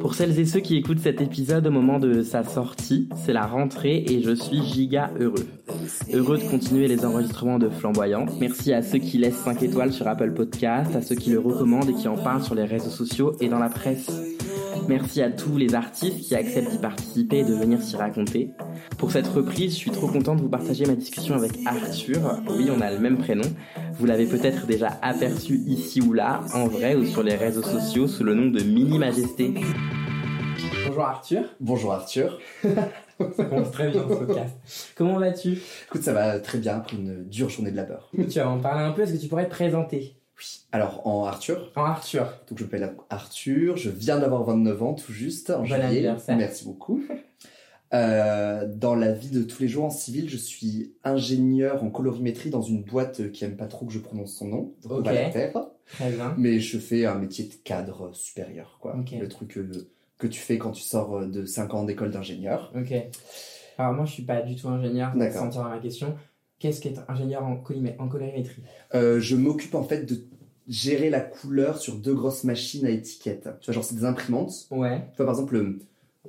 Pour 0.00 0.14
celles 0.14 0.38
et 0.38 0.46
ceux 0.46 0.60
qui 0.60 0.76
écoutent 0.76 1.00
cet 1.00 1.20
épisode 1.20 1.66
au 1.66 1.70
moment 1.70 1.98
de 1.98 2.22
sa 2.22 2.42
sortie, 2.42 3.08
c'est 3.14 3.32
la 3.32 3.46
rentrée 3.46 4.02
et 4.08 4.22
je 4.22 4.34
suis 4.34 4.62
giga 4.62 5.10
heureux. 5.20 5.46
Heureux 6.12 6.38
de 6.38 6.44
continuer 6.44 6.88
les 6.88 7.04
enregistrements 7.04 7.58
de 7.58 7.68
Flamboyant. 7.68 8.24
Merci 8.40 8.72
à 8.72 8.82
ceux 8.82 8.98
qui 8.98 9.18
laissent 9.18 9.36
5 9.36 9.62
étoiles 9.62 9.92
sur 9.92 10.08
Apple 10.08 10.32
Podcast, 10.32 10.96
à 10.96 11.02
ceux 11.02 11.16
qui 11.16 11.30
le 11.30 11.38
recommandent 11.38 11.90
et 11.90 11.94
qui 11.94 12.08
en 12.08 12.16
parlent 12.16 12.42
sur 12.42 12.54
les 12.54 12.64
réseaux 12.64 12.90
sociaux 12.90 13.36
et 13.40 13.48
dans 13.48 13.58
la 13.58 13.68
presse. 13.68 14.10
Merci 14.88 15.22
à 15.22 15.30
tous 15.30 15.56
les 15.56 15.74
artistes 15.74 16.18
qui 16.20 16.34
acceptent 16.34 16.70
d'y 16.70 16.78
participer 16.78 17.38
et 17.40 17.44
de 17.44 17.54
venir 17.54 17.82
s'y 17.82 17.96
raconter. 17.96 18.50
Pour 18.98 19.10
cette 19.12 19.28
reprise, 19.28 19.72
je 19.72 19.78
suis 19.78 19.90
trop 19.90 20.08
content 20.08 20.34
de 20.34 20.42
vous 20.42 20.48
partager 20.48 20.84
ma 20.84 20.94
discussion 20.94 21.34
avec 21.34 21.52
Arthur. 21.66 22.38
Oui, 22.50 22.68
on 22.70 22.80
a 22.82 22.90
le 22.90 22.98
même 22.98 23.16
prénom. 23.18 23.48
Vous 23.94 24.04
l'avez 24.06 24.26
peut-être 24.26 24.66
déjà 24.66 24.98
aperçu 25.00 25.60
ici 25.66 26.02
ou 26.02 26.12
là, 26.12 26.42
en 26.54 26.66
vrai 26.66 26.94
ou 26.94 27.06
sur 27.06 27.22
les 27.22 27.34
réseaux 27.34 27.62
sociaux 27.62 28.06
sous 28.08 28.24
le 28.24 28.34
nom 28.34 28.50
de 28.50 28.62
Mini 28.62 28.98
Majesté. 28.98 29.54
Bonjour 30.86 31.04
Arthur. 31.04 31.44
Bonjour 31.60 31.92
Arthur. 31.94 32.38
ça 32.62 33.44
commence 33.44 33.70
très 33.70 33.90
bien 33.90 34.02
ce 34.08 34.14
podcast. 34.14 34.56
Comment 34.96 35.18
vas-tu? 35.18 35.58
Écoute, 35.88 36.02
ça 36.02 36.12
va 36.12 36.38
très 36.38 36.58
bien 36.58 36.76
après 36.76 36.96
une 36.96 37.24
dure 37.24 37.48
journée 37.48 37.70
de 37.70 37.76
labeur. 37.76 38.10
Tu 38.14 38.38
vas 38.38 38.50
en 38.50 38.58
parler 38.58 38.84
un 38.84 38.92
peu, 38.92 39.02
est-ce 39.02 39.14
que 39.14 39.18
tu 39.18 39.28
pourrais 39.28 39.46
te 39.46 39.50
présenter? 39.50 40.16
Oui. 40.38 40.60
Alors, 40.72 41.06
en 41.06 41.24
Arthur. 41.24 41.70
En 41.76 41.84
Arthur. 41.84 42.26
Donc, 42.48 42.58
je 42.58 42.64
m'appelle 42.64 42.92
Arthur, 43.08 43.76
je 43.76 43.88
viens 43.90 44.18
d'avoir 44.18 44.42
29 44.44 44.82
ans 44.82 44.94
tout 44.94 45.12
juste, 45.12 45.50
en 45.50 45.60
Bon 45.60 45.64
juillet. 45.66 45.82
anniversaire. 45.82 46.36
Merci 46.36 46.64
beaucoup. 46.64 47.02
Euh, 47.92 48.66
dans 48.72 48.94
la 48.94 49.10
vie 49.12 49.30
de 49.30 49.42
tous 49.42 49.62
les 49.62 49.68
jours 49.68 49.84
en 49.84 49.90
civil, 49.90 50.28
je 50.28 50.36
suis 50.36 50.94
ingénieur 51.02 51.82
en 51.82 51.90
colorimétrie 51.90 52.50
dans 52.50 52.62
une 52.62 52.82
boîte 52.84 53.32
qui 53.32 53.44
aime 53.44 53.56
pas 53.56 53.66
trop 53.66 53.84
que 53.86 53.92
je 53.92 53.98
prononce 53.98 54.34
son 54.36 54.46
nom, 54.46 54.74
donc 54.82 54.92
on 54.92 55.00
va 55.00 55.10
Ok. 55.10 55.16
la 55.16 55.30
taire. 55.30 55.66
Très 55.86 56.10
bien. 56.12 56.34
Mais 56.38 56.60
je 56.60 56.78
fais 56.78 57.04
un 57.04 57.16
métier 57.16 57.46
de 57.46 57.54
cadre 57.64 58.14
supérieur, 58.14 58.78
quoi. 58.80 58.96
Le 59.18 59.28
truc 59.28 59.48
que, 59.48 59.68
que 60.18 60.26
tu 60.28 60.38
fais 60.38 60.56
quand 60.56 60.70
tu 60.70 60.82
sors 60.82 61.26
de 61.26 61.44
5 61.44 61.74
ans 61.74 61.84
d'école 61.84 62.12
d'ingénieur. 62.12 62.72
Ok. 62.76 62.92
Alors 63.76 63.94
moi 63.94 64.04
je 64.04 64.12
suis 64.12 64.22
pas 64.24 64.42
du 64.42 64.54
tout 64.54 64.68
ingénieur, 64.68 65.12
D'accord. 65.16 65.52
sans 65.52 65.62
dans 65.62 65.68
ma 65.68 65.78
question. 65.78 66.14
Qu'est-ce 66.60 66.80
qu'être 66.82 67.02
ingénieur 67.08 67.42
en, 67.42 67.56
colorimétrie? 67.56 68.62
Euh, 68.94 69.18
je 69.18 69.34
m'occupe 69.34 69.74
en 69.74 69.82
fait 69.82 70.04
de 70.04 70.26
gérer 70.68 71.08
la 71.10 71.20
couleur 71.20 71.78
sur 71.78 71.96
deux 71.96 72.14
grosses 72.14 72.44
machines 72.44 72.84
à 72.86 72.90
étiquettes. 72.90 73.48
Tu 73.60 73.66
vois, 73.66 73.74
genre 73.74 73.82
c'est 73.84 73.94
des 73.96 74.04
imprimantes. 74.04 74.68
Ouais. 74.70 75.00
Tu 75.12 75.16
vois, 75.16 75.26
par 75.26 75.34
exemple, 75.34 75.54
le, 75.54 75.78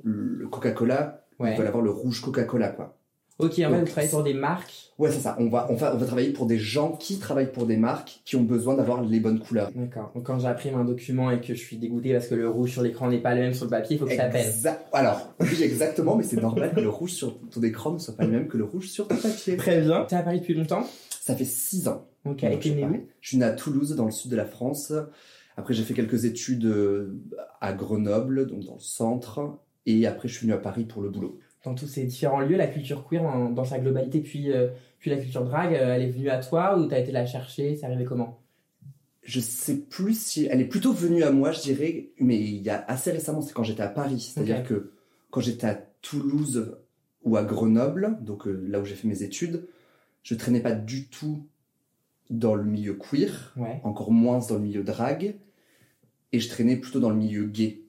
le 0.02 0.48
Coca-Cola. 0.48 1.21
Ils 1.50 1.56
veulent 1.56 1.66
avoir 1.66 1.82
le 1.82 1.90
rouge 1.90 2.20
Coca-Cola, 2.20 2.68
quoi. 2.68 2.98
Ok, 3.38 3.52
en 3.52 3.54
fait 3.54 3.62
Donc, 3.70 3.78
vous 3.80 3.86
travaillez 3.86 4.08
sur 4.08 4.22
des 4.22 4.34
marques. 4.34 4.92
Ouais, 4.98 5.10
c'est 5.10 5.20
ça. 5.20 5.36
On 5.38 5.48
va, 5.48 5.66
on, 5.70 5.74
va, 5.74 5.94
on 5.94 5.98
va 5.98 6.06
travailler 6.06 6.32
pour 6.32 6.46
des 6.46 6.58
gens 6.58 6.92
qui 6.92 7.18
travaillent 7.18 7.50
pour 7.50 7.66
des 7.66 7.78
marques 7.78 8.20
qui 8.24 8.36
ont 8.36 8.42
besoin 8.42 8.74
d'avoir 8.76 9.02
les 9.02 9.20
bonnes 9.20 9.40
couleurs. 9.40 9.70
D'accord. 9.74 10.12
Donc 10.14 10.24
quand 10.24 10.38
j'imprime 10.38 10.74
un 10.76 10.84
document 10.84 11.30
et 11.30 11.40
que 11.40 11.54
je 11.54 11.58
suis 11.58 11.78
dégoûté 11.78 12.12
parce 12.12 12.28
que 12.28 12.34
le 12.34 12.48
rouge 12.48 12.72
sur 12.72 12.82
l'écran 12.82 13.08
n'est 13.08 13.22
pas 13.22 13.34
le 13.34 13.40
même 13.40 13.54
sur 13.54 13.64
le 13.64 13.70
papier, 13.70 13.96
il 13.96 13.98
faut 13.98 14.04
que 14.06 14.14
ça 14.14 14.26
pèse. 14.26 14.68
Alors, 14.92 15.34
oui, 15.40 15.62
exactement, 15.62 16.14
mais 16.14 16.24
c'est 16.24 16.40
normal 16.40 16.72
que 16.74 16.80
le 16.80 16.90
rouge 16.90 17.12
sur 17.12 17.40
ton 17.48 17.62
écran 17.62 17.92
ne 17.92 17.98
soit 17.98 18.14
pas 18.14 18.24
le 18.24 18.30
même 18.32 18.48
que 18.48 18.58
le 18.58 18.64
rouge 18.64 18.88
sur 18.88 19.08
ton 19.08 19.16
papier. 19.16 19.56
Très 19.56 19.80
bien. 19.80 20.04
T'es 20.04 20.16
à 20.16 20.22
Paris 20.22 20.40
depuis 20.40 20.54
longtemps? 20.54 20.86
Ça 21.20 21.34
fait 21.34 21.46
six 21.46 21.88
ans. 21.88 22.06
Ok, 22.24 22.44
et 22.44 22.58
t'es 22.58 22.70
né 22.70 22.84
où? 22.84 23.08
Je 23.20 23.28
suis 23.28 23.38
né 23.38 23.44
à 23.44 23.52
Toulouse, 23.52 23.96
dans 23.96 24.04
le 24.04 24.10
sud 24.12 24.30
de 24.30 24.36
la 24.36 24.44
France. 24.46 24.92
Après, 25.56 25.74
j'ai 25.74 25.82
fait 25.82 25.94
quelques 25.94 26.24
études 26.26 26.66
euh, 26.66 27.18
à 27.60 27.72
Grenoble, 27.72 28.46
donc 28.46 28.64
dans 28.64 28.74
le 28.74 28.80
centre. 28.80 29.58
Et 29.86 30.06
après, 30.06 30.28
je 30.28 30.34
suis 30.36 30.46
venu 30.46 30.54
à 30.54 30.58
Paris 30.58 30.84
pour 30.84 31.02
le 31.02 31.10
boulot. 31.10 31.38
Dans 31.64 31.74
tous 31.74 31.86
ces 31.86 32.04
différents 32.04 32.40
lieux, 32.40 32.56
la 32.56 32.66
culture 32.66 33.06
queer 33.08 33.22
en- 33.24 33.50
dans 33.50 33.64
sa 33.64 33.78
globalité, 33.78 34.20
puis, 34.20 34.50
euh, 34.52 34.68
puis 34.98 35.10
la 35.10 35.16
culture 35.16 35.44
drague, 35.44 35.74
euh, 35.74 35.94
elle 35.94 36.02
est 36.02 36.10
venue 36.10 36.28
à 36.30 36.38
toi 36.38 36.78
ou 36.78 36.86
t'as 36.86 36.98
été 36.98 37.12
la 37.12 37.26
chercher? 37.26 37.76
C'est 37.76 37.86
arrivé 37.86 38.04
comment? 38.04 38.40
Je 39.22 39.38
sais 39.38 39.76
plus 39.78 40.18
si 40.18 40.46
elle 40.46 40.60
est 40.60 40.64
plutôt 40.66 40.92
venue 40.92 41.22
à 41.22 41.30
moi, 41.30 41.52
je 41.52 41.60
dirais, 41.60 42.08
mais 42.18 42.40
il 42.40 42.62
y 42.62 42.70
a 42.70 42.84
assez 42.88 43.12
récemment, 43.12 43.40
c'est 43.40 43.52
quand 43.54 43.62
j'étais 43.62 43.82
à 43.82 43.88
Paris. 43.88 44.20
C'est-à-dire 44.20 44.64
que 44.64 44.90
quand 45.30 45.40
j'étais 45.40 45.66
à 45.68 45.74
Toulouse 46.02 46.76
ou 47.24 47.36
à 47.36 47.44
Grenoble, 47.44 48.18
donc 48.22 48.48
euh, 48.48 48.64
là 48.68 48.80
où 48.80 48.84
j'ai 48.84 48.96
fait 48.96 49.06
mes 49.06 49.22
études, 49.22 49.68
je 50.24 50.34
traînais 50.34 50.58
pas 50.60 50.72
du 50.72 51.06
tout 51.06 51.46
dans 52.30 52.56
le 52.56 52.64
milieu 52.64 52.94
queer, 52.94 53.52
Ouais. 53.56 53.80
encore 53.84 54.10
moins 54.10 54.40
dans 54.48 54.54
le 54.56 54.60
milieu 54.62 54.82
drague, 54.82 55.36
et 56.32 56.40
je 56.40 56.48
traînais 56.48 56.76
plutôt 56.76 56.98
dans 56.98 57.10
le 57.10 57.16
milieu 57.16 57.44
gay. 57.44 57.81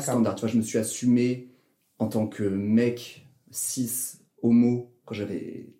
Standard. 0.00 0.34
Tu 0.34 0.40
vois, 0.42 0.48
je 0.50 0.56
me 0.56 0.62
suis 0.62 0.78
assumé 0.78 1.48
en 1.98 2.08
tant 2.08 2.26
que 2.26 2.44
mec 2.44 3.26
cis 3.50 4.18
homo 4.42 4.90
quand 5.04 5.14
j'avais 5.14 5.70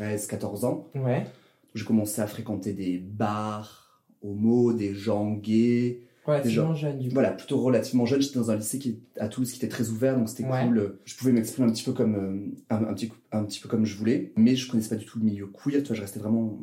13-14 0.00 0.64
ans. 0.64 0.88
Ouais. 0.94 1.26
J'ai 1.74 1.84
commencé 1.84 2.20
à 2.20 2.26
fréquenter 2.26 2.72
des 2.72 2.98
bars 2.98 4.02
homo, 4.22 4.72
des 4.72 4.94
gens 4.94 5.32
gays. 5.32 6.00
Relativement 6.24 6.74
jeune 6.74 6.98
du 6.98 7.08
coup. 7.08 7.14
Voilà, 7.14 7.30
plutôt 7.32 7.58
relativement 7.58 8.04
jeune. 8.04 8.20
J'étais 8.20 8.38
dans 8.38 8.50
un 8.50 8.56
lycée 8.56 8.78
qui, 8.78 9.00
à 9.18 9.28
Toulouse 9.28 9.50
qui 9.50 9.56
était 9.56 9.68
très 9.68 9.88
ouvert, 9.88 10.16
donc 10.16 10.28
c'était 10.28 10.44
Ouais. 10.44 10.64
cool. 10.66 10.98
Je 11.04 11.16
pouvais 11.16 11.32
m'exprimer 11.32 11.68
un 11.68 11.72
petit 11.72 11.84
peu 11.84 11.92
comme 11.92 12.14
euh, 12.16 12.74
un, 12.74 12.84
un 12.84 12.94
petit, 12.94 13.10
un 13.32 13.44
petit 13.44 13.60
peu 13.60 13.68
comme 13.68 13.84
je 13.86 13.96
voulais, 13.96 14.32
mais 14.36 14.54
je 14.54 14.70
connaissais 14.70 14.90
pas 14.90 14.96
du 14.96 15.06
tout 15.06 15.18
le 15.18 15.24
milieu 15.24 15.46
queer. 15.46 15.80
Tu 15.82 15.88
vois, 15.88 15.96
je 15.96 16.02
restais 16.02 16.20
vraiment 16.20 16.58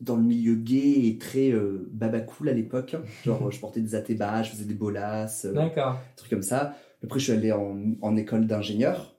dans 0.00 0.16
le 0.16 0.22
milieu 0.22 0.54
gay 0.54 1.06
et 1.06 1.18
très 1.18 1.50
euh, 1.50 1.88
baba 1.92 2.20
cool 2.20 2.48
à 2.48 2.52
l'époque. 2.52 2.96
Genre, 3.24 3.50
je 3.50 3.60
portais 3.60 3.80
des 3.80 3.94
atébas, 3.94 4.42
je 4.42 4.50
faisais 4.52 4.64
des 4.64 4.74
bolasses. 4.74 5.44
euh, 5.44 5.52
des 5.92 6.16
trucs 6.16 6.30
comme 6.30 6.42
ça. 6.42 6.76
Après, 7.04 7.18
je 7.18 7.24
suis 7.24 7.32
allé 7.32 7.52
en, 7.52 7.76
en 8.00 8.16
école 8.16 8.46
d'ingénieur, 8.46 9.16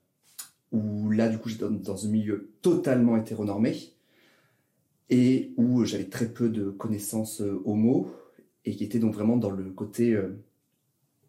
où 0.72 1.09
là, 1.12 1.30
du 1.30 1.38
coup, 1.38 1.50
j'étais 1.50 1.66
dans, 1.66 1.72
dans 1.72 2.06
un 2.06 2.09
milieu 2.09 2.52
totalement 2.62 3.18
hétéronormé, 3.18 3.75
et 5.09 5.53
où 5.58 5.84
j'avais 5.86 6.06
très 6.06 6.28
peu 6.28 6.50
de 6.50 6.70
connaissances 6.70 7.41
euh, 7.41 7.62
homo, 7.66 8.12
et 8.66 8.75
qui 8.75 8.84
était 8.84 9.00
donc 9.00 9.14
vraiment 9.14 9.38
dans 9.38 9.50
le 9.50 9.66
côté 9.72 10.14
euh, 10.14 10.30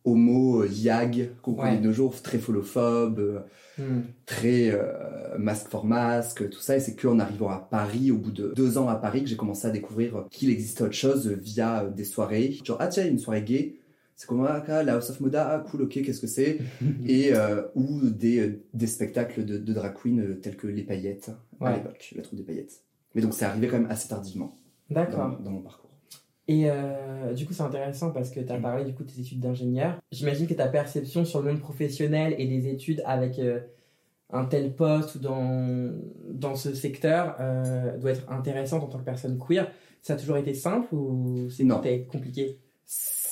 homo, 0.04 0.62
euh, 0.62 0.68
yag, 0.68 1.30
qu'on 1.42 1.54
connaît 1.54 1.72
Ouais. 1.72 1.78
de 1.78 1.86
nos 1.86 1.92
jours, 1.92 2.20
très 2.22 2.38
folophobe, 2.38 3.18
euh, 3.18 3.38
Hmm. 3.78 4.02
très 4.26 4.70
euh, 4.70 5.38
masque 5.38 5.68
for 5.68 5.86
masque, 5.86 6.48
tout 6.50 6.60
ça. 6.60 6.76
Et 6.76 6.80
c'est 6.80 6.94
qu'en 6.94 7.18
arrivant 7.18 7.48
à 7.48 7.56
Paris, 7.58 8.10
au 8.10 8.18
bout 8.18 8.30
de 8.30 8.52
deux 8.54 8.76
ans 8.76 8.88
à 8.88 8.96
Paris, 8.96 9.22
que 9.22 9.30
j'ai 9.30 9.36
commencé 9.36 9.66
à 9.66 9.70
découvrir 9.70 10.26
qu'il 10.30 10.50
existait 10.50 10.82
autre 10.84 10.92
chose 10.92 11.26
via 11.28 11.86
des 11.86 12.04
soirées. 12.04 12.58
Genre, 12.64 12.76
ah 12.80 12.88
tiens, 12.88 13.06
une 13.08 13.18
soirée 13.18 13.42
gay. 13.42 13.76
C'est 14.14 14.26
comme, 14.28 14.44
ah, 14.46 14.62
ah, 14.68 14.82
la 14.82 14.94
House 14.96 15.08
of 15.08 15.20
Moda, 15.20 15.48
ah 15.48 15.58
cool, 15.70 15.82
ok, 15.82 16.02
qu'est-ce 16.02 16.20
que 16.20 16.26
c'est? 16.26 16.58
Et 17.06 17.34
euh, 17.34 17.62
ou 17.74 18.00
des, 18.10 18.60
des 18.74 18.86
spectacles 18.86 19.44
de, 19.46 19.56
de 19.56 19.72
drag 19.72 19.94
queen 19.94 20.20
euh, 20.20 20.34
tels 20.34 20.56
que 20.56 20.66
Les 20.66 20.82
Paillettes, 20.82 21.30
à 21.60 21.74
l'époque, 21.74 22.12
la 22.14 22.22
troupe 22.22 22.38
des 22.38 22.44
paillettes. 22.44 22.82
Mais 23.14 23.22
donc 23.22 23.32
c'est 23.32 23.46
arrivé 23.46 23.68
quand 23.68 23.78
même 23.78 23.90
assez 23.90 24.08
tardivement 24.08 24.54
dans 25.42 25.50
mon 25.50 25.62
parcours. 25.62 25.90
Et 26.48 26.64
euh, 26.66 27.32
du 27.34 27.46
coup, 27.46 27.52
c'est 27.52 27.62
intéressant 27.62 28.10
parce 28.10 28.30
que 28.30 28.40
tu 28.40 28.52
as 28.52 28.58
parlé 28.58 28.84
du 28.84 28.94
coup 28.94 29.04
de 29.04 29.10
tes 29.10 29.20
études 29.20 29.40
d'ingénieur. 29.40 29.98
J'imagine 30.10 30.46
que 30.46 30.54
ta 30.54 30.68
perception 30.68 31.24
sur 31.24 31.40
le 31.40 31.52
monde 31.52 31.60
professionnel 31.60 32.34
et 32.38 32.46
des 32.46 32.68
études 32.68 33.02
avec 33.06 33.38
euh, 33.38 33.60
un 34.30 34.44
tel 34.44 34.74
poste 34.74 35.14
ou 35.14 35.18
dans, 35.20 35.92
dans 36.30 36.56
ce 36.56 36.74
secteur 36.74 37.36
euh, 37.38 37.96
doit 37.98 38.10
être 38.10 38.30
intéressante 38.30 38.82
en 38.82 38.88
tant 38.88 38.98
que 38.98 39.04
personne 39.04 39.38
queer. 39.38 39.70
Ça 40.02 40.14
a 40.14 40.16
toujours 40.16 40.36
été 40.36 40.52
simple 40.52 40.92
ou 40.94 41.48
c'est 41.48 41.64
compliqué? 42.06 42.58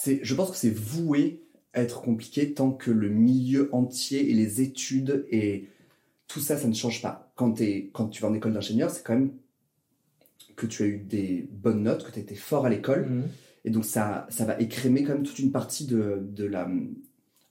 Je 0.06 0.34
pense 0.34 0.50
que 0.50 0.56
c'est 0.56 0.72
voué 0.72 1.42
à 1.72 1.82
être 1.82 2.02
compliqué 2.02 2.54
tant 2.54 2.70
que 2.70 2.90
le 2.90 3.08
milieu 3.08 3.68
entier 3.72 4.30
et 4.30 4.34
les 4.34 4.60
études 4.60 5.26
et 5.30 5.68
tout 6.28 6.40
ça, 6.40 6.56
ça 6.56 6.68
ne 6.68 6.74
change 6.74 7.02
pas. 7.02 7.32
Quand 7.34 7.52
tu 7.54 8.22
vas 8.22 8.28
en 8.28 8.34
école 8.34 8.52
d'ingénieur, 8.52 8.88
c'est 8.90 9.02
quand 9.02 9.14
même 9.14 9.32
que 10.60 10.66
tu 10.66 10.82
as 10.82 10.86
eu 10.86 10.98
des 10.98 11.48
bonnes 11.52 11.82
notes, 11.82 12.04
que 12.04 12.12
tu 12.12 12.18
as 12.18 12.22
été 12.22 12.34
fort 12.34 12.66
à 12.66 12.70
l'école. 12.70 13.06
Mhm. 13.08 13.22
Et 13.64 13.70
donc 13.70 13.84
ça, 13.84 14.26
ça 14.30 14.44
va 14.44 14.58
écrémer 14.60 15.02
quand 15.04 15.14
même 15.14 15.22
toute 15.22 15.38
une 15.38 15.52
partie 15.52 15.86
de, 15.86 16.18
de, 16.22 16.44
la, 16.44 16.68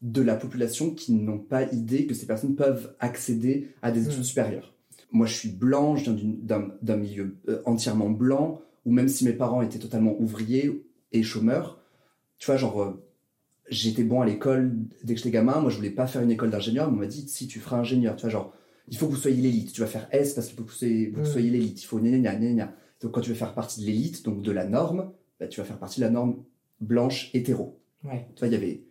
de 0.02 0.22
la 0.22 0.36
population 0.36 0.92
qui 0.92 1.14
n'ont 1.14 1.38
pas 1.40 1.64
idée 1.72 2.06
que 2.08 2.14
ces 2.14 2.26
personnes 2.26 2.56
peuvent 2.56 2.96
accéder 3.00 3.70
à 3.82 3.92
des 3.92 4.06
études 4.08 4.20
Mm. 4.22 4.24
supérieures. 4.24 4.74
Moi, 5.12 5.26
je 5.28 5.34
suis 5.34 5.50
blanc, 5.50 5.96
je 5.96 6.12
viens 6.12 6.36
d'un 6.82 6.98
milieu 6.98 7.36
euh, 7.48 7.62
entièrement 7.66 8.10
blanc, 8.10 8.62
où 8.86 8.92
même 8.92 9.08
si 9.08 9.26
mes 9.26 9.34
parents 9.34 9.62
étaient 9.62 9.80
totalement 9.80 10.16
ouvriers 10.20 10.84
et 11.12 11.24
chômeurs, 11.24 11.80
tu 12.38 12.46
vois, 12.48 12.58
genre, 12.58 12.82
euh, 12.82 13.04
j'étais 13.70 14.04
bon 14.04 14.22
à 14.22 14.26
l'école 14.26 14.72
dès 15.04 15.14
que 15.14 15.20
j'étais 15.20 15.32
gamin, 15.32 15.60
moi 15.60 15.70
je 15.70 15.76
voulais 15.78 15.90
pas 15.92 16.08
faire 16.08 16.22
une 16.22 16.32
école 16.32 16.50
d'ingénieur, 16.50 16.90
mais 16.92 16.98
on 16.98 17.00
m'a 17.02 17.08
dit, 17.08 17.28
si 17.28 17.48
tu 17.48 17.60
feras 17.60 17.78
ingénieur, 17.80 18.16
tu 18.16 18.22
vois, 18.22 18.30
genre, 18.32 18.54
il 18.88 18.98
faut 18.98 19.06
que 19.08 19.12
vous 19.12 19.18
soyez 19.18 19.42
l'élite, 19.42 19.72
tu 19.74 19.82
vas 19.82 19.88
faire 19.88 20.08
S 20.12 20.34
parce 20.34 20.48
qu'il 20.48 20.56
faut 20.58 20.64
que 20.64 20.70
vous 20.72 20.76
soyez, 20.76 21.12
vous 21.14 21.22
Mm. 21.22 21.26
soyez 21.26 21.50
l'élite, 21.52 21.82
il 21.84 21.86
faut 21.86 22.00
gna 22.00 22.18
gna 22.18 22.36
gna 22.36 22.52
gna. 22.54 22.76
Donc 23.02 23.14
quand 23.14 23.22
tu 23.22 23.30
veux 23.30 23.36
faire 23.36 23.54
partie 23.54 23.82
de 23.82 23.86
l'élite, 23.86 24.24
donc 24.26 24.42
de 24.42 24.52
la 24.52 24.66
norme, 24.66 25.12
bah, 25.40 25.48
tu 25.48 25.60
vas 25.60 25.66
faire 25.66 25.78
partie 25.78 26.00
de 26.00 26.06
la 26.06 26.12
norme 26.12 26.44
blanche 26.82 27.30
hétéro. 27.34 27.80
Ouais. 28.04 28.28
Tu 28.36 28.40
vois, 28.40 28.48
il 28.48 28.54
y 28.54 28.58
avait, 28.58 28.84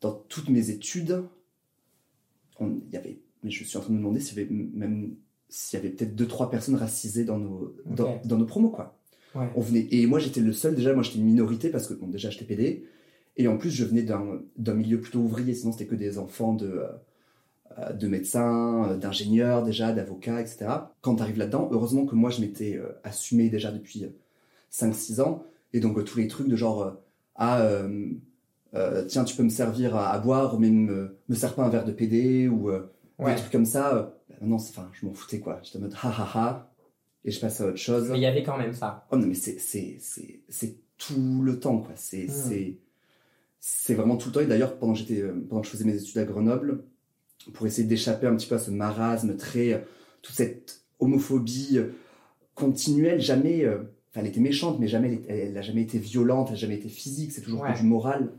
dans 0.00 0.12
toutes 0.12 0.48
mes 0.48 0.70
études, 0.70 1.22
il 2.60 2.92
y 2.92 2.96
avait, 2.96 3.18
mais 3.42 3.50
je 3.50 3.64
suis 3.64 3.76
en 3.76 3.80
train 3.80 3.90
de 3.90 3.94
me 3.94 3.98
demander 3.98 4.20
s'il 4.20 4.38
y 4.38 4.40
avait 4.40 4.50
même, 4.50 5.14
s'il 5.48 5.78
y 5.78 5.82
avait 5.82 5.90
peut-être 5.90 6.14
deux, 6.14 6.26
trois 6.26 6.50
personnes 6.50 6.76
racisées 6.76 7.24
dans 7.24 7.38
nos, 7.38 7.74
dans, 7.86 8.38
nos 8.38 8.46
promos, 8.46 8.70
quoi. 8.70 8.98
Ouais. 9.34 9.48
On 9.56 9.60
venait, 9.60 9.88
et 9.90 10.06
moi 10.06 10.18
j'étais 10.18 10.40
le 10.40 10.52
seul, 10.52 10.74
déjà, 10.74 10.92
moi 10.92 11.02
j'étais 11.02 11.18
une 11.18 11.24
minorité 11.24 11.70
parce 11.70 11.86
que, 11.86 11.94
bon, 11.94 12.06
déjà 12.08 12.30
j'étais 12.30 12.44
PD, 12.44 12.84
et 13.38 13.48
en 13.48 13.56
plus 13.56 13.70
je 13.70 13.84
venais 13.84 14.02
d'un, 14.02 14.42
d'un 14.58 14.74
milieu 14.74 15.00
plutôt 15.00 15.20
ouvrier, 15.20 15.54
sinon 15.54 15.72
c'était 15.72 15.86
que 15.86 15.94
des 15.94 16.18
enfants 16.18 16.52
de, 16.52 16.66
euh, 16.66 16.88
de 17.98 18.08
médecins, 18.08 18.90
euh, 18.90 18.96
d'ingénieurs 18.96 19.62
déjà, 19.62 19.92
d'avocats, 19.92 20.40
etc. 20.40 20.66
Quand 21.00 21.16
tu 21.16 21.22
arrives 21.22 21.38
là-dedans, 21.38 21.68
heureusement 21.72 22.06
que 22.06 22.14
moi 22.14 22.30
je 22.30 22.40
m'étais 22.40 22.76
euh, 22.76 22.88
assumé 23.04 23.48
déjà 23.50 23.70
depuis 23.72 24.06
5-6 24.70 25.20
ans, 25.20 25.44
et 25.72 25.80
donc 25.80 25.98
euh, 25.98 26.02
tous 26.04 26.18
les 26.18 26.28
trucs 26.28 26.48
de 26.48 26.56
genre, 26.56 26.82
euh, 26.82 26.90
euh, 27.40 28.08
euh, 28.74 29.04
tiens, 29.06 29.24
tu 29.24 29.36
peux 29.36 29.42
me 29.42 29.48
servir 29.50 29.96
à, 29.96 30.10
à 30.12 30.18
boire, 30.18 30.58
mais 30.58 30.70
me, 30.70 31.16
me 31.28 31.34
sers 31.34 31.54
pas 31.54 31.62
un 31.64 31.68
verre 31.68 31.84
de 31.84 31.92
PD 31.92 32.48
ou 32.48 32.70
euh, 32.70 32.90
Ouais. 33.18 33.34
des 33.34 33.40
trucs 33.40 33.52
comme 33.52 33.66
ça. 33.66 33.94
euh, 33.94 34.02
bah, 34.28 34.36
non, 34.40 34.58
c'est- 34.58 34.70
enfin, 34.76 34.88
je 34.94 35.06
m'en 35.06 35.12
foutais 35.12 35.38
quoi. 35.38 35.60
J'étais 35.62 35.78
en 35.78 35.82
mode 35.82 35.94
ha 36.02 36.08
ha 36.08 36.30
ha 36.34 36.72
et 37.24 37.30
je 37.30 37.38
passe 37.38 37.60
à 37.60 37.66
autre 37.68 37.76
chose. 37.76 38.08
Mais 38.10 38.18
il 38.18 38.22
y 38.22 38.26
avait 38.26 38.42
quand 38.42 38.56
même 38.58 38.72
ça. 38.72 39.06
Oh 39.12 39.16
non, 39.16 39.26
mais 39.28 39.34
c'est 39.34 39.58
c'est 39.60 39.96
c'est 40.00 40.40
c'est 40.48 40.76
tout 40.98 41.42
le 41.42 41.60
temps 41.60 41.78
quoi. 41.78 41.92
C'est 41.94 42.24
Mm. 42.24 42.30
c'est 42.30 42.78
c'est 43.60 43.94
vraiment 43.94 44.16
tout 44.16 44.28
le 44.30 44.32
temps. 44.34 44.40
Et 44.40 44.46
d'ailleurs, 44.46 44.76
pendant 44.78 44.94
j'étais 44.94 45.20
euh, 45.20 45.34
pendant 45.48 45.60
que 45.60 45.66
je 45.68 45.72
faisais 45.72 45.84
mes 45.84 45.94
études 45.94 46.18
à 46.18 46.24
Grenoble, 46.24 46.84
pour 47.54 47.66
essayer 47.66 47.86
d'échapper 47.86 48.26
un 48.26 48.36
petit 48.36 48.46
peu 48.46 48.54
à 48.54 48.58
ce 48.58 48.70
marasme 48.70 49.36
très 49.36 49.72
euh, 49.72 49.78
toute 50.22 50.34
cette 50.34 50.82
homophobie 51.00 51.78
euh, 51.78 51.88
continuelle, 52.54 53.20
jamais. 53.20 53.64
euh, 53.64 53.78
Enfin, 54.14 54.20
elle 54.20 54.26
était 54.26 54.40
méchante, 54.40 54.78
mais 54.78 54.88
jamais 54.88 55.08
elle, 55.26 55.34
est- 55.36 55.42
elle 55.48 55.56
a 55.56 55.62
jamais 55.62 55.80
été 55.80 55.98
violente, 55.98 56.48
elle 56.50 56.54
a 56.56 56.58
jamais 56.58 56.74
été 56.74 56.90
physique. 56.90 57.32
C'est 57.32 57.40
toujours 57.40 57.62
Ouais. 57.62 57.72
du 57.74 57.82
moral. 57.82 58.30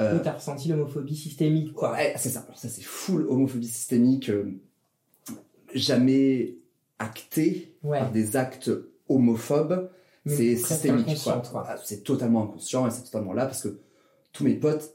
Euh, 0.00 0.18
t'as 0.24 0.32
ressenti 0.32 0.68
l'homophobie 0.68 1.14
systémique, 1.14 1.72
quoi. 1.72 1.92
Ouais, 1.92 2.14
c'est 2.16 2.30
ça. 2.30 2.40
Alors 2.40 2.58
ça, 2.58 2.68
c'est 2.68 2.82
full 2.82 3.24
homophobie 3.28 3.68
systémique, 3.68 4.28
euh, 4.28 4.58
jamais 5.74 6.56
acté 6.98 7.74
Ouais. 7.82 7.98
par 8.00 8.10
des 8.10 8.36
actes 8.36 8.70
homophobes. 9.08 9.88
C'est 10.26 10.56
systémique, 10.56 11.18
quoi. 11.22 11.42
quoi. 11.50 11.64
Ah, 11.68 11.76
C'est 11.84 12.02
totalement 12.02 12.44
inconscient 12.44 12.86
et 12.86 12.90
c'est 12.90 13.02
totalement 13.04 13.34
là 13.34 13.44
parce 13.46 13.62
que 13.62 13.78
tous 14.32 14.42
mes 14.42 14.54
potes 14.54 14.94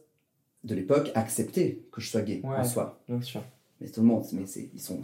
de 0.63 0.75
l'époque 0.75 1.11
acceptaient 1.15 1.83
que 1.91 2.01
je 2.01 2.09
sois 2.09 2.21
gay 2.21 2.41
en 2.43 2.63
soi. 2.63 3.01
Bien 3.07 3.21
sûr. 3.21 3.43
Mais 3.81 3.87
tout 3.89 4.01
le 4.01 4.07
monde, 4.07 4.25
mais 4.33 4.45
c'est, 4.45 4.69
ils 4.73 4.81
sont, 4.81 4.99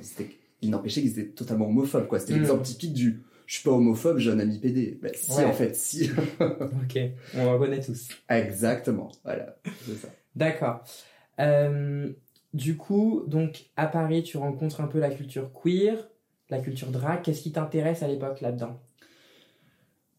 ils 0.62 0.70
n'empêchaient 0.70 1.02
qu'ils 1.02 1.18
étaient 1.20 1.30
totalement 1.32 1.68
homophobes, 1.68 2.08
quoi. 2.08 2.20
C'était 2.20 2.34
Mm. 2.34 2.38
l'exemple 2.40 2.64
typique 2.64 2.94
du 2.94 3.22
je 3.48 3.54
suis 3.56 3.64
pas 3.64 3.72
homophobe, 3.72 4.18
j'ai 4.18 4.32
un 4.32 4.40
ami 4.40 4.58
PD. 4.60 4.98
Ben, 5.00 5.12
si, 5.14 5.32
Ouais. 5.34 5.46
en 5.46 5.54
fait, 5.54 5.76
si. 5.76 6.10
Ok, 6.40 7.00
on 7.36 7.54
reconnaît 7.54 7.80
tous. 7.80 8.10
Exactement. 8.28 9.12
Voilà. 9.24 9.56
C'est 9.86 9.94
ça. 9.98 10.08
D'accord. 10.36 10.84
Euh, 11.40 12.12
du 12.56 12.76
coup, 12.76 13.24
donc 13.28 13.66
à 13.76 13.86
Paris, 13.86 14.24
tu 14.24 14.38
rencontres 14.38 14.82
un 14.82 14.88
peu 14.88 14.98
la 15.00 15.12
culture 15.12 15.52
queer, 15.54 16.10
la 16.50 16.58
culture 16.60 16.90
drag. 16.90 17.22
Qu'est-ce 17.22 17.42
qui 17.44 17.52
t'intéresse 17.52 18.02
à 18.02 18.08
l'époque 18.08 18.42
là-dedans? 18.42 18.80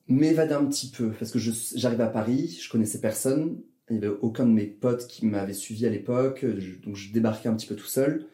M'évader 0.09 0.55
un 0.55 0.65
petit 0.67 0.89
peu 0.89 1.11
parce 1.11 1.33
que 1.33 1.41
je- 1.41 1.51
j'arrive 1.75 2.01
à 2.01 2.07
Paris, 2.07 2.61
je 2.63 2.71
connaissais 2.71 3.01
personne, 3.01 3.61
il 3.91 3.99
n'y 3.99 4.05
avait 4.05 4.17
aucun 4.21 4.47
de 4.47 4.51
mes 4.51 4.67
potes 4.67 5.07
qui 5.07 5.27
m'avait 5.27 5.53
suivi 5.53 5.87
à 5.87 5.91
l'époque, 5.91 6.45
donc 6.85 6.97
je 6.97 7.13
débarquais 7.13 7.49
un 7.49 7.55
petit 7.55 7.67
peu 7.67 7.77
tout 7.77 7.87
seul. 7.87 8.27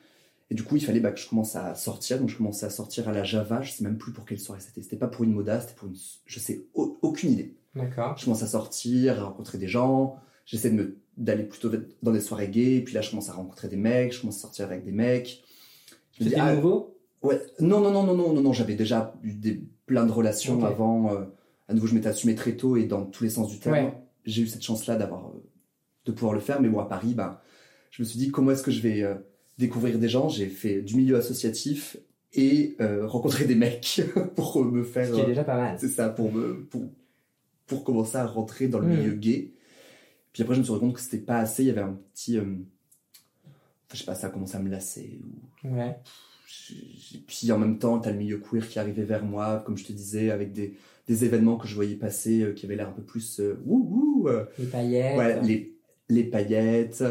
Et 0.50 0.54
du 0.54 0.64
coup, 0.64 0.76
il 0.76 0.84
fallait 0.84 1.00
bah, 1.00 1.12
que 1.12 1.20
je 1.20 1.28
commence 1.28 1.56
à 1.56 1.74
sortir, 1.74 2.18
donc 2.18 2.28
je 2.28 2.36
commençais 2.36 2.66
à 2.66 2.70
sortir 2.70 3.08
à 3.08 3.12
la 3.12 3.24
Java, 3.24 3.62
je 3.62 3.72
sais 3.72 3.84
même 3.84 3.96
plus 3.96 4.12
pour 4.12 4.26
quelle 4.26 4.38
soirée 4.38 4.60
c'était. 4.60 4.82
C'était 4.82 4.96
pas 4.96 5.08
pour 5.08 5.24
une 5.24 5.32
moda, 5.32 5.60
c'était 5.60 5.74
pour 5.74 5.88
une. 5.88 5.96
Je 6.26 6.38
sais 6.38 6.66
au- 6.74 6.98
aucune 7.00 7.30
idée. 7.30 7.54
D'accord. 7.74 8.16
Je 8.18 8.24
commence 8.24 8.42
à 8.42 8.46
sortir, 8.46 9.18
à 9.18 9.24
rencontrer 9.24 9.56
des 9.56 9.66
gens, 9.68 10.16
j'essaie 10.44 10.70
de 10.70 10.74
me 10.74 10.98
d'aller 11.16 11.44
plutôt 11.44 11.70
dans 12.02 12.12
des 12.12 12.20
soirées 12.20 12.48
gays, 12.48 12.80
puis 12.80 12.94
là 12.94 13.02
je 13.02 13.10
commence 13.10 13.28
à 13.28 13.32
rencontrer 13.32 13.68
des 13.68 13.76
mecs, 13.76 14.12
je 14.14 14.20
commence 14.20 14.38
à 14.38 14.40
sortir 14.40 14.66
avec 14.66 14.84
des 14.84 14.92
mecs. 14.92 15.42
C'était 16.18 16.36
ah, 16.38 16.54
nouveau? 16.54 16.98
Ouais, 17.22 17.40
non, 17.60 17.80
non, 17.80 17.90
non, 17.90 18.04
non, 18.04 18.14
non, 18.14 18.32
non, 18.32 18.40
non, 18.40 18.52
j'avais 18.52 18.74
déjà 18.74 19.14
eu 19.22 19.34
des, 19.34 19.62
plein 19.86 20.04
de 20.06 20.12
relations 20.12 20.64
avant. 20.64 21.12
euh, 21.12 21.24
à 21.68 21.74
nouveau, 21.74 21.86
je 21.86 21.94
m'étais 21.94 22.08
assumé 22.08 22.34
très 22.34 22.56
tôt 22.56 22.76
et 22.76 22.84
dans 22.84 23.04
tous 23.04 23.24
les 23.24 23.30
sens 23.30 23.48
du 23.48 23.58
terme. 23.58 23.74
Ouais. 23.74 23.94
J'ai 24.24 24.42
eu 24.42 24.46
cette 24.46 24.62
chance-là 24.62 24.96
d'avoir, 24.96 25.28
euh, 25.28 25.42
de 26.06 26.12
pouvoir 26.12 26.32
le 26.34 26.40
faire. 26.40 26.60
Mais 26.60 26.68
bon, 26.68 26.78
à 26.80 26.86
Paris, 26.86 27.14
ben, 27.14 27.38
je 27.90 28.02
me 28.02 28.06
suis 28.06 28.18
dit, 28.18 28.30
comment 28.30 28.50
est-ce 28.52 28.62
que 28.62 28.70
je 28.70 28.80
vais 28.82 29.02
euh, 29.02 29.14
découvrir 29.58 29.98
des 29.98 30.08
gens? 30.08 30.28
J'ai 30.28 30.46
fait 30.48 30.82
du 30.82 30.96
milieu 30.96 31.16
associatif 31.16 31.96
et 32.34 32.76
euh, 32.80 33.06
rencontrer 33.06 33.44
des 33.44 33.54
mecs 33.54 34.00
pour 34.36 34.64
me 34.64 34.82
faire. 34.84 35.06
Ce 35.08 35.12
qui 35.12 35.20
est 35.20 35.24
euh, 35.24 35.26
déjà 35.26 35.44
pas 35.44 35.56
mal. 35.56 35.76
c'est 35.78 35.88
ça, 35.88 36.08
pour 36.08 36.32
me, 36.32 36.64
pour, 36.64 36.82
pour 37.66 37.84
commencer 37.84 38.16
à 38.16 38.26
rentrer 38.26 38.68
dans 38.68 38.78
le 38.78 38.86
Mm. 38.86 38.96
milieu 38.98 39.12
gay. 39.12 39.52
Puis 40.32 40.42
après, 40.42 40.54
je 40.54 40.60
me 40.60 40.64
suis 40.64 40.72
rendu 40.72 40.86
compte 40.86 40.94
que 40.94 41.00
c'était 41.00 41.18
pas 41.18 41.38
assez. 41.38 41.62
Il 41.62 41.66
y 41.66 41.70
avait 41.70 41.82
un 41.82 41.98
petit, 42.14 42.38
euh, 42.38 42.44
je 43.92 43.98
sais 43.98 44.04
pas, 44.04 44.14
ça 44.14 44.28
a 44.28 44.30
commencé 44.30 44.56
à 44.56 44.60
me 44.60 44.70
lasser 44.70 45.20
ou 45.62 45.68
Ouais. 45.76 45.94
et 47.14 47.18
puis 47.26 47.52
en 47.52 47.58
même 47.58 47.78
temps, 47.78 47.98
tu 48.00 48.08
as 48.08 48.12
le 48.12 48.18
milieu 48.18 48.38
queer 48.38 48.66
qui 48.68 48.78
arrivait 48.78 49.04
vers 49.04 49.24
moi, 49.24 49.62
comme 49.66 49.76
je 49.76 49.84
te 49.84 49.92
disais, 49.92 50.30
avec 50.30 50.52
des, 50.52 50.74
des 51.08 51.24
événements 51.24 51.56
que 51.58 51.68
je 51.68 51.74
voyais 51.74 51.96
passer 51.96 52.42
euh, 52.42 52.52
qui 52.52 52.64
avaient 52.66 52.76
l'air 52.76 52.88
un 52.88 52.92
peu 52.92 53.02
plus 53.02 53.40
euh, 53.40 53.60
wouhou, 53.66 54.11
euh, 54.28 54.44
Les 54.58 54.66
paillettes. 54.66 55.16
ouais, 55.18 55.40
les, 55.42 55.76
les 56.08 56.24
paillettes, 56.24 57.02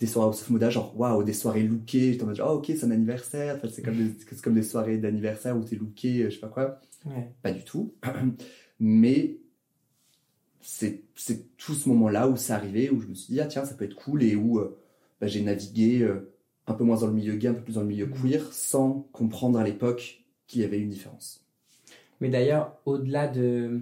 des 0.00 0.06
soirées 0.06 0.28
House 0.28 0.42
of 0.42 0.50
Moda, 0.50 0.70
genre 0.70 0.98
waouh, 0.98 1.22
des 1.22 1.32
soirées 1.32 1.62
lookées. 1.62 2.12
J'étais 2.12 2.24
en 2.24 2.26
mode, 2.26 2.40
oh 2.44 2.52
ok, 2.58 2.66
c'est 2.66 2.84
un 2.84 2.90
anniversaire. 2.90 3.56
Enfin, 3.56 3.68
c'est 3.72 3.82
comme, 3.82 3.96
des- 3.96 4.36
comme 4.42 4.54
des 4.54 4.62
soirées 4.62 4.98
d'anniversaire 4.98 5.56
où 5.56 5.62
t'es 5.64 5.76
looké, 5.76 6.22
euh, 6.22 6.30
je 6.30 6.34
sais 6.34 6.40
pas 6.40 6.48
quoi. 6.48 6.80
Ouais. 7.06 7.30
Pas 7.42 7.52
du 7.52 7.62
tout. 7.64 7.94
Mais 8.80 9.38
c'est 10.60 11.02
tout 11.58 11.74
ce 11.74 11.88
moment-là 11.90 12.26
où 12.28 12.36
c'est 12.36 12.52
arrivé, 12.52 12.90
où 12.90 13.00
je 13.00 13.06
me 13.06 13.14
suis 13.14 13.34
dit, 13.34 13.40
ah 13.40 13.46
tiens, 13.46 13.64
ça 13.64 13.74
peut 13.74 13.84
être 13.84 13.94
cool, 13.96 14.22
et 14.22 14.34
où 14.34 14.58
euh, 14.58 14.76
bah, 15.20 15.26
j'ai 15.26 15.42
navigué 15.42 16.00
euh, 16.02 16.32
un 16.66 16.72
peu 16.74 16.84
moins 16.84 16.98
dans 17.00 17.06
le 17.06 17.12
milieu 17.12 17.34
gay, 17.36 17.48
un 17.48 17.54
peu 17.54 17.60
plus 17.62 17.74
dans 17.74 17.82
le 17.82 17.86
milieu 17.88 18.06
Mhm. 18.06 18.14
queer, 18.22 18.52
sans 18.52 19.06
comprendre 19.12 19.58
à 19.58 19.64
l'époque 19.64 20.24
qu'il 20.46 20.62
y 20.62 20.64
avait 20.64 20.78
une 20.80 20.88
différence. 20.88 21.44
Mais 22.20 22.30
d'ailleurs, 22.30 22.78
au-delà 22.86 23.28
de, 23.28 23.80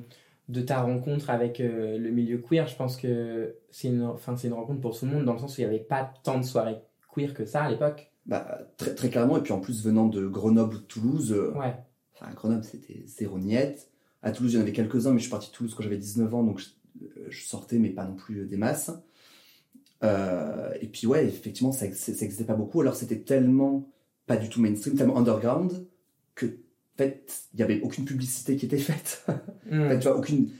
de 0.53 0.61
ta 0.61 0.81
rencontre 0.83 1.31
avec 1.31 1.61
euh, 1.61 1.99
le 1.99 2.11
milieu 2.11 2.39
queer, 2.39 2.67
je 2.69 2.77
pense 2.77 2.97
que 2.97 3.57
c'est 3.71 3.89
une, 3.89 4.05
enfin, 4.05 4.37
c'est 4.37 4.47
une 4.49 4.55
rencontre 4.55 4.81
pour 4.81 4.97
tout 4.99 5.07
le 5.07 5.13
monde, 5.13 5.25
dans 5.25 5.33
le 5.33 5.39
sens 5.39 5.57
où 5.57 5.61
il 5.61 5.65
n'y 5.65 5.71
avait 5.75 5.83
pas 5.83 6.13
tant 6.23 6.39
de 6.39 6.45
soirées 6.45 6.79
queer 7.15 7.35
que 7.35 7.45
ça 7.45 7.63
à 7.65 7.71
l'époque. 7.71 8.11
Bah, 8.27 8.59
très, 8.77 8.95
très 8.95 9.09
clairement, 9.11 9.37
et 9.39 9.43
puis 9.43 9.53
en 9.53 9.61
plus 9.61 9.83
venant 9.85 10.07
de 10.07 10.27
Grenoble 10.27 10.77
ou 10.77 10.79
Toulouse, 10.81 11.33
euh, 11.33 11.53
Ouais. 11.59 11.75
enfin 12.15 12.31
à 12.31 12.35
Grenoble 12.35 12.63
c'était 12.65 13.03
zéro 13.07 13.39
niette. 13.39 13.91
À 14.23 14.31
Toulouse, 14.31 14.53
il 14.53 14.57
y 14.57 14.59
en 14.59 14.63
avait 14.63 14.73
quelques-uns, 14.73 15.11
mais 15.11 15.19
je 15.19 15.23
suis 15.23 15.31
parti 15.31 15.49
de 15.51 15.55
Toulouse 15.57 15.75
quand 15.75 15.83
j'avais 15.83 15.97
19 15.97 16.33
ans, 16.35 16.45
donc 16.45 16.61
je, 16.61 16.67
euh, 17.03 17.27
je 17.29 17.43
sortais, 17.45 17.79
mais 17.79 17.91
pas 17.91 18.05
non 18.05 18.15
plus 18.15 18.47
des 18.47 18.57
masses. 18.57 18.93
Euh, 20.05 20.71
et 20.81 20.87
puis 20.89 21.07
ouais, 21.07 21.27
effectivement, 21.27 21.73
ça 21.73 21.87
n'existait 21.87 22.45
pas 22.45 22.55
beaucoup. 22.55 22.81
Alors 22.81 22.95
c'était 22.97 23.21
tellement 23.21 23.89
pas 24.27 24.37
du 24.37 24.49
tout 24.49 24.61
mainstream, 24.61 24.95
tellement 24.97 25.17
underground, 25.17 25.87
fait, 27.03 27.49
il 27.53 27.57
n'y 27.59 27.63
avait 27.63 27.81
aucune 27.81 28.05
publicité 28.05 28.57
qui 28.57 28.67
était 28.67 28.79
faite. 28.79 29.27
Hmm. 29.71 29.83
En 29.85 29.89
fait, 29.89 29.99
tu 29.99 30.09
vois, 30.09 30.17
aucune. 30.17 30.51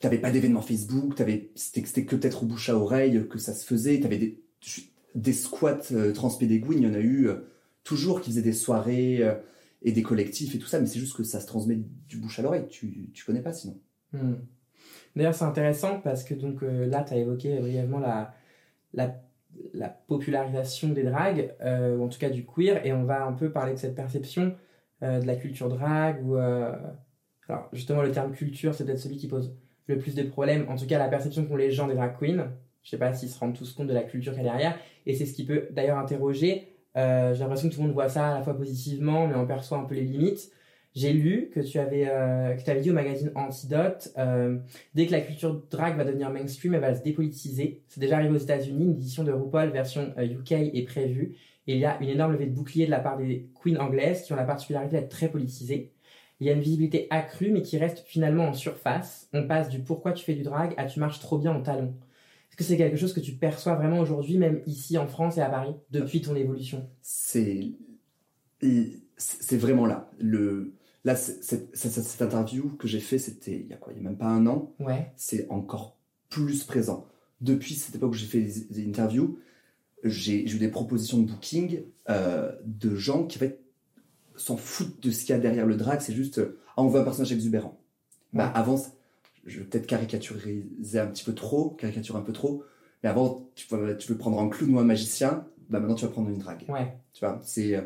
T'avais 0.00 0.18
pas 0.18 0.30
d'événement 0.30 0.62
Facebook, 0.62 1.16
t'avais, 1.16 1.50
c'était, 1.56 2.04
que 2.04 2.14
peut-être 2.14 2.44
au 2.44 2.46
bouche 2.46 2.68
à 2.68 2.76
oreille 2.76 3.26
que 3.28 3.38
ça 3.38 3.52
se 3.52 3.66
faisait. 3.66 3.98
T'avais 3.98 4.18
des, 4.18 4.40
des 5.16 5.32
squats 5.32 5.92
euh, 5.92 6.12
transpédéguines, 6.12 6.78
il 6.78 6.84
y 6.84 6.86
en 6.86 6.94
a 6.94 7.00
eu 7.00 7.28
euh, 7.28 7.48
toujours 7.82 8.20
qui 8.20 8.30
faisaient 8.30 8.42
des 8.42 8.52
soirées 8.52 9.18
euh, 9.22 9.34
et 9.82 9.92
des 9.92 10.02
collectifs 10.02 10.54
et 10.54 10.58
tout 10.58 10.66
ça, 10.66 10.80
mais 10.80 10.86
c'est 10.86 11.00
juste 11.00 11.16
que 11.16 11.24
ça 11.24 11.40
se 11.40 11.46
transmet 11.46 11.78
du 12.08 12.18
bouche 12.18 12.38
à 12.38 12.42
l'oreille. 12.42 12.66
Tu, 12.68 13.10
tu 13.12 13.24
connais 13.24 13.42
pas 13.42 13.52
sinon. 13.52 13.78
Hmm. 14.12 14.34
D'ailleurs, 15.16 15.34
c'est 15.34 15.44
intéressant 15.44 16.00
parce 16.00 16.22
que 16.22 16.34
donc 16.34 16.62
euh, 16.62 16.86
là, 16.86 17.02
tu 17.02 17.14
as 17.14 17.16
évoqué 17.16 17.58
brièvement 17.58 17.98
la, 17.98 18.34
la, 18.94 19.20
la 19.74 19.88
popularisation 19.88 20.90
des 20.90 21.02
dragues, 21.02 21.54
euh, 21.62 21.96
ou 21.96 22.04
en 22.04 22.08
tout 22.08 22.18
cas 22.18 22.30
du 22.30 22.44
queer, 22.44 22.84
et 22.86 22.92
on 22.92 23.04
va 23.04 23.24
un 23.24 23.32
peu 23.32 23.50
parler 23.50 23.72
de 23.72 23.78
cette 23.78 23.94
perception 23.94 24.54
de 25.02 25.26
la 25.26 25.36
culture 25.36 25.68
drague. 25.68 26.24
Ou, 26.26 26.36
euh, 26.36 26.72
alors, 27.48 27.68
justement, 27.72 28.02
le 28.02 28.12
terme 28.12 28.32
culture, 28.32 28.74
c'est 28.74 28.84
peut-être 28.84 28.98
celui 28.98 29.16
qui 29.16 29.28
pose 29.28 29.56
le 29.86 29.98
plus 29.98 30.14
de 30.14 30.22
problèmes, 30.22 30.66
en 30.68 30.76
tout 30.76 30.86
cas 30.86 30.98
la 30.98 31.08
perception 31.08 31.46
qu'ont 31.46 31.56
les 31.56 31.70
gens 31.70 31.86
des 31.86 31.94
drag 31.94 32.16
queens. 32.18 32.50
Je 32.82 32.90
sais 32.90 32.98
pas 32.98 33.12
s'ils 33.12 33.28
se 33.28 33.38
rendent 33.38 33.54
tous 33.54 33.72
compte 33.72 33.88
de 33.88 33.94
la 33.94 34.02
culture 34.02 34.32
qu'il 34.32 34.42
y 34.42 34.46
a 34.46 34.50
derrière, 34.50 34.78
et 35.06 35.14
c'est 35.14 35.26
ce 35.26 35.34
qui 35.34 35.44
peut 35.44 35.68
d'ailleurs 35.72 35.98
interroger. 35.98 36.68
Euh, 36.96 37.34
J'ai 37.34 37.40
l'impression 37.40 37.68
que 37.68 37.74
tout 37.74 37.80
le 37.80 37.86
monde 37.86 37.94
voit 37.94 38.08
ça 38.08 38.28
à 38.28 38.38
la 38.38 38.42
fois 38.42 38.56
positivement, 38.56 39.26
mais 39.26 39.34
on 39.34 39.46
perçoit 39.46 39.78
un 39.78 39.84
peu 39.84 39.94
les 39.94 40.04
limites. 40.04 40.50
J'ai 40.94 41.12
lu 41.12 41.50
que 41.54 41.60
tu 41.60 41.78
avais, 41.78 42.08
euh, 42.08 42.54
que 42.54 42.62
tu 42.62 42.70
avais 42.70 42.80
dit 42.80 42.90
au 42.90 42.94
magazine 42.94 43.30
Antidote, 43.34 44.12
euh, 44.18 44.58
dès 44.94 45.06
que 45.06 45.12
la 45.12 45.20
culture 45.20 45.62
drag 45.70 45.96
va 45.96 46.04
devenir 46.04 46.30
mainstream, 46.30 46.74
elle 46.74 46.80
va 46.80 46.94
se 46.94 47.02
dépolitiser. 47.02 47.82
C'est 47.88 48.00
déjà 48.00 48.16
arrivé 48.16 48.34
aux 48.34 48.38
États-Unis, 48.38 48.84
une 48.84 48.92
édition 48.92 49.22
de 49.22 49.30
RuPaul 49.30 49.70
version 49.70 50.12
euh, 50.18 50.24
UK 50.24 50.52
est 50.52 50.86
prévue. 50.86 51.36
Et 51.68 51.74
il 51.74 51.78
y 51.80 51.84
a 51.84 52.00
une 52.00 52.08
énorme 52.08 52.32
levée 52.32 52.46
de 52.46 52.54
bouclier 52.54 52.86
de 52.86 52.90
la 52.90 52.98
part 52.98 53.16
des 53.18 53.46
queens 53.62 53.76
anglaises 53.78 54.22
qui 54.22 54.32
ont 54.32 54.36
la 54.36 54.44
particularité 54.44 54.96
d'être 54.96 55.10
très 55.10 55.30
politisées. 55.30 55.92
Il 56.40 56.46
y 56.46 56.50
a 56.50 56.54
une 56.54 56.60
visibilité 56.60 57.06
accrue, 57.10 57.50
mais 57.50 57.62
qui 57.62 57.78
reste 57.78 58.04
finalement 58.06 58.44
en 58.48 58.52
surface. 58.54 59.28
On 59.32 59.46
passe 59.46 59.68
du 59.68 59.80
pourquoi 59.80 60.12
tu 60.12 60.24
fais 60.24 60.34
du 60.34 60.42
drag 60.42 60.72
à 60.76 60.86
tu 60.86 60.98
marches 60.98 61.20
trop 61.20 61.36
bien 61.38 61.52
en 61.52 61.62
talons. 61.62 61.94
Est-ce 62.48 62.56
que 62.56 62.64
c'est 62.64 62.76
quelque 62.78 62.96
chose 62.96 63.12
que 63.12 63.20
tu 63.20 63.32
perçois 63.32 63.74
vraiment 63.74 63.98
aujourd'hui, 64.00 64.38
même 64.38 64.62
ici 64.66 64.96
en 64.98 65.06
France 65.06 65.36
et 65.36 65.42
à 65.42 65.50
Paris, 65.50 65.74
depuis 65.90 66.22
ton 66.22 66.34
évolution? 66.34 66.88
C'est, 67.02 67.72
c'est 69.16 69.56
vraiment 69.56 69.86
là. 69.86 70.10
Le, 70.18 70.72
là, 71.04 71.16
c'est- 71.16 71.42
cette 71.74 72.22
interview 72.22 72.70
que 72.78 72.88
j'ai 72.88 73.00
fait, 73.00 73.18
c'était 73.18 73.60
il 73.60 73.66
y 73.66 73.72
a 73.72 73.76
quoi? 73.76 73.92
Il 73.92 73.96
y 73.96 74.00
a 74.00 74.08
même 74.08 74.16
pas 74.18 74.26
un 74.26 74.46
an. 74.46 74.72
Ouais. 74.80 75.12
c'est 75.16 75.46
encore 75.50 75.96
plus 76.30 76.64
présent. 76.64 77.06
Depuis 77.40 77.74
cette 77.74 77.94
époque 77.94 78.10
où 78.12 78.14
j'ai 78.14 78.26
fait 78.26 78.40
les, 78.40 78.52
les 78.70 78.88
interviews, 78.88 79.38
j'ai 80.04 80.44
eu 80.48 80.58
des 80.58 80.68
propositions 80.68 81.18
de 81.18 81.24
booking 81.24 81.82
euh, 82.08 82.52
de 82.64 82.94
gens 82.94 83.24
qui 83.24 83.38
en 83.38 83.40
fait, 83.40 83.60
s'en 84.36 84.56
foutent 84.56 85.02
de 85.02 85.10
ce 85.10 85.20
qu'il 85.24 85.30
y 85.30 85.32
a 85.32 85.40
derrière 85.40 85.66
le 85.66 85.76
drag, 85.76 86.00
c'est 86.00 86.14
juste 86.14 86.40
ah, 86.76 86.82
on 86.82 86.88
veut 86.88 87.00
un 87.00 87.04
personnage 87.04 87.32
exubérant. 87.32 87.80
Bah, 88.32 88.52
avant, 88.54 88.80
je 89.46 89.58
vais 89.58 89.64
peut-être 89.64 89.86
caricaturiser 89.86 91.00
un 91.00 91.06
petit 91.06 91.24
peu 91.24 91.34
trop, 91.34 91.70
caricaturer 91.70 92.18
un 92.18 92.22
peu 92.22 92.32
trop, 92.32 92.62
mais 93.02 93.08
avant, 93.08 93.48
tu 93.54 93.66
veux, 93.70 93.96
tu 93.96 94.12
veux 94.12 94.18
prendre 94.18 94.40
un 94.40 94.48
clown 94.48 94.74
ou 94.74 94.78
un 94.78 94.84
magicien, 94.84 95.46
bah 95.70 95.80
maintenant 95.80 95.94
tu 95.94 96.04
vas 96.04 96.10
prendre 96.10 96.28
une 96.28 96.38
drague. 96.38 96.64
Ouais. 96.68 96.96
Tu 97.12 97.24
vois, 97.24 97.40
c'est 97.42 97.74
euh, 97.74 97.82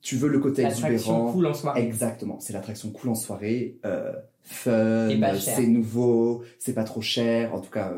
tu 0.00 0.16
veux 0.16 0.28
le 0.28 0.38
côté 0.38 0.62
L'attraction 0.62 0.92
exubérant. 0.92 1.32
cool 1.32 1.46
en 1.46 1.54
soirée. 1.54 1.82
Exactement, 1.82 2.40
c'est 2.40 2.52
l'attraction 2.52 2.90
cool 2.90 3.10
en 3.10 3.14
soirée, 3.14 3.78
euh, 3.84 4.12
fun, 4.42 5.08
c'est 5.38 5.66
nouveau, 5.66 6.42
c'est 6.58 6.74
pas 6.74 6.84
trop 6.84 7.02
cher, 7.02 7.54
en 7.54 7.60
tout 7.60 7.70
cas, 7.70 7.94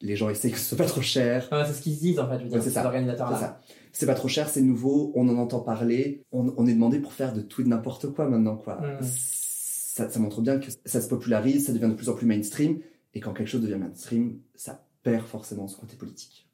les 0.00 0.16
gens 0.16 0.28
essayent 0.28 0.52
que 0.52 0.58
ce 0.58 0.64
soit 0.76 0.78
pas 0.78 0.90
trop 0.90 1.00
cher. 1.02 1.48
c'est 1.66 1.72
ce 1.72 1.82
qu'ils 1.82 1.94
se 1.94 2.00
disent 2.00 2.18
en 2.20 2.28
fait, 2.28 2.38
je 2.38 2.44
veux 2.44 2.48
dire, 2.48 2.58
Ouais, 2.58 2.62
c'est 2.62 2.68
ces 2.70 2.74
ça. 2.74 2.86
organisateurs-là. 2.86 3.36
C'est 3.36 3.44
ça. 3.44 3.60
C'est 3.92 4.06
pas 4.06 4.14
trop 4.14 4.28
cher, 4.28 4.48
c'est 4.48 4.60
nouveau, 4.62 5.12
on 5.16 5.28
en 5.28 5.36
entend 5.38 5.60
parler. 5.60 6.22
On, 6.30 6.52
on 6.56 6.66
est 6.66 6.74
demandé 6.74 7.00
pour 7.00 7.12
faire 7.12 7.32
de 7.32 7.40
tout 7.40 7.62
et 7.62 7.64
de 7.64 7.68
n'importe 7.68 8.12
quoi 8.12 8.28
maintenant, 8.28 8.56
quoi. 8.56 8.76
Mm. 8.80 8.98
Ça, 9.02 10.08
ça 10.08 10.20
montre 10.20 10.40
bien 10.40 10.58
que 10.58 10.66
ça 10.84 11.00
se 11.00 11.08
popularise, 11.08 11.66
ça 11.66 11.72
devient 11.72 11.88
de 11.88 11.94
plus 11.94 12.08
en 12.08 12.14
plus 12.14 12.26
mainstream. 12.26 12.78
Et 13.14 13.20
quand 13.20 13.32
quelque 13.32 13.48
chose 13.48 13.62
devient 13.62 13.78
mainstream, 13.78 14.38
ça 14.54 14.84
perd 15.02 15.26
forcément 15.26 15.66
son 15.66 15.80
côté 15.80 15.96
politique. 15.96 16.46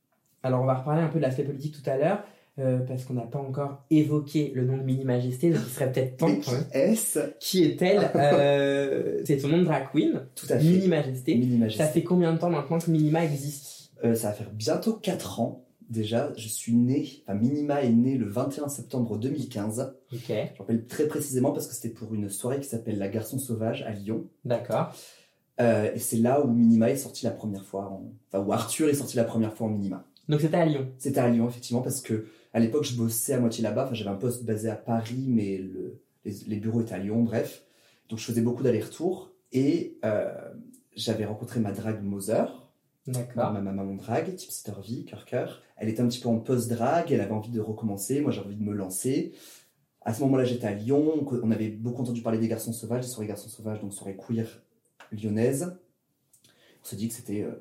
Alors 0.43 0.63
on 0.63 0.67
va 0.67 0.75
reparler 0.75 1.03
un 1.03 1.09
peu 1.09 1.19
de 1.19 1.23
l'aspect 1.23 1.45
politique 1.45 1.75
tout 1.83 1.91
à 1.91 1.97
l'heure, 1.97 2.23
euh, 2.59 2.79
parce 2.79 3.05
qu'on 3.05 3.15
n'a 3.15 3.23
pas 3.23 3.39
encore 3.41 3.85
évoqué 3.91 4.53
le 4.55 4.65
nom 4.65 4.77
de 4.77 4.83
Mini 4.83 5.05
Majesté, 5.05 5.51
donc 5.51 5.63
il 5.67 5.73
serait 5.73 5.91
peut-être 5.91 6.17
temps. 6.19 6.35
Qui 6.37 6.51
est-ce 6.73 7.19
Qui 7.41 7.65
est-elle 7.65 8.11
Euh, 8.15 9.23
C'est 9.25 9.39
son 9.39 9.49
nom 9.49 9.59
de 9.59 9.65
drag 9.65 9.87
queen, 9.93 10.23
Tout 10.35 10.47
à 10.51 10.59
fait. 10.59 10.65
Mini 10.65 10.89
Majesté. 10.89 11.35
Mini 11.35 11.53
Ça 11.55 11.59
Majesté. 11.59 11.85
fait 11.87 12.03
combien 12.05 12.33
de 12.33 12.39
temps 12.39 12.51
maintenant 12.51 12.79
que 12.79 12.91
Minima 12.91 13.25
existe? 13.25 13.91
Euh, 14.05 14.15
ça 14.15 14.29
va 14.29 14.35
faire 14.35 14.51
bientôt 14.53 14.95
4 14.95 15.41
ans. 15.41 15.61
Déjà, 15.91 16.33
je 16.37 16.49
suis 16.49 16.73
né, 16.75 17.07
enfin 17.27 17.35
Minima 17.39 17.83
est 17.83 17.91
né 17.91 18.17
le 18.17 18.27
21 18.27 18.69
septembre 18.69 19.19
2015. 19.19 19.95
Ok, 20.13 20.21
Je 20.29 20.59
rappelle 20.59 20.87
très 20.87 21.07
précisément 21.07 21.53
parce 21.53 21.67
que 21.67 21.75
c'était 21.75 21.91
pour 21.91 22.15
une 22.15 22.29
soirée 22.31 22.59
qui 22.61 22.69
s'appelle 22.69 22.99
La 22.99 23.09
Garçon 23.09 23.39
Sauvage 23.39 23.83
à 23.83 23.91
Lyon. 23.91 24.25
d'accord. 24.45 24.93
Et 25.61 25.99
c'est 25.99 26.17
là 26.17 26.45
où 26.45 26.51
Minima 26.51 26.91
est 26.91 26.97
sorti 26.97 27.25
la 27.27 27.31
première 27.31 27.65
fois, 27.65 27.85
en- 27.91 28.11
enfin 28.33 28.45
où 28.45 28.53
Arthur 28.53 28.89
est 28.89 28.95
sorti 28.95 29.17
la 29.17 29.25
première 29.25 29.53
fois 29.55 29.67
en 29.69 29.71
Minima. 29.71 30.05
Donc 30.29 30.41
c'était 30.41 30.57
à 30.57 30.65
Lyon. 30.67 30.89
C'était 30.99 31.21
à 31.21 31.29
Lyon 31.29 31.47
effectivement 31.49 31.83
parce 31.83 32.01
que 32.01 32.27
à 32.55 32.61
l'époque 32.61 32.85
je 32.85 32.97
bossais 32.97 33.35
à 33.35 33.41
moitié 33.41 33.63
là-bas, 33.63 33.85
enfin 33.85 33.95
j'avais 33.95 34.11
un 34.11 34.15
poste 34.17 34.45
basé 34.45 34.71
à 34.71 34.77
Paris 34.77 35.27
mais 35.29 35.59
le- 35.59 36.01
les, 36.25 36.33
les 36.47 36.57
bureaux 36.57 36.81
étaient 36.81 36.95
à 36.95 36.99
Lyon, 36.99 37.23
bref. 37.23 37.65
Donc 38.09 38.19
je 38.19 38.25
faisais 38.25 38.41
beaucoup 38.41 38.63
d'allers-retours 38.63 39.31
et 39.53 39.99
euh, 40.07 40.33
j'avais 40.97 41.27
rencontré 41.27 41.61
ma 41.61 41.73
drague 41.73 42.03
Moser, 42.03 42.45
D'accord. 43.07 43.53
ma 43.53 43.61
maman 43.61 43.95
drague, 43.95 44.35
type 44.35 44.51
Sitter 44.51 44.73
V, 44.89 45.05
cœur 45.05 45.27
cœur. 45.27 45.63
Elle 45.77 45.91
était 45.91 46.01
un 46.01 46.09
petit 46.09 46.21
peu 46.21 46.29
en 46.31 46.39
post-drague, 46.39 47.13
elle 47.13 47.21
avait 47.21 47.33
envie 47.33 47.51
de 47.51 47.61
recommencer, 47.61 48.21
moi 48.23 48.31
j'avais 48.31 48.47
envie 48.47 48.57
de 48.57 48.63
me 48.63 48.73
lancer. 48.73 49.33
À 50.01 50.15
ce 50.15 50.21
moment-là 50.23 50.45
j'étais 50.45 50.67
à 50.67 50.73
Lyon, 50.73 51.27
on 51.43 51.51
avait 51.51 51.69
beaucoup 51.71 52.01
entendu 52.03 52.23
parler 52.23 52.39
des 52.39 52.49
garçons 52.49 52.73
sauvages, 52.73 53.03
des 53.03 53.09
soirées 53.11 53.27
garçons 53.29 53.49
sauvages, 53.49 53.81
donc 53.81 53.93
soirées 53.93 54.17
queer 54.17 54.47
lyonnaises. 55.13 55.77
On 56.83 56.87
s'est 56.87 56.97
dit 56.97 57.09
que 57.09 57.15
c'était 57.15 57.43
euh, 57.43 57.53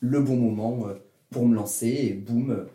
le 0.00 0.20
bon 0.20 0.36
moment 0.36 0.86
euh, 0.88 0.94
pour 1.30 1.46
me 1.46 1.54
lancer 1.54 1.88
et 1.88 2.12
boum, 2.12 2.66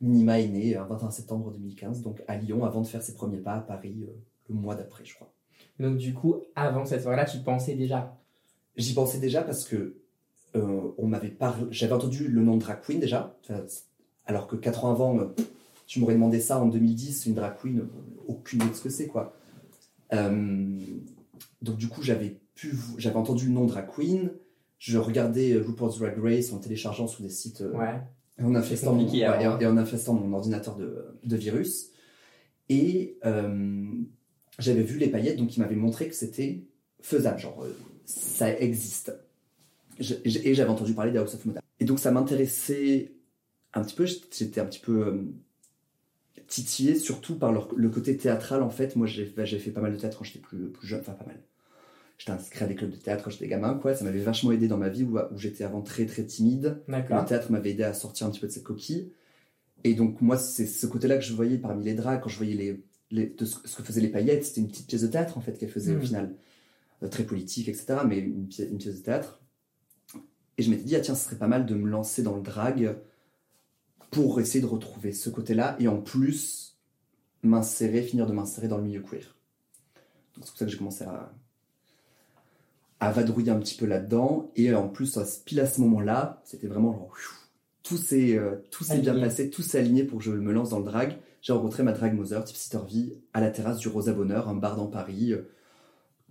Minima 0.00 0.40
est 0.40 0.48
né 0.48 0.76
euh, 0.76 0.82
un 0.82 0.86
21 0.86 1.10
septembre 1.10 1.50
2015, 1.52 2.02
donc 2.02 2.22
à 2.28 2.36
Lyon, 2.36 2.64
avant 2.64 2.80
de 2.80 2.86
faire 2.86 3.02
ses 3.02 3.14
premiers 3.14 3.38
pas 3.38 3.54
à 3.54 3.60
Paris 3.60 4.04
euh, 4.06 4.12
le 4.48 4.54
mois 4.54 4.74
d'après, 4.74 5.04
je 5.04 5.14
crois. 5.14 5.32
Donc 5.78 5.96
du 5.96 6.14
coup, 6.14 6.36
avant 6.56 6.84
cette 6.84 7.02
soirée-là, 7.02 7.24
tu 7.24 7.38
pensais 7.38 7.74
déjà? 7.74 8.16
J'y 8.76 8.94
pensais 8.94 9.18
déjà 9.18 9.42
parce 9.42 9.64
que 9.64 9.96
euh, 10.56 10.92
on 10.96 11.06
m'avait 11.06 11.28
parlé, 11.28 11.66
j'avais 11.70 11.92
entendu 11.92 12.28
le 12.28 12.42
nom 12.42 12.56
de 12.56 12.60
drag 12.60 12.80
queen 12.80 13.00
déjà, 13.00 13.36
alors 14.24 14.46
que 14.46 14.56
4 14.56 14.84
ans 14.84 14.90
avant, 14.90 15.18
euh, 15.18 15.26
tu 15.86 16.00
m'aurais 16.00 16.14
demandé 16.14 16.40
ça 16.40 16.58
en 16.58 16.66
2010, 16.66 17.26
une 17.26 17.34
drag 17.34 17.56
queen, 17.60 17.86
aucune 18.26 18.62
idée 18.62 18.70
de 18.70 18.74
ce 18.74 18.82
que 18.82 18.88
c'est 18.90 19.08
quoi. 19.08 19.34
Euh, 20.12 20.78
donc 21.60 21.76
du 21.76 21.88
coup, 21.88 22.02
j'avais 22.02 22.40
pu, 22.54 22.74
j'avais 22.96 23.16
entendu 23.16 23.46
le 23.46 23.52
nom 23.52 23.66
drag 23.66 23.88
queen, 23.94 24.30
je 24.78 24.98
regardais 24.98 25.56
RuPaul's 25.58 25.98
Drag 25.98 26.16
Race 26.18 26.52
en 26.52 26.58
téléchargeant 26.58 27.08
sur 27.08 27.22
des 27.22 27.30
sites 27.30 27.62
Ouais. 27.74 28.00
Et 28.38 28.42
en 28.42 28.54
infestant, 28.54 28.94
mon, 28.94 29.04
compliqué, 29.04 29.28
ouais, 29.28 29.42
et, 29.60 29.64
infestant 29.64 30.14
mon 30.14 30.32
ordinateur 30.32 30.76
de, 30.76 31.04
de 31.24 31.36
virus. 31.36 31.90
Et 32.68 33.18
euh, 33.24 33.86
j'avais 34.58 34.82
vu 34.82 34.98
les 34.98 35.08
paillettes, 35.08 35.38
donc 35.38 35.56
ils 35.56 35.60
m'avaient 35.60 35.76
montré 35.76 36.08
que 36.08 36.14
c'était 36.14 36.62
faisable, 37.00 37.38
genre 37.38 37.64
euh, 37.64 37.76
ça 38.04 38.56
existe. 38.58 39.12
Je- 39.98 40.14
et 40.24 40.54
j'avais 40.54 40.70
entendu 40.70 40.94
parler 40.94 41.10
des 41.12 41.18
House 41.18 41.34
of 41.34 41.44
Moda. 41.44 41.60
Et 41.80 41.84
donc 41.84 41.98
ça 41.98 42.10
m'intéressait 42.10 43.12
un 43.74 43.82
petit 43.82 43.94
peu, 43.94 44.06
j'étais 44.06 44.60
un 44.60 44.66
petit 44.66 44.80
peu 44.80 45.06
euh, 45.06 45.22
titillé, 46.46 46.94
surtout 46.96 47.36
par 47.36 47.52
leur- 47.52 47.74
le 47.74 47.88
côté 47.90 48.16
théâtral 48.16 48.62
en 48.62 48.70
fait. 48.70 48.96
Moi 48.96 49.06
j'ai 49.06 49.24
bah, 49.26 49.44
j'ai 49.44 49.58
fait 49.58 49.70
pas 49.70 49.80
mal 49.80 49.92
de 49.92 49.98
théâtre 49.98 50.18
quand 50.18 50.24
j'étais 50.24 50.38
plus, 50.38 50.68
plus 50.70 50.86
jeune, 50.86 51.00
enfin 51.00 51.12
pas 51.12 51.26
mal. 51.26 51.40
J'étais 52.18 52.32
inscrit 52.32 52.64
à 52.64 52.66
des 52.66 52.74
clubs 52.74 52.90
de 52.90 52.96
théâtre 52.96 53.22
quand 53.24 53.30
j'étais 53.30 53.46
gamin, 53.48 53.74
quoi. 53.74 53.94
Ça 53.94 54.04
m'avait 54.04 54.18
vachement 54.20 54.50
aidé 54.52 54.66
dans 54.68 54.76
ma 54.76 54.88
vie 54.88 55.04
où, 55.04 55.18
où 55.18 55.38
j'étais 55.38 55.62
avant 55.64 55.82
très 55.82 56.04
très 56.04 56.24
timide. 56.24 56.82
Le 57.22 57.24
théâtre 57.28 57.50
m'avait 57.52 57.70
aidé 57.70 57.84
à 57.84 57.94
sortir 57.94 58.26
un 58.26 58.30
petit 58.30 58.40
peu 58.40 58.48
de 58.48 58.52
cette 58.52 58.64
coquille. 58.64 59.12
Et 59.84 59.94
donc, 59.94 60.20
moi, 60.20 60.36
c'est 60.36 60.66
ce 60.66 60.86
côté-là 60.86 61.16
que 61.16 61.24
je 61.24 61.32
voyais 61.32 61.58
parmi 61.58 61.84
les 61.84 61.94
drags, 61.94 62.20
quand 62.20 62.28
je 62.28 62.36
voyais 62.36 62.54
les, 62.54 62.84
les, 63.12 63.26
de 63.28 63.44
ce, 63.44 63.58
ce 63.64 63.76
que 63.76 63.84
faisaient 63.84 64.00
les 64.00 64.08
paillettes. 64.08 64.44
C'était 64.44 64.60
une 64.60 64.66
petite 64.68 64.88
pièce 64.88 65.02
de 65.02 65.06
théâtre, 65.06 65.38
en 65.38 65.40
fait, 65.40 65.56
qu'elles 65.56 65.70
faisaient 65.70 65.92
au 65.92 65.98
Mhm. 65.98 66.02
final. 66.02 66.34
Euh, 67.04 67.08
très 67.08 67.22
politique, 67.22 67.68
etc. 67.68 67.98
Mais 68.04 68.18
une, 68.18 68.48
pi- 68.48 68.64
une 68.64 68.78
pièce 68.78 68.96
de 68.98 69.04
théâtre. 69.04 69.40
Et 70.56 70.64
je 70.64 70.70
m'étais 70.70 70.82
dit, 70.82 70.96
ah 70.96 71.00
tiens, 71.00 71.14
ce 71.14 71.24
serait 71.26 71.38
pas 71.38 71.46
mal 71.46 71.64
de 71.66 71.74
me 71.76 71.88
lancer 71.88 72.24
dans 72.24 72.34
le 72.34 72.42
drag 72.42 72.96
pour 74.10 74.40
essayer 74.40 74.60
de 74.60 74.66
retrouver 74.66 75.12
ce 75.12 75.30
côté-là. 75.30 75.76
Et 75.78 75.86
en 75.86 76.00
plus, 76.00 76.76
m'insérer, 77.44 78.02
finir 78.02 78.26
de 78.26 78.32
m'insérer 78.32 78.66
dans 78.66 78.78
le 78.78 78.82
milieu 78.84 79.00
queer. 79.02 79.36
Donc, 80.34 80.44
c'est 80.44 80.50
pour 80.50 80.58
ça 80.58 80.64
que 80.64 80.70
j'ai 80.72 80.78
commencé 80.78 81.04
à, 81.04 81.32
à 83.00 83.10
vadrouiller 83.12 83.50
un 83.52 83.58
petit 83.58 83.76
peu 83.76 83.86
là-dedans. 83.86 84.50
Et 84.56 84.70
euh, 84.70 84.78
en 84.78 84.88
plus, 84.88 85.06
ce- 85.06 85.42
pile 85.44 85.60
à 85.60 85.66
ce 85.66 85.80
moment-là, 85.80 86.40
c'était 86.44 86.66
vraiment 86.66 86.92
genre, 86.92 87.12
tout 87.82 87.96
s'est 87.96 88.36
euh, 88.36 88.56
tout 88.70 88.84
s'est 88.84 88.98
bien 89.00 89.14
passé, 89.20 89.50
tout 89.50 89.62
s'est 89.62 89.78
aligné 89.78 90.04
pour 90.04 90.18
que 90.18 90.24
je 90.24 90.30
me 90.32 90.52
lance 90.52 90.70
dans 90.70 90.78
le 90.80 90.84
drag. 90.84 91.16
J'ai 91.40 91.52
rencontré 91.52 91.82
ma 91.82 91.92
drag 91.92 92.14
Mother, 92.14 92.44
type 92.44 92.56
Sitter 92.56 92.78
V, 92.90 93.16
à 93.32 93.40
la 93.40 93.50
terrasse 93.50 93.78
du 93.78 93.88
Rosa 93.88 94.12
Bonheur, 94.12 94.48
un 94.48 94.54
bar 94.54 94.76
dans 94.76 94.88
Paris. 94.88 95.32
euh, 95.32 95.42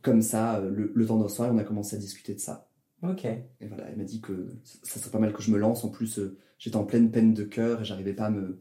Comme 0.02 0.22
ça, 0.22 0.58
euh, 0.58 0.70
le, 0.70 0.92
le 0.94 1.06
temps 1.06 1.18
d'un 1.18 1.30
soir, 1.30 1.50
on 1.54 1.58
a 1.58 1.64
commencé 1.64 1.96
à 1.96 2.00
discuter 2.00 2.34
de 2.36 2.40
ça. 2.40 2.68
Ok. 3.04 3.26
Et 3.26 3.68
voilà, 3.68 3.86
elle 3.90 3.98
m'a 3.98 4.04
dit 4.04 4.22
que 4.22 4.48
ça 4.84 5.00
serait 5.00 5.12
pas 5.12 5.20
mal 5.20 5.32
que 5.34 5.42
je 5.42 5.52
me 5.52 5.58
lance. 5.58 5.84
En 5.84 5.90
plus, 5.90 6.20
euh, 6.20 6.38
j'étais 6.60 6.76
en 6.78 6.84
pleine 6.84 7.10
peine 7.12 7.34
de 7.34 7.44
cœur 7.44 7.82
et 7.82 7.86
j'arrivais 7.86 8.14
pas 8.14 8.26
à 8.26 8.30
me 8.30 8.60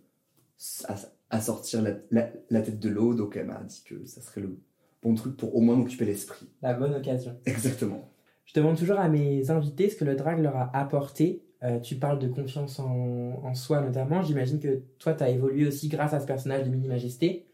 à, 0.88 0.96
à 1.30 1.40
sortir 1.40 1.82
la, 1.82 1.92
la- 2.10 2.30
la 2.50 2.62
tête 2.62 2.78
de 2.78 2.88
l'eau. 2.88 3.14
Donc 3.14 3.36
elle 3.36 3.46
m'a 3.46 3.62
dit 3.64 3.82
que 3.84 4.04
ça 4.06 4.20
serait 4.20 4.40
le 4.42 4.58
bon 5.06 5.14
truc 5.14 5.36
pour 5.36 5.54
au 5.54 5.60
moins 5.60 5.76
m'occuper 5.76 6.04
l'esprit. 6.04 6.46
La 6.62 6.74
bonne 6.74 6.94
occasion. 6.94 7.36
Exactement. 7.46 8.10
Je 8.44 8.54
demande 8.54 8.76
toujours 8.76 8.98
à 8.98 9.08
mes 9.08 9.50
invités 9.50 9.88
ce 9.88 9.96
que 9.96 10.04
le 10.04 10.16
drag 10.16 10.40
leur 10.40 10.56
a 10.56 10.76
apporté. 10.76 11.42
Euh, 11.62 11.80
tu 11.80 11.96
parles 11.96 12.18
de 12.18 12.28
confiance 12.28 12.78
en, 12.78 13.40
en 13.42 13.54
soi 13.54 13.80
notamment. 13.80 14.22
J'imagine 14.22 14.60
que 14.60 14.82
toi, 14.98 15.14
tu 15.14 15.24
as 15.24 15.30
évolué 15.30 15.66
aussi 15.66 15.88
grâce 15.88 16.12
à 16.12 16.20
ce 16.20 16.26
personnage 16.26 16.64
de 16.64 16.70
Mini 16.70 16.88
Majesté. 16.88 17.46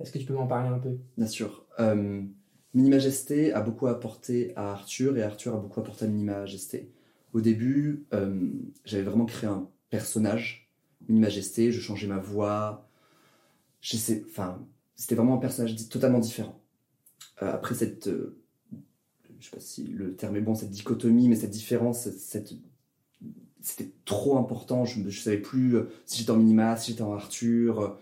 Est-ce 0.00 0.12
que 0.12 0.18
tu 0.18 0.24
peux 0.24 0.34
m'en 0.34 0.46
parler 0.46 0.68
un 0.68 0.78
peu? 0.78 0.98
Bien 1.16 1.26
sûr. 1.26 1.66
Euh, 1.80 2.22
Mini 2.74 2.90
Majesté 2.90 3.52
a 3.52 3.62
beaucoup 3.62 3.86
apporté 3.86 4.52
à 4.54 4.72
Arthur 4.72 5.16
et 5.16 5.22
Arthur 5.22 5.54
a 5.54 5.58
beaucoup 5.58 5.80
apporté 5.80 6.04
à 6.04 6.08
Mini 6.08 6.24
Majesté. 6.24 6.92
Au 7.32 7.40
début, 7.40 8.06
euh, 8.14 8.50
j'avais 8.84 9.02
vraiment 9.02 9.26
créé 9.26 9.48
un 9.50 9.68
personnage, 9.90 10.70
Mini 11.08 11.20
Majesté, 11.20 11.72
je 11.72 11.80
changeais 11.80 12.06
ma 12.06 12.18
voix. 12.18 12.88
Enfin, 14.26 14.66
c'était 14.94 15.14
vraiment 15.14 15.34
un 15.34 15.38
personnage 15.38 15.74
totalement 15.88 16.18
différent. 16.18 16.57
Euh, 17.42 17.52
après 17.52 17.74
cette, 17.74 18.08
euh, 18.08 18.36
je 19.40 19.44
sais 19.44 19.56
pas 19.56 19.60
si 19.60 19.84
le 19.84 20.14
terme 20.14 20.36
est 20.36 20.40
bon, 20.40 20.54
cette 20.54 20.70
dichotomie, 20.70 21.28
mais 21.28 21.36
cette 21.36 21.50
différence, 21.50 22.08
c'était 23.60 23.92
trop 24.04 24.38
important. 24.38 24.84
Je 24.84 25.00
ne 25.00 25.10
savais 25.10 25.38
plus 25.38 25.76
euh, 25.76 25.88
si 26.06 26.18
j'étais 26.18 26.30
en 26.30 26.36
Minima, 26.36 26.76
si 26.76 26.92
j'étais 26.92 27.02
en 27.02 27.12
Arthur. 27.12 27.98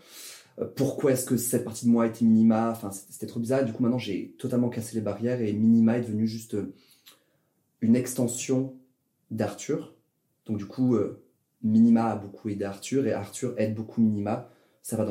pourquoi 0.76 1.12
est-ce 1.12 1.26
que 1.26 1.36
cette 1.36 1.64
partie 1.64 1.86
de 1.86 1.90
moi 1.90 2.06
était 2.06 2.24
minima? 2.24 2.70
Enfin, 2.70 2.90
c'était 2.90 3.26
trop 3.26 3.40
bizarre. 3.40 3.64
Du 3.64 3.72
coup, 3.72 3.82
maintenant, 3.82 3.98
j'ai 3.98 4.34
totalement 4.38 4.70
cassé 4.70 4.94
les 4.94 5.02
barrières 5.02 5.40
et 5.42 5.52
minima 5.52 5.98
est 5.98 6.02
devenu 6.02 6.26
juste 6.26 6.56
une 7.82 7.96
extension 7.96 8.74
d'Arthur. 9.30 9.94
Donc, 10.46 10.56
du 10.56 10.64
coup, 10.64 10.96
minima 11.62 12.06
a 12.06 12.16
beaucoup 12.16 12.48
aidé 12.48 12.64
Arthur 12.64 13.06
et 13.06 13.12
Arthur 13.12 13.54
aide 13.58 13.74
beaucoup 13.74 14.00
minima. 14.00 14.48
Ça 14.82 14.96
va 14.96 15.04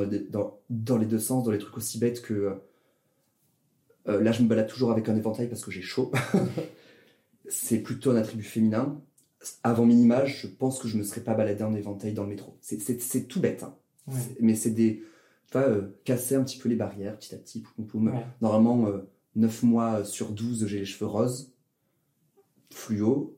dans 0.69 0.97
les 0.97 1.05
deux 1.05 1.19
sens, 1.19 1.43
dans 1.43 1.51
les 1.51 1.59
trucs 1.59 1.77
aussi 1.77 1.99
bêtes 1.99 2.21
que. 2.23 2.59
Euh, 4.07 4.21
là, 4.21 4.31
je 4.31 4.41
me 4.43 4.47
balade 4.47 4.67
toujours 4.67 4.91
avec 4.91 5.09
un 5.09 5.15
éventail 5.15 5.47
parce 5.47 5.63
que 5.63 5.71
j'ai 5.71 5.81
chaud. 5.81 6.11
C'est 7.47 7.79
plutôt 7.79 8.11
un 8.11 8.15
attribut 8.15 8.43
féminin. 8.43 9.01
Avant 9.63 9.85
minima, 9.85 10.25
je 10.25 10.47
pense 10.47 10.79
que 10.79 10.87
je 10.87 10.97
me 10.97 11.03
serais 11.03 11.21
pas 11.21 11.35
baladé 11.35 11.63
en 11.63 11.75
éventail 11.75 12.13
dans 12.13 12.23
le 12.23 12.29
métro. 12.29 12.57
C'est- 12.61 13.27
tout 13.27 13.39
bête, 13.39 13.63
hein. 13.63 13.75
Ouais. 14.07 14.15
Mais 14.39 14.55
c'est 14.55 14.71
des. 14.71 15.03
Tu 15.47 15.51
vois, 15.57 15.67
euh, 15.67 15.95
casser 16.03 16.35
un 16.35 16.43
petit 16.43 16.57
peu 16.57 16.69
les 16.69 16.75
barrières 16.75 17.17
petit 17.17 17.35
à 17.35 17.37
petit, 17.37 17.61
poum 17.61 17.85
poum. 17.85 18.07
Ouais. 18.07 18.25
Normalement, 18.41 18.87
euh, 18.87 19.07
9 19.35 19.61
mois 19.63 20.03
sur 20.03 20.31
12, 20.31 20.65
j'ai 20.65 20.79
les 20.79 20.85
cheveux 20.85 21.05
roses, 21.05 21.53
fluo. 22.71 23.37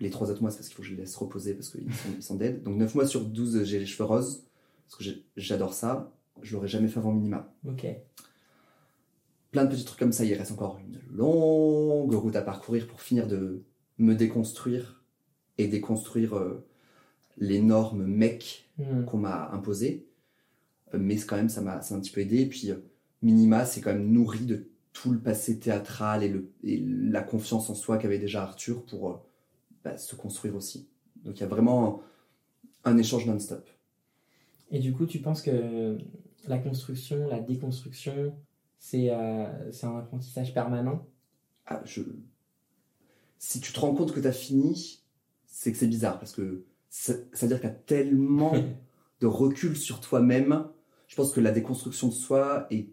Les 0.00 0.10
3 0.10 0.30
autres 0.30 0.42
mois, 0.42 0.50
c'est 0.50 0.56
parce 0.58 0.68
qu'il 0.68 0.76
faut 0.76 0.82
que 0.82 0.88
je 0.88 0.94
les 0.94 1.00
laisse 1.00 1.14
reposer 1.14 1.54
parce 1.54 1.70
qu'ils 1.70 1.92
sont, 1.94 2.08
ils 2.16 2.22
sont 2.22 2.34
dead. 2.34 2.62
Donc 2.64 2.76
9 2.76 2.94
mois 2.96 3.06
sur 3.06 3.24
12, 3.24 3.62
j'ai 3.64 3.78
les 3.78 3.86
cheveux 3.86 4.04
roses. 4.04 4.44
Parce 4.88 4.96
que 4.96 5.04
j'adore 5.36 5.72
ça. 5.72 6.12
Je 6.42 6.54
l'aurais 6.54 6.68
jamais 6.68 6.88
fait 6.88 6.98
avant 6.98 7.12
minima. 7.12 7.54
Ok. 7.66 7.86
Plein 9.54 9.66
de 9.66 9.70
petits 9.70 9.84
trucs 9.84 10.00
comme 10.00 10.10
ça. 10.10 10.24
Il 10.24 10.34
reste 10.34 10.50
encore 10.50 10.80
une 10.80 10.98
longue 11.16 12.12
route 12.12 12.34
à 12.34 12.42
parcourir 12.42 12.88
pour 12.88 13.00
finir 13.00 13.28
de 13.28 13.62
me 13.98 14.16
déconstruire 14.16 15.04
et 15.58 15.68
déconstruire 15.68 16.34
euh, 16.34 16.66
les 17.38 17.62
normes 17.62 18.04
mecs 18.04 18.62
Hmm. 18.76 19.04
qu'on 19.04 19.18
m'a 19.18 19.50
imposé. 19.52 20.04
Euh, 20.94 20.98
Mais 21.00 21.14
quand 21.18 21.36
même, 21.36 21.48
ça 21.48 21.60
m'a 21.60 21.80
ça 21.80 21.94
m'a 21.94 21.98
un 21.98 22.02
petit 22.02 22.10
peu 22.10 22.22
aidé. 22.22 22.40
Et 22.40 22.48
puis, 22.48 22.72
euh, 22.72 22.78
Minima, 23.22 23.64
c'est 23.64 23.80
quand 23.80 23.92
même 23.92 24.10
nourri 24.10 24.46
de 24.46 24.66
tout 24.92 25.12
le 25.12 25.20
passé 25.20 25.60
théâtral 25.60 26.24
et, 26.24 26.28
le, 26.28 26.50
et 26.64 26.82
la 26.84 27.22
confiance 27.22 27.70
en 27.70 27.76
soi 27.76 27.98
qu'avait 27.98 28.18
déjà 28.18 28.42
Arthur 28.42 28.84
pour 28.84 29.10
euh, 29.10 29.14
bah, 29.84 29.96
se 29.96 30.16
construire 30.16 30.56
aussi. 30.56 30.88
Donc 31.24 31.38
il 31.38 31.42
y 31.42 31.44
a 31.44 31.48
vraiment 31.48 32.02
un 32.82 32.98
échange 32.98 33.26
non-stop. 33.26 33.64
Et 34.72 34.80
du 34.80 34.92
coup, 34.92 35.06
tu 35.06 35.20
penses 35.20 35.42
que 35.42 35.96
la 36.48 36.58
construction, 36.58 37.28
la 37.28 37.38
déconstruction, 37.38 38.34
c'est 38.84 39.10
euh, 39.10 39.72
c'est 39.72 39.86
un 39.86 39.96
apprentissage 39.98 40.52
permanent 40.52 41.06
Ah, 41.66 41.80
je... 41.84 42.02
Si 43.38 43.60
tu 43.60 43.72
te 43.72 43.80
rends 43.80 43.94
compte 43.94 44.12
que 44.12 44.20
tu 44.20 44.26
as 44.26 44.32
fini, 44.32 45.02
c'est 45.46 45.72
que 45.72 45.78
c'est 45.78 45.86
bizarre 45.86 46.18
parce 46.18 46.32
que 46.32 46.64
ça, 46.90 47.14
ça 47.32 47.46
veut 47.46 47.48
dire 47.48 47.56
que 47.58 47.66
tu 47.66 47.72
as 47.72 47.76
tellement 47.76 48.54
de 49.20 49.26
recul 49.26 49.76
sur 49.76 50.00
toi-même. 50.00 50.66
Je 51.08 51.16
pense 51.16 51.32
que 51.32 51.40
la 51.40 51.50
déconstruction 51.50 52.08
de 52.08 52.12
soi 52.12 52.66
est 52.70 52.88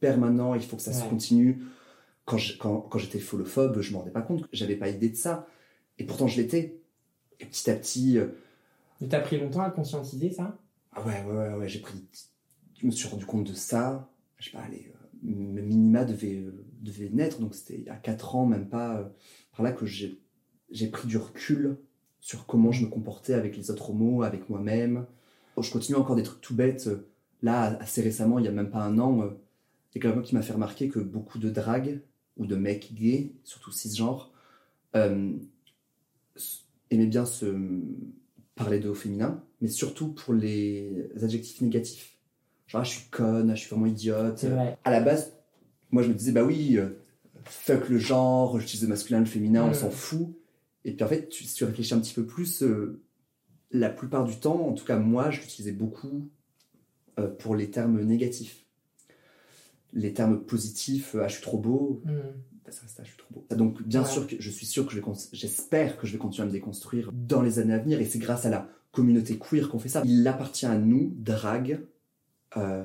permanent, 0.00 0.54
il 0.54 0.62
faut 0.62 0.76
que 0.76 0.82
ça 0.82 0.92
se 0.92 1.04
continue. 1.08 1.62
Quand 2.24 2.38
je- 2.38 2.58
quand, 2.58 2.80
quand 2.82 2.98
j'étais 2.98 3.18
folophobe, 3.18 3.80
je 3.80 3.92
me 3.92 3.98
rendais 3.98 4.10
pas 4.10 4.22
compte, 4.22 4.44
j'avais 4.52 4.76
pas 4.76 4.88
idée 4.88 5.08
de 5.08 5.16
ça. 5.16 5.46
Et 5.98 6.04
pourtant, 6.04 6.26
je 6.28 6.40
l'étais. 6.40 6.80
Et 7.40 7.46
petit 7.46 7.70
à 7.70 7.74
petit, 7.76 8.18
euh, 8.18 8.28
Mais 9.00 9.08
t'as 9.08 9.20
pris 9.20 9.38
longtemps 9.38 9.62
à 9.62 9.70
conscientiser 9.70 10.30
ça? 10.30 10.56
Ah 10.92 11.02
ouais, 11.02 11.24
ouais, 11.24 11.36
ouais, 11.36 11.54
ouais, 11.54 11.68
j'ai 11.68 11.80
pris. 11.80 12.04
Je 12.80 12.86
me 12.86 12.90
suis 12.90 13.08
rendu 13.08 13.26
compte 13.26 13.44
de 13.44 13.54
ça. 13.54 14.08
Je 14.38 14.46
sais 14.46 14.50
pas, 14.50 14.60
allez, 14.60 14.92
euh, 14.94 15.07
m- 15.24 15.62
Minima 15.64 16.04
devait, 16.04 16.36
euh, 16.36 16.64
devait 16.80 17.10
naître, 17.10 17.40
donc 17.40 17.54
c'était 17.54 17.88
à 17.88 17.96
4 17.96 18.36
ans, 18.36 18.46
même 18.46 18.68
pas. 18.68 18.98
euh, 19.00 19.04
par 19.56 19.64
là 19.64 19.72
que 19.72 19.86
j'ai 19.86 20.20
pris 20.92 21.08
du 21.08 21.16
recul 21.16 21.78
sur 22.20 22.46
comment 22.46 22.72
je 22.72 22.84
me 22.84 22.90
comportais 22.90 23.34
avec 23.34 23.56
les 23.56 23.70
autres 23.70 23.90
homos, 23.90 24.22
avec 24.22 24.48
moi-même. 24.50 25.06
Oh, 25.56 25.62
Je 25.62 25.70
continue 25.72 25.96
encore 25.98 26.16
des 26.16 26.22
trucs 26.22 26.40
tout 26.40 26.54
bêtes. 26.54 26.86
euh, 26.88 27.08
Là, 27.42 27.76
assez 27.80 28.02
récemment, 28.02 28.38
il 28.40 28.44
y 28.44 28.48
a 28.48 28.52
même 28.52 28.70
pas 28.70 28.82
un 28.82 28.98
an, 28.98 29.22
il 29.94 29.96
y 29.96 29.98
a 29.98 30.02
quelqu'un 30.02 30.22
qui 30.22 30.34
m'a 30.34 30.42
fait 30.42 30.52
remarquer 30.54 30.88
que 30.88 30.98
beaucoup 30.98 31.38
de 31.38 31.50
dragues, 31.50 32.00
ou 32.36 32.46
de 32.46 32.56
mecs 32.56 32.92
gays, 32.94 33.32
surtout 33.44 33.70
cisgenres, 33.72 34.32
euh, 34.96 35.32
aimaient 36.90 37.06
bien 37.06 37.24
se 37.26 37.46
parler 38.54 38.80
de 38.80 38.88
au 38.88 38.94
féminin, 38.94 39.42
mais 39.60 39.68
surtout 39.68 40.08
pour 40.12 40.34
les 40.34 41.08
adjectifs 41.22 41.60
négatifs. 41.60 42.17
Genre, 42.68 42.80
ah, 42.82 42.84
je 42.84 42.90
suis 42.90 43.08
conne, 43.10 43.50
ah, 43.50 43.54
je 43.54 43.60
suis 43.62 43.70
vraiment 43.70 43.86
idiote. 43.86 44.44
À 44.84 44.90
la 44.90 45.00
base, 45.00 45.32
moi, 45.90 46.02
je 46.02 46.08
me 46.08 46.14
disais, 46.14 46.32
bah 46.32 46.44
oui, 46.44 46.76
euh, 46.76 46.90
fuck 47.44 47.88
le 47.88 47.98
genre, 47.98 48.60
j'utilise 48.60 48.82
le 48.82 48.88
masculin, 48.88 49.20
le 49.20 49.24
féminin, 49.26 49.64
on 49.64 49.74
s'en 49.74 49.90
fout. 49.90 50.28
Et 50.84 50.92
puis 50.92 51.02
en 51.04 51.08
fait, 51.08 51.28
tu- 51.28 51.44
si 51.44 51.54
tu 51.54 51.64
réfléchis 51.64 51.94
un 51.94 52.00
petit 52.00 52.14
peu 52.14 52.24
plus, 52.26 52.62
euh, 52.62 53.00
la 53.70 53.88
plupart 53.90 54.24
du 54.24 54.36
temps, 54.36 54.68
en 54.68 54.72
tout 54.74 54.84
cas 54.84 54.96
moi, 54.98 55.30
je 55.30 55.40
l'utilisais 55.40 55.72
beaucoup 55.72 56.28
euh, 57.18 57.26
pour 57.28 57.56
les 57.56 57.70
termes 57.70 58.00
négatifs. 58.02 58.64
Les 59.94 60.12
termes 60.12 60.40
positifs, 60.40 61.16
ah, 61.20 61.28
je 61.28 61.34
suis 61.34 61.42
trop 61.42 61.58
beau, 61.58 62.02
bah, 62.04 62.70
ça 62.70 62.82
reste, 62.82 62.98
ah, 63.00 63.02
je 63.04 63.08
suis 63.08 63.16
trop 63.18 63.28
beau. 63.32 63.46
Donc 63.56 63.82
bien 63.82 64.02
Ouais. 64.02 64.08
sûr 64.08 64.26
que 64.26 64.36
je 64.38 64.50
suis 64.50 64.66
sûr 64.66 64.86
que 64.86 64.92
je 64.92 65.00
vais, 65.00 65.06
j'espère 65.32 65.96
que 65.98 66.06
je 66.06 66.12
vais 66.12 66.18
continuer 66.18 66.44
à 66.44 66.46
me 66.46 66.52
déconstruire 66.52 67.10
dans 67.12 67.40
les 67.42 67.58
années 67.58 67.72
à 67.74 67.78
venir, 67.78 67.98
et 68.00 68.04
c'est 68.04 68.18
grâce 68.18 68.44
à 68.44 68.50
la 68.50 68.68
communauté 68.92 69.38
queer 69.38 69.68
qu'on 69.70 69.78
fait 69.78 69.88
ça. 69.88 70.02
Il 70.04 70.26
appartient 70.28 70.66
à 70.66 70.76
nous, 70.76 71.12
drag, 71.16 71.80
euh, 72.56 72.84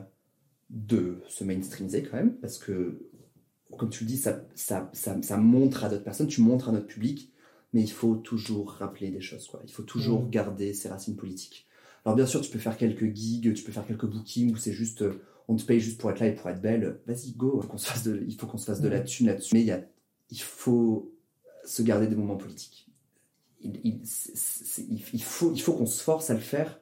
de 0.70 1.22
se 1.28 1.44
mainstreamiser 1.44 2.04
quand 2.04 2.18
même, 2.18 2.36
parce 2.38 2.58
que, 2.58 3.10
comme 3.78 3.90
tu 3.90 4.04
le 4.04 4.10
dis, 4.10 4.18
ça, 4.18 4.42
ça, 4.56 4.90
ça, 4.94 5.22
ça 5.22 5.38
montre 5.38 5.84
à 5.84 5.90
d'autres 5.90 6.04
personnes, 6.04 6.28
tu 6.28 6.42
montres 6.42 6.70
à 6.70 6.72
notre 6.72 6.88
public, 6.88 7.32
mais 7.74 7.82
il 7.82 7.92
faut 7.92 8.16
toujours 8.16 8.72
rappeler 8.74 9.10
des 9.10 9.22
choses, 9.22 9.48
quoi. 9.48 9.62
Il 9.66 9.72
faut 9.72 9.84
toujours 9.84 10.24
Mm. 10.24 10.30
garder 10.30 10.74
ses 10.74 10.90
racines 10.90 11.16
politiques. 11.16 11.68
Alors 12.06 12.16
bien 12.16 12.26
sûr, 12.26 12.42
tu 12.42 12.52
peux 12.52 12.60
faire 12.60 12.78
quelques 12.78 13.14
gigs, 13.16 13.54
tu 13.54 13.64
peux 13.64 13.72
faire 13.72 13.86
quelques 13.88 14.06
bookings 14.06 14.52
où 14.54 14.58
c'est 14.58 14.74
juste, 14.74 15.02
euh, 15.04 15.22
on 15.48 15.56
te 15.56 15.64
paye 15.64 15.80
juste 15.80 16.00
pour 16.00 16.12
être 16.12 16.20
là 16.20 16.28
et 16.28 16.36
pour 16.36 16.50
être 16.50 16.62
belle. 16.62 17.00
Vas-y, 17.08 17.32
go, 17.32 17.62
qu'on 17.70 17.78
se 17.78 17.88
fasse 17.88 18.04
de, 18.04 18.24
il 18.28 18.36
faut 18.36 18.46
qu'on 18.48 18.58
se 18.58 18.66
fasse 18.66 18.82
de 18.82 18.90
la 18.90 19.00
Mm. 19.02 19.06
thune 19.06 19.28
là-dessus. 19.28 19.54
Mais 19.56 19.62
il, 19.62 19.68
y 19.68 19.72
a, 19.72 19.84
il 20.30 20.40
faut 20.42 21.14
se 21.66 21.82
garder 21.82 22.08
des 22.08 22.16
moments 22.16 22.38
politiques. 22.38 22.90
Il, 23.62 25.22
faut, 25.22 25.54
il 25.54 25.62
faut 25.62 25.74
qu'on 25.74 25.86
se 25.86 26.04
force 26.04 26.30
à 26.30 26.34
le 26.34 26.40
faire 26.42 26.80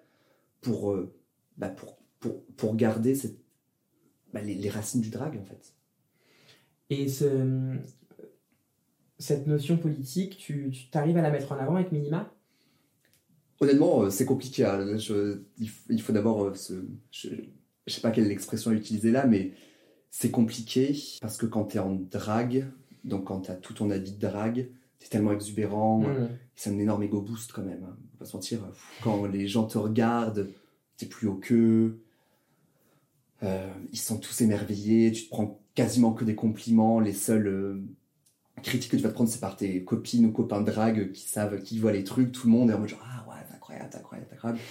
pour, 0.61 0.91
euh, 0.91 1.13
bah, 1.57 1.69
pour, 1.69 1.97
pour, 2.21 2.45
pour 2.55 2.75
garder 2.77 3.13
cette, 3.15 3.37
bah, 4.33 4.41
les, 4.41 4.55
les 4.55 4.69
racines 4.69 5.01
du 5.01 5.09
drag, 5.09 5.37
en 5.37 5.43
fait. 5.43 5.73
Et 6.89 7.09
ce, 7.09 7.75
cette 9.19 9.47
notion 9.47 9.77
politique, 9.77 10.37
tu 10.37 10.69
tu 10.71 10.89
t'arrives 10.89 11.17
à 11.17 11.21
la 11.21 11.31
mettre 11.31 11.51
en 11.51 11.57
avant 11.57 11.75
avec 11.75 11.91
Minima? 11.91 12.33
Honnêtement, 13.59 14.03
euh, 14.03 14.09
c'est 14.09 14.25
compliqué. 14.25 14.65
hein. 14.65 14.97
Je- 14.97 15.41
il, 15.89 16.01
faut 16.01 16.13
d'abord 16.13 16.45
euh, 16.45 16.53
se. 16.53 16.85
Je, 17.11 17.29
je 17.87 17.93
sais 17.93 18.01
pas 18.01 18.11
quelle 18.11 18.31
expression 18.31 18.71
utiliser 18.71 19.11
là, 19.11 19.25
mais 19.27 19.53
c'est 20.09 20.31
compliqué 20.31 20.95
parce 21.21 21.37
que 21.37 21.45
quand 21.45 21.65
tu 21.65 21.77
es 21.77 21.79
en 21.79 21.95
drague, 21.95 22.67
donc 23.03 23.25
quand 23.25 23.41
tu 23.41 23.51
as 23.51 23.55
tout 23.55 23.73
ton 23.73 23.89
habit 23.89 24.13
de 24.13 24.19
drague, 24.19 24.69
tu 24.99 25.05
es 25.05 25.09
tellement 25.09 25.31
exubérant. 25.31 26.01
Hmm. 26.01 26.29
C'est 26.55 26.69
un 26.71 26.79
énorme 26.79 27.03
ego 27.03 27.21
boost 27.21 27.51
quand 27.51 27.63
même. 27.63 27.83
Hein. 27.83 27.97
On 27.97 28.13
va 28.13 28.19
pas 28.19 28.25
se 28.25 28.35
mentir. 28.35 28.59
Quand 29.03 29.25
les 29.25 29.47
gens 29.47 29.65
te 29.65 29.77
regardent, 29.77 30.49
t'es 30.97 31.05
plus 31.05 31.27
haut 31.27 31.35
qu'eux. 31.35 31.99
Euh, 33.43 33.67
ils 33.91 33.99
sont 33.99 34.17
tous 34.17 34.41
émerveillés. 34.41 35.11
Tu 35.11 35.25
te 35.25 35.29
prends 35.29 35.61
quasiment 35.75 36.13
que 36.13 36.23
des 36.23 36.35
compliments. 36.35 36.99
Les 36.99 37.13
seules 37.13 37.47
euh, 37.47 37.83
critiques 38.61 38.91
que 38.91 38.97
tu 38.97 39.03
vas 39.03 39.09
te 39.09 39.15
prendre, 39.15 39.29
c'est 39.29 39.39
par 39.39 39.57
tes 39.57 39.83
copines 39.83 40.25
ou 40.25 40.31
copains 40.31 40.61
de 40.61 40.71
drague 40.71 41.11
qui 41.11 41.27
savent, 41.27 41.61
qui 41.61 41.79
voient 41.79 41.91
les 41.91 42.03
trucs. 42.03 42.31
Tout 42.31 42.47
le 42.47 42.53
monde 42.53 42.69
est 42.69 42.73
en 42.73 42.79
mode 42.79 42.89
genre, 42.89 43.05
ah 43.05 43.25
ouais, 43.29 43.37
c'est 43.47 43.55
incroyable, 43.55 43.89
c'est 43.91 43.97
incroyable, 43.97 44.27
c'est 44.29 44.35
incroyable. 44.35 44.61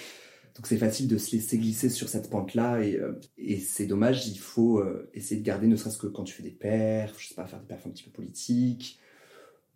Donc 0.56 0.66
c'est 0.66 0.76
facile 0.76 1.08
de 1.08 1.16
se 1.16 1.34
laisser 1.34 1.58
glisser 1.58 1.88
sur 1.88 2.08
cette 2.08 2.28
pente-là 2.28 2.80
et, 2.80 2.96
euh, 2.96 3.18
c'est 3.60 3.86
dommage. 3.86 4.26
Il 4.28 4.38
faut 4.38 4.82
essayer 5.14 5.40
de 5.40 5.46
garder, 5.46 5.66
ne 5.66 5.76
serait-ce 5.76 5.98
que 5.98 6.06
quand 6.06 6.24
tu 6.24 6.34
fais 6.34 6.42
des 6.42 6.50
perfs, 6.50 7.16
je 7.18 7.28
sais 7.28 7.34
pas, 7.34 7.46
faire 7.46 7.60
des 7.60 7.66
perfs 7.66 7.86
un 7.86 7.90
petit 7.90 8.04
peu 8.04 8.10
politiques. 8.10 9.00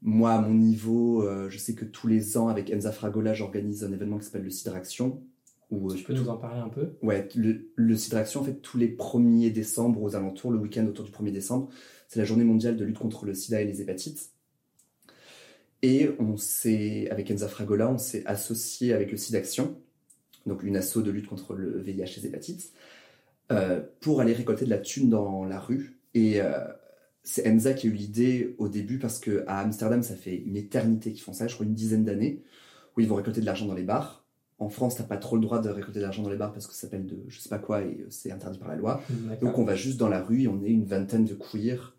Moi, 0.02 0.32
à 0.32 0.40
mon 0.40 0.52
niveau, 0.52 1.26
je 1.48 1.56
sais 1.56 1.74
que 1.74 1.86
tous 1.86 2.06
les 2.06 2.36
ans, 2.36 2.48
avec 2.48 2.70
Enza 2.70 2.92
Fragola, 2.92 3.32
j'organise 3.32 3.84
un 3.84 3.92
événement 3.92 4.18
qui 4.18 4.26
s'appelle 4.26 4.42
le 4.42 4.50
Cidraction. 4.50 5.22
Où, 5.70 5.90
euh, 5.90 5.94
Tu 5.94 6.04
peux 6.04 6.14
nous 6.14 6.28
en 6.28 6.36
parler 6.36 6.60
un 6.60 6.68
peu? 6.68 6.90
Ouais, 7.02 7.28
le, 7.34 7.70
le 7.74 7.96
Cidraction, 7.96 8.40
en 8.40 8.44
fait, 8.44 8.60
tous 8.60 8.78
les 8.78 8.94
1er 8.94 9.50
décembre 9.50 10.02
aux 10.02 10.14
alentours, 10.16 10.50
le 10.50 10.58
week-end 10.58 10.86
autour 10.86 11.04
du 11.04 11.10
1er 11.10 11.32
décembre, 11.32 11.68
c'est 12.08 12.18
la 12.18 12.24
journée 12.24 12.44
mondiale 12.44 12.76
de 12.76 12.84
lutte 12.84 12.98
contre 12.98 13.26
le 13.26 13.34
sida 13.34 13.60
et 13.60 13.64
les 13.64 13.80
hépatites. 13.80 14.30
Et 15.82 16.10
on 16.18 16.36
s'est, 16.36 17.08
avec 17.10 17.30
Enza 17.30 17.48
Fragola, 17.48 17.90
on 17.90 17.98
s'est 17.98 18.24
associé 18.26 18.94
avec 18.94 19.10
le 19.10 19.18
Cidaction, 19.18 19.76
donc 20.46 20.62
une 20.62 20.76
asso 20.76 20.98
de 20.98 21.10
lutte 21.10 21.26
contre 21.26 21.54
le 21.54 21.80
VIH 21.80 22.02
et 22.02 22.20
les 22.20 22.26
hépatites, 22.26 22.72
euh, 23.52 23.82
pour 24.00 24.20
aller 24.20 24.32
récolter 24.32 24.64
de 24.64 24.70
la 24.70 24.78
thune 24.78 25.10
dans 25.10 25.44
la 25.44 25.60
rue. 25.60 25.98
Et 26.14 26.40
euh, 26.40 26.58
c'est 27.22 27.46
Enza 27.50 27.74
qui 27.74 27.86
a 27.86 27.90
eu 27.90 27.92
l'idée 27.92 28.54
au 28.58 28.68
début 28.68 28.98
parce 28.98 29.18
que 29.18 29.44
à 29.46 29.60
Amsterdam, 29.60 30.02
ça 30.02 30.14
fait 30.14 30.36
une 30.36 30.56
éternité 30.56 31.12
qu'ils 31.12 31.22
font 31.22 31.34
ça, 31.34 31.48
je 31.48 31.54
crois 31.54 31.66
une 31.66 31.74
dizaine 31.74 32.04
d'années, 32.04 32.42
où 32.96 33.00
ils 33.00 33.08
vont 33.08 33.16
récolter 33.16 33.40
de 33.40 33.46
l'argent 33.46 33.66
dans 33.66 33.74
les 33.74 33.82
bars. 33.82 34.23
En 34.58 34.68
France, 34.68 34.94
t'as 34.96 35.04
pas 35.04 35.16
trop 35.16 35.36
le 35.36 35.42
droit 35.42 35.60
de 35.60 35.68
récolter 35.68 35.98
de 35.98 36.04
l'argent 36.04 36.22
dans 36.22 36.30
les 36.30 36.36
bars 36.36 36.52
parce 36.52 36.66
que 36.66 36.72
ça 36.74 36.82
s'appelle 36.82 37.06
de 37.06 37.18
je 37.28 37.40
sais 37.40 37.48
pas 37.48 37.58
quoi 37.58 37.82
et 37.82 37.98
euh, 38.00 38.06
c'est 38.10 38.30
interdit 38.30 38.58
par 38.58 38.68
la 38.68 38.76
loi. 38.76 39.00
Donc 39.40 39.58
on 39.58 39.64
va 39.64 39.74
juste 39.74 39.98
dans 39.98 40.08
la 40.08 40.22
rue 40.22 40.42
et 40.42 40.48
on 40.48 40.62
est 40.62 40.70
une 40.70 40.84
vingtaine 40.84 41.24
de 41.24 41.34
queers 41.34 41.96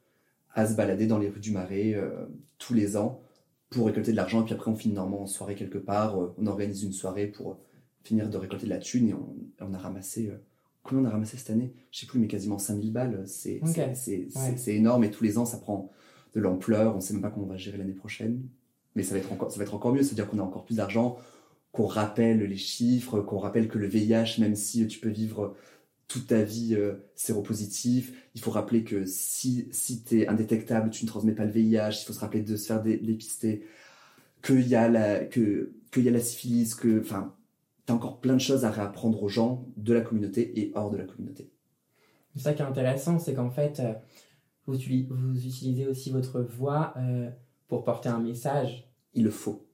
à 0.53 0.65
se 0.65 0.73
balader 0.75 1.05
dans 1.05 1.17
les 1.17 1.27
rues 1.29 1.41
du 1.41 1.51
Marais 1.51 1.93
euh, 1.95 2.25
tous 2.57 2.73
les 2.73 2.95
ans 2.95 3.21
pour 3.69 3.87
récolter 3.87 4.11
de 4.11 4.15
l'argent. 4.15 4.41
Et 4.41 4.45
puis 4.45 4.53
après, 4.53 4.71
on 4.71 4.75
finit 4.75 4.93
normalement 4.95 5.23
en 5.23 5.27
soirée 5.27 5.55
quelque 5.55 5.77
part. 5.77 6.17
Euh, 6.21 6.33
on 6.37 6.47
organise 6.47 6.83
une 6.83 6.93
soirée 6.93 7.27
pour 7.27 7.57
finir 8.03 8.29
de 8.29 8.37
récolter 8.37 8.65
de 8.65 8.69
la 8.69 8.77
thune 8.77 9.09
et 9.09 9.13
on, 9.13 9.35
on 9.59 9.73
a 9.73 9.77
ramassé. 9.77 10.27
euh, 10.29 10.37
combien 10.83 11.03
on 11.03 11.07
a 11.07 11.09
ramassé 11.11 11.35
cette 11.35 11.49
année? 11.49 11.73
Je 11.91 11.99
sais 11.99 12.05
plus, 12.05 12.19
mais 12.19 12.27
quasiment 12.27 12.57
5000 12.57 12.93
balles. 12.93 13.25
Ouais. 13.63 13.71
c'est 14.57 14.75
énorme 14.75 15.03
et 15.03 15.11
tous 15.11 15.23
les 15.25 15.37
ans, 15.37 15.45
ça 15.45 15.57
prend 15.57 15.89
de 16.35 16.39
l'ampleur. 16.39 16.95
On 16.95 17.01
sait 17.01 17.11
même 17.13 17.21
pas 17.21 17.31
comment 17.31 17.47
on 17.47 17.49
va 17.49 17.57
gérer 17.57 17.77
l'année 17.77 17.91
prochaine. 17.93 18.43
Mais 18.95 19.03
ça 19.03 19.13
va 19.13 19.19
être 19.19 19.33
encore, 19.33 19.51
ça 19.51 19.57
va 19.57 19.63
être 19.63 19.73
encore 19.73 19.91
mieux. 19.93 20.03
C'est-à-dire 20.03 20.29
qu'on 20.29 20.39
a 20.39 20.43
encore 20.43 20.63
plus 20.63 20.75
d'argent, 20.77 21.17
qu'on 21.75 21.85
rappelle 21.87 22.39
les 22.43 22.57
chiffres, 22.57 23.21
qu'on 23.21 23.37
rappelle 23.37 23.67
que 23.67 23.77
le 23.77 23.87
VIH, 23.87 24.39
même 24.39 24.55
si 24.55 24.87
tu 24.87 24.99
peux 24.99 25.09
vivre 25.09 25.55
toute 26.07 26.27
ta 26.27 26.41
vie 26.43 26.75
euh, 26.75 26.93
séropositif. 27.15 28.13
Il 28.35 28.41
faut 28.41 28.51
rappeler 28.51 28.83
que 28.83 29.05
si, 29.05 29.67
si 29.71 30.03
tu 30.03 30.21
es 30.21 30.27
indétectable, 30.27 30.89
tu 30.89 31.03
ne 31.03 31.09
transmets 31.09 31.33
pas 31.33 31.45
le 31.45 31.51
VIH. 31.51 32.01
Il 32.01 32.05
faut 32.05 32.13
se 32.13 32.19
rappeler 32.19 32.41
de 32.41 32.55
se 32.55 32.67
faire 32.67 32.81
dé- 32.81 32.97
dépister. 32.97 33.65
Qu'il 34.43 34.67
y, 34.67 34.75
a 34.75 34.87
la- 34.87 35.25
que, 35.25 35.71
qu'il 35.91 36.03
y 36.03 36.07
a 36.07 36.11
la 36.11 36.19
syphilis. 36.19 36.75
Que, 36.75 37.01
enfin, 37.01 37.33
tu 37.87 37.91
as 37.91 37.95
encore 37.95 38.19
plein 38.19 38.35
de 38.35 38.39
choses 38.41 38.63
à 38.65 38.71
réapprendre 38.71 39.21
aux 39.23 39.29
gens 39.29 39.65
de 39.77 39.93
la 39.93 40.01
communauté 40.01 40.59
et 40.59 40.71
hors 40.75 40.91
de 40.91 40.97
la 40.97 41.05
communauté. 41.05 41.49
C'est 42.35 42.43
ça 42.43 42.53
qui 42.53 42.61
est 42.61 42.65
intéressant, 42.65 43.17
c'est 43.17 43.33
qu'en 43.33 43.49
fait, 43.49 43.79
euh, 43.79 43.93
vous, 44.67 44.75
utili- 44.77 45.07
vous 45.09 45.45
utilisez 45.45 45.87
aussi 45.87 46.11
votre 46.11 46.41
voix 46.41 46.93
euh, 46.97 47.29
pour 47.67 47.83
porter 47.83 48.09
un 48.09 48.19
message. 48.19 48.87
Il 49.15 49.23
le 49.23 49.31
faut. 49.31 49.64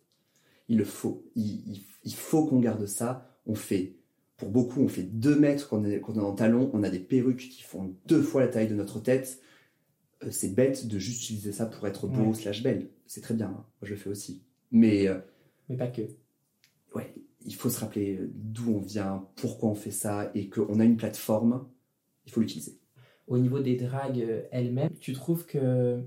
Il 0.72 0.78
le 0.78 0.86
faut. 0.86 1.26
Il, 1.36 1.46
il- 1.70 1.84
il 2.06 2.14
faut 2.16 2.46
qu'on 2.48 2.60
garde 2.62 2.86
ça. 2.86 3.30
On 3.46 3.56
fait, 3.56 3.98
pour 4.38 4.50
beaucoup, 4.50 4.80
on 4.80 4.88
fait 4.88 5.04
deux 5.04 5.38
mètres 5.38 5.68
qu'on 5.70 5.84
est, 5.84 6.00
qu'on 6.00 6.16
est 6.16 6.20
en 6.20 6.34
talons. 6.34 6.72
On 6.74 6.82
a 6.84 6.90
des 6.90 7.00
perruques 7.00 7.50
qui 7.50 7.62
font 7.62 7.94
deux 8.08 8.22
fois 8.22 8.40
la 8.42 8.48
taille 8.48 8.70
de 8.70 8.74
notre 8.76 9.00
tête. 9.02 9.42
Euh, 10.24 10.32
c'est 10.32 10.56
bête 10.56 10.88
de 10.88 10.98
juste 10.98 11.24
utiliser 11.24 11.52
ça 11.52 11.66
pour 11.66 11.86
être 11.88 12.08
beau 12.08 12.28
Ouais. 12.30 12.34
slash 12.34 12.64
belle. 12.64 12.90
C'est 13.06 13.22
très 13.22 13.34
bien. 13.34 13.48
hein. 13.48 13.52
Moi, 13.82 13.84
je 13.84 13.90
le 13.92 13.98
fais 13.98 14.10
aussi. 14.10 14.42
Mais 14.72 15.08
euh, 15.08 15.20
Mais 15.68 15.76
pas 15.76 15.88
que. 15.90 16.04
ouais, 16.96 17.14
il 17.46 17.54
faut 17.56 17.70
se 17.70 17.80
rappeler 17.82 18.20
d'où 18.34 18.76
on 18.76 18.80
vient, 18.80 19.28
pourquoi 19.36 19.70
on 19.70 19.76
fait 19.76 19.92
ça, 19.92 20.32
et 20.34 20.50
qu'on 20.50 20.80
a 20.80 20.86
une 20.86 20.96
plateforme. 20.98 21.68
Il 22.26 22.32
faut 22.32 22.40
l'utiliser. 22.40 22.78
Au 23.28 23.38
niveau 23.38 23.60
des 23.60 23.76
dragues 23.76 24.22
euh, 24.22 24.44
elles-mêmes, 24.52 24.96
tu 25.00 25.14
trouves 25.14 25.46
que 25.46 26.02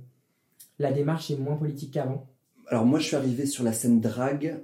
la 0.78 0.92
démarche 0.92 1.30
est 1.30 1.36
moins 1.36 1.56
politique 1.56 1.92
qu'avant? 1.92 2.26
Alors 2.68 2.86
moi, 2.86 2.98
je 2.98 3.06
suis 3.06 3.16
arrivé 3.16 3.46
sur 3.46 3.64
la 3.64 3.72
scène 3.72 4.00
drague 4.00 4.62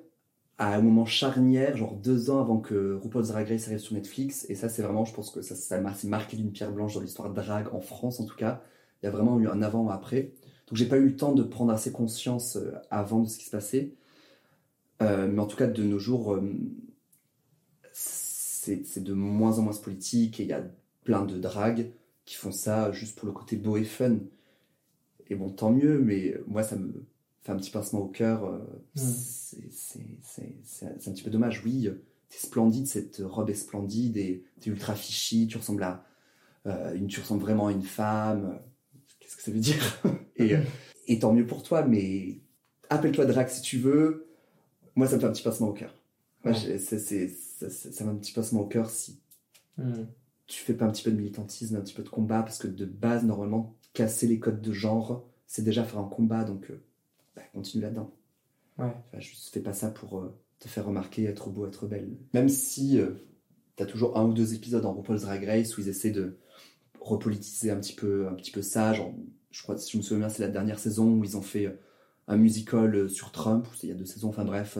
à 0.58 0.74
un 0.74 0.82
moment 0.82 1.06
charnière, 1.06 1.76
genre 1.76 1.94
deux 1.94 2.30
ans 2.30 2.40
avant 2.40 2.58
que 2.58 2.94
RuPaul's 3.02 3.28
Drag 3.28 3.48
Race 3.48 3.66
arrive 3.66 3.78
sur 3.78 3.94
Netflix. 3.94 4.46
Et 4.48 4.54
ça, 4.54 4.68
c'est 4.68 4.82
vraiment, 4.82 5.04
je 5.04 5.14
pense 5.14 5.30
que 5.30 5.42
ça, 5.42 5.54
ça 5.54 5.80
m'a- 5.80 5.94
marqué 6.04 6.36
d'une 6.36 6.52
pierre 6.52 6.72
blanche 6.72 6.94
dans 6.94 7.00
l'histoire 7.00 7.30
de 7.30 7.34
drag 7.34 7.68
en 7.74 7.80
France, 7.80 8.20
en 8.20 8.26
tout 8.26 8.36
cas. 8.36 8.62
Il 9.02 9.06
y 9.06 9.08
a 9.08 9.12
vraiment 9.12 9.38
eu 9.40 9.48
un 9.48 9.62
avant 9.62 9.90
et 9.90 9.92
après. 9.92 10.32
Donc, 10.68 10.76
j'ai 10.76 10.86
pas 10.86 10.98
eu 10.98 11.06
le 11.06 11.16
temps 11.16 11.32
de 11.32 11.42
prendre 11.42 11.72
assez 11.72 11.92
conscience 11.92 12.56
euh, 12.56 12.72
avant 12.90 13.20
de 13.20 13.28
ce 13.28 13.38
qui 13.38 13.44
se 13.46 13.50
passait. 13.50 13.94
Euh, 15.02 15.28
mais 15.28 15.40
en 15.40 15.46
tout 15.46 15.56
cas, 15.56 15.66
de 15.66 15.82
nos 15.82 15.98
jours, 15.98 16.34
euh, 16.34 16.42
c'est 17.92 19.02
de 19.02 19.12
moins 19.14 19.58
en 19.58 19.62
moins 19.62 19.74
politique 19.74 20.40
et 20.40 20.44
il 20.44 20.48
y 20.48 20.52
a 20.52 20.62
plein 21.04 21.24
de 21.24 21.38
drags 21.38 21.90
qui 22.24 22.36
font 22.36 22.52
ça 22.52 22.92
juste 22.92 23.18
pour 23.18 23.26
le 23.26 23.32
côté 23.32 23.56
beau 23.56 23.76
et 23.76 23.84
fun. 23.84 24.18
Et 25.28 25.34
bon, 25.34 25.50
tant 25.50 25.70
mieux, 25.70 25.98
mais 25.98 26.34
moi, 26.46 26.62
ça 26.62 26.76
me 26.76 27.04
fait 27.42 27.53
un 27.53 27.57
petit 27.57 27.70
pincement 27.70 28.00
au 28.00 28.09
cœur. 28.09 28.44
euh, 28.44 28.59
Mm. 28.96 29.00
c'est- 29.00 29.98
un 31.09 31.12
petit 31.12 31.22
peu 31.22 31.31
dommage. 31.31 31.62
Oui, 31.64 31.87
euh, 31.88 32.03
t'es 32.29 32.38
splendide, 32.38 32.87
cette 32.87 33.22
robe 33.24 33.50
est 33.50 33.55
splendide 33.55 34.16
et 34.16 34.44
t'es 34.61 34.70
ultra 34.70 34.94
fishy, 34.94 35.46
tu 35.46 35.57
ressembles 35.59 35.83
à 35.83 36.05
euh, 36.66 36.94
une, 36.94 37.07
tu 37.07 37.20
ressembles 37.20 37.40
vraiment 37.40 37.68
à 37.68 37.72
une 37.72 37.83
femme. 37.83 38.61
Qu'est-ce 39.18 39.37
que 39.37 39.42
ça 39.42 39.50
veut 39.50 39.59
dire? 39.61 39.83
Et, 40.37 40.57
et 41.07 41.18
tant 41.18 41.33
mieux 41.35 41.46
pour 41.46 41.62
toi, 41.62 41.83
mais 41.85 42.40
appelle-toi 42.88 43.26
drag 43.26 43.48
si 43.48 43.61
tu 43.62 43.79
veux. 43.79 44.26
Moi, 44.94 45.07
ça 45.07 45.16
me 45.16 45.20
fait 45.20 45.26
un 45.26 45.33
petit 45.33 45.42
pincement 45.42 45.68
au 45.68 45.72
cœur. 45.74 45.94
Moi, 46.44 46.55
Ouais. 46.55 46.79
ça, 46.79 46.96
me 46.96 47.00
fait 47.00 48.05
un 48.05 48.14
petit 48.16 48.33
pincement 48.33 48.61
au 48.62 48.66
cœur 48.66 48.88
si 48.90 49.18
Hmm. 49.79 50.05
tu 50.46 50.62
fais 50.62 50.72
pas 50.74 50.85
un 50.87 50.90
petit 50.90 51.03
peu 51.03 51.11
de 51.11 51.16
militantisme, 51.16 51.76
un 51.76 51.81
petit 51.81 51.94
peu 51.94 52.03
de 52.03 52.09
combat, 52.09 52.42
parce 52.42 52.59
que 52.59 52.68
de 52.68 52.85
base, 52.87 53.24
normalement, 53.24 53.74
casser 53.94 54.26
les 54.26 54.38
codes 54.38 54.61
de 54.62 54.72
genre, 54.72 55.26
c'est 55.46 55.62
déjà 55.62 55.85
faire 55.85 55.98
un 56.00 56.09
combat, 56.09 56.44
donc 56.44 56.70
euh, 56.70 56.83
continue 57.52 57.82
là-dedans. 57.82 58.14
Ouais. 58.78 58.86
Enfin, 58.86 59.20
juste 59.20 59.52
fais 59.52 59.60
pas 59.60 59.72
ça 59.72 59.90
pour 59.90 60.18
euh, 60.18 60.38
te 60.58 60.68
faire 60.68 60.86
remarquer, 60.86 61.24
être 61.24 61.50
beau, 61.50 61.66
être 61.66 61.86
belle. 61.86 62.16
Même 62.34 62.48
si 62.48 62.98
tu 62.98 63.04
t'as 63.76 63.86
toujours 63.86 64.18
un 64.18 64.24
ou 64.26 64.32
deux 64.32 64.54
épisodes 64.54 64.84
en 64.84 64.92
RuPaul's 64.92 65.22
Drag 65.22 65.44
Race 65.44 65.76
où 65.76 65.80
ils 65.80 65.88
essaient 65.88 66.10
de 66.10 66.38
repolitiser 67.00 67.70
un 67.70 67.76
petit 67.76 67.94
peu, 67.94 68.28
un 68.28 68.34
petit 68.34 68.50
peu 68.50 68.62
ça, 68.62 68.92
genre, 68.92 69.14
je 69.50 69.62
crois, 69.62 69.78
si 69.78 69.92
je 69.92 69.96
me 69.96 70.02
souviens 70.02 70.26
bien, 70.26 70.28
c'est 70.28 70.42
la 70.42 70.48
dernière 70.48 70.78
saison 70.78 71.14
où 71.14 71.24
ils 71.24 71.36
ont 71.36 71.42
fait 71.42 71.66
euh, 71.66 71.72
un 72.30 72.36
musical 72.36 72.94
euh, 72.94 73.08
sur 73.08 73.32
Trump, 73.32 73.66
il 73.82 73.88
y 73.88 73.92
a 73.92 73.94
deux 73.94 74.06
saisons, 74.06 74.28
enfin 74.28 74.44
bref, 74.44 74.78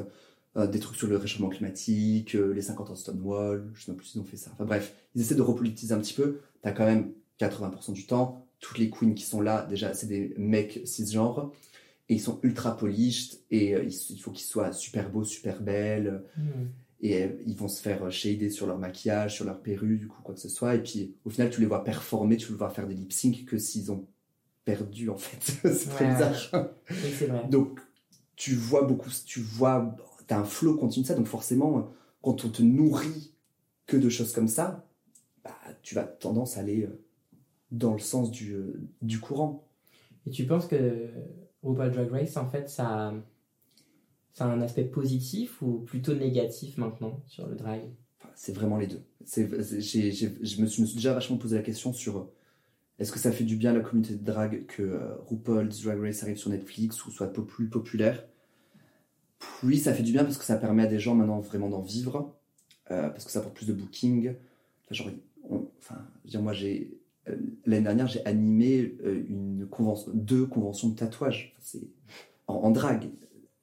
euh, 0.57 0.67
des 0.67 0.79
trucs 0.79 0.97
sur 0.97 1.09
le 1.09 1.17
réchauffement 1.17 1.49
climatique, 1.49 2.35
euh, 2.37 2.53
les 2.53 2.63
50 2.63 2.91
ans 2.91 2.93
de 2.93 2.99
Stonewall, 2.99 3.71
je 3.75 3.85
sais 3.85 3.93
plus 3.93 4.07
s'ils 4.07 4.21
ont 4.21 4.25
fait 4.25 4.37
ça. 4.37 4.51
Enfin 4.55 4.65
bref, 4.65 4.95
ils 5.15 5.21
essaient 5.21 5.35
de 5.35 5.43
repolitiser 5.43 5.93
un 5.93 5.99
petit 5.99 6.15
peu. 6.15 6.41
T'as 6.63 6.73
quand 6.73 6.87
même 6.87 7.13
80% 7.41 7.93
du 7.93 8.07
temps, 8.07 8.47
toutes 8.61 8.79
les 8.79 8.89
queens 8.89 9.15
qui 9.15 9.25
sont 9.25 9.41
là, 9.41 9.67
déjà, 9.69 9.95
c'est 9.95 10.07
des 10.07 10.33
mecs 10.39 10.81
cisgenres, 10.85 11.53
et 12.11 12.15
ils 12.15 12.21
sont 12.21 12.39
ultra 12.43 12.77
polished, 12.77 13.39
et 13.51 13.75
euh, 13.75 13.85
il 13.85 14.21
faut 14.21 14.33
qu'ils 14.33 14.45
soient 14.47 14.73
super 14.73 15.11
beaux, 15.11 15.25
super 15.25 15.63
belles, 15.63 16.23
Hmm. 16.37 16.67
et 17.01 17.23
euh, 17.23 17.29
ils 17.47 17.57
vont 17.57 17.69
se 17.69 17.81
faire 17.81 18.11
shader 18.13 18.51
sur 18.51 18.67
leur 18.67 18.77
maquillage, 18.79 19.37
sur 19.37 19.45
leur 19.47 19.61
perruque, 19.63 19.99
du 20.01 20.09
coup, 20.09 20.21
quoi 20.23 20.35
que 20.35 20.41
ce 20.41 20.49
soit. 20.51 20.75
Et 20.75 20.83
puis, 20.83 21.15
au 21.25 21.31
final, 21.31 21.49
tu 21.51 21.61
les 21.61 21.67
vois 21.67 21.83
performer, 21.85 22.37
tu 22.37 22.51
les 22.53 22.59
vois 22.59 22.69
faire 22.71 22.87
des 22.87 22.95
lip 22.95 23.13
sync 23.13 23.45
que 23.47 23.57
s'ils 23.57 23.91
ont 23.91 24.07
perdu, 24.67 25.09
en 25.09 25.17
fait. 25.17 25.41
c'est 25.73 25.89
très 25.89 26.05
Ouais. 26.07 26.13
bizarre. 26.13 26.69
Oui, 26.91 26.97
c'est 27.19 27.27
vrai. 27.27 27.47
Donc, 27.49 27.81
tu 28.37 28.55
vois 28.55 28.83
beaucoup, 28.83 29.11
tu 29.25 29.41
vois, 29.41 29.97
t'as 30.27 30.39
un 30.39 30.45
flow 30.45 30.77
continu 30.77 31.03
de 31.05 31.09
ça, 31.09 31.15
donc 31.15 31.27
forcément, 31.27 31.93
quand 32.23 32.45
on 32.45 32.49
te 32.51 32.63
nourrit 32.63 33.33
que 33.87 33.97
de 33.97 34.09
choses 34.09 34.33
comme 34.33 34.49
ça, 34.49 34.87
bah, 35.45 35.57
tu 35.83 35.95
vas 35.95 36.05
tendance 36.05 36.57
à 36.57 36.61
aller 36.61 36.83
euh, 36.85 37.01
dans 37.71 37.93
le 37.95 37.99
sens 37.99 38.31
du, 38.31 38.53
euh, 38.55 38.81
du 39.01 39.21
courant. 39.21 39.67
Et 40.27 40.31
tu 40.31 40.45
penses 40.47 40.67
que 40.67 41.09
RuPaul 41.63 41.91
Drag 41.91 42.11
Race, 42.11 42.37
en 42.37 42.49
fait, 42.49 42.69
ça, 42.69 43.13
a 44.39 44.45
un 44.45 44.61
aspect 44.61 44.85
positif 44.85 45.61
ou 45.63 45.81
plutôt 45.81 46.15
négatif 46.15 46.79
maintenant 46.79 47.23
sur 47.27 47.47
le 47.47 47.55
drag? 47.55 47.83
C'est 48.35 48.53
vraiment 48.53 48.79
les 48.79 48.87
deux. 48.87 49.03
Je 49.27 50.61
me 50.61 50.67
suis, 50.67 50.95
déjà 50.95 51.13
vachement 51.13 51.37
posé 51.37 51.57
la 51.57 51.63
question 51.63 51.93
sur 51.93 52.19
euh, 52.19 52.33
est-ce 52.99 53.13
que 53.13 53.19
ça 53.19 53.33
fait 53.33 53.45
du 53.45 53.57
bien 53.57 53.71
à 53.71 53.75
la 53.75 53.81
communauté 53.81 54.15
de 54.15 54.25
drag 54.25 54.67
que 54.67 54.83
euh, 54.83 55.15
RuPaul's 55.27 55.83
Drag 55.83 56.01
Race 56.01 56.23
arrive 56.23 56.37
sur 56.37 56.51
Netflix 56.51 57.05
ou 57.07 57.11
soit 57.11 57.33
plus 57.33 57.69
populaire? 57.69 58.25
Oui, 59.63 59.79
ça 59.79 59.95
fait 59.95 60.03
du 60.03 60.13
bien 60.13 60.25
parce 60.25 60.39
que 60.39 60.45
ça 60.45 60.57
permet 60.57 60.85
à 60.85 60.87
des 60.87 60.99
gens 60.99 61.15
maintenant 61.15 61.41
vraiment 61.41 61.69
d'en 61.69 61.81
vivre, 61.81 62.35
euh, 62.91 63.09
parce 63.09 63.25
que 63.25 63.31
ça 63.31 63.41
apporte 63.41 63.57
plus 63.57 63.67
de 63.67 63.73
booking. 63.73 64.35
Enfin, 64.91 66.07
genre, 66.25 66.43
moi, 66.43 66.53
j'ai 66.53 67.00
l'année 67.67 67.85
dernière, 67.85 68.07
j'ai 68.09 68.25
animé 68.27 68.97
euh, 69.05 69.25
une 69.29 69.67
convention, 69.71 70.11
deux 70.15 70.47
conventions 70.47 70.89
de 70.89 70.97
tatouage. 70.97 71.55
Enfin, 71.61 71.79
en, 72.47 72.55
en 72.55 72.71
drag. 72.71 73.09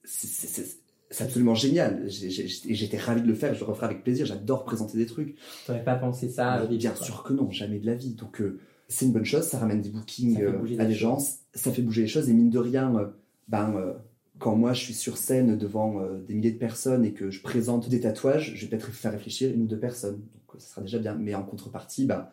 C'est- 0.03 0.77
absolument 1.19 1.55
génial. 1.55 2.03
J'étais 2.07 2.97
ravi 2.97 3.21
de 3.21 3.27
le 3.27 3.33
faire. 3.33 3.53
Je 3.53 3.59
le 3.61 3.65
referai 3.65 3.85
avec 3.87 4.03
plaisir. 4.03 4.25
J'adore 4.25 4.65
présenter 4.65 4.97
des 4.97 5.05
trucs. 5.05 5.35
T'aurais 5.65 5.83
pas 5.83 5.95
pensé 5.95 6.27
ça 6.29 6.61
début 6.63 6.77
bien 6.77 6.91
quoi. 6.91 7.05
sûr 7.05 7.23
que 7.23 7.33
non, 7.33 7.49
jamais 7.49 7.79
de 7.79 7.85
la 7.85 7.95
vie. 7.95 8.13
Donc 8.13 8.41
euh, 8.41 8.59
c'est 8.89 9.05
une 9.05 9.13
bonne 9.13 9.23
chose. 9.25 9.43
Ça 9.43 9.57
ramène 9.57 9.81
des 9.81 9.89
bookings 9.89 10.41
euh, 10.41 10.59
à 10.79 10.85
des 10.85 10.93
gens. 10.93 11.17
Ça 11.53 11.71
fait 11.71 11.81
bouger 11.81 12.01
les 12.03 12.07
choses. 12.09 12.29
Et 12.29 12.33
mine 12.33 12.49
de 12.49 12.59
rien, 12.59 12.93
euh, 12.97 13.07
ben 13.47 13.73
euh, 13.77 13.93
quand 14.37 14.55
moi 14.57 14.73
je 14.73 14.81
suis 14.83 14.93
sur 14.93 15.17
scène 15.17 15.57
devant 15.57 16.01
euh, 16.01 16.19
des 16.27 16.33
milliers 16.35 16.51
de 16.51 16.59
personnes 16.59 17.05
et 17.05 17.13
que 17.13 17.31
je 17.31 17.41
présente 17.41 17.87
des 17.89 18.01
tatouages, 18.01 18.53
je 18.55 18.65
vais 18.65 18.69
peut-être 18.71 18.91
faire 18.91 19.11
réfléchir 19.13 19.53
une 19.53 19.61
ou 19.63 19.65
deux 19.67 19.79
personnes. 19.79 20.17
Donc 20.17 20.55
euh, 20.55 20.59
ça 20.59 20.71
sera 20.71 20.81
déjà 20.81 20.99
bien. 20.99 21.15
Mais 21.15 21.33
en 21.35 21.43
contrepartie, 21.43 22.05
ben, 22.05 22.27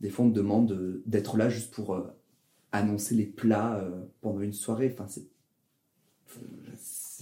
des 0.00 0.10
fois 0.10 0.24
on 0.24 0.28
me 0.28 0.34
demande 0.34 1.00
d'être 1.06 1.36
là 1.36 1.48
juste 1.48 1.72
pour 1.72 1.94
euh, 1.94 2.02
annoncer 2.72 3.14
les 3.14 3.26
plats 3.26 3.78
euh, 3.78 4.04
pendant 4.20 4.40
une 4.40 4.52
soirée. 4.52 4.90
Enfin, 4.92 5.06
c'est 5.08 5.26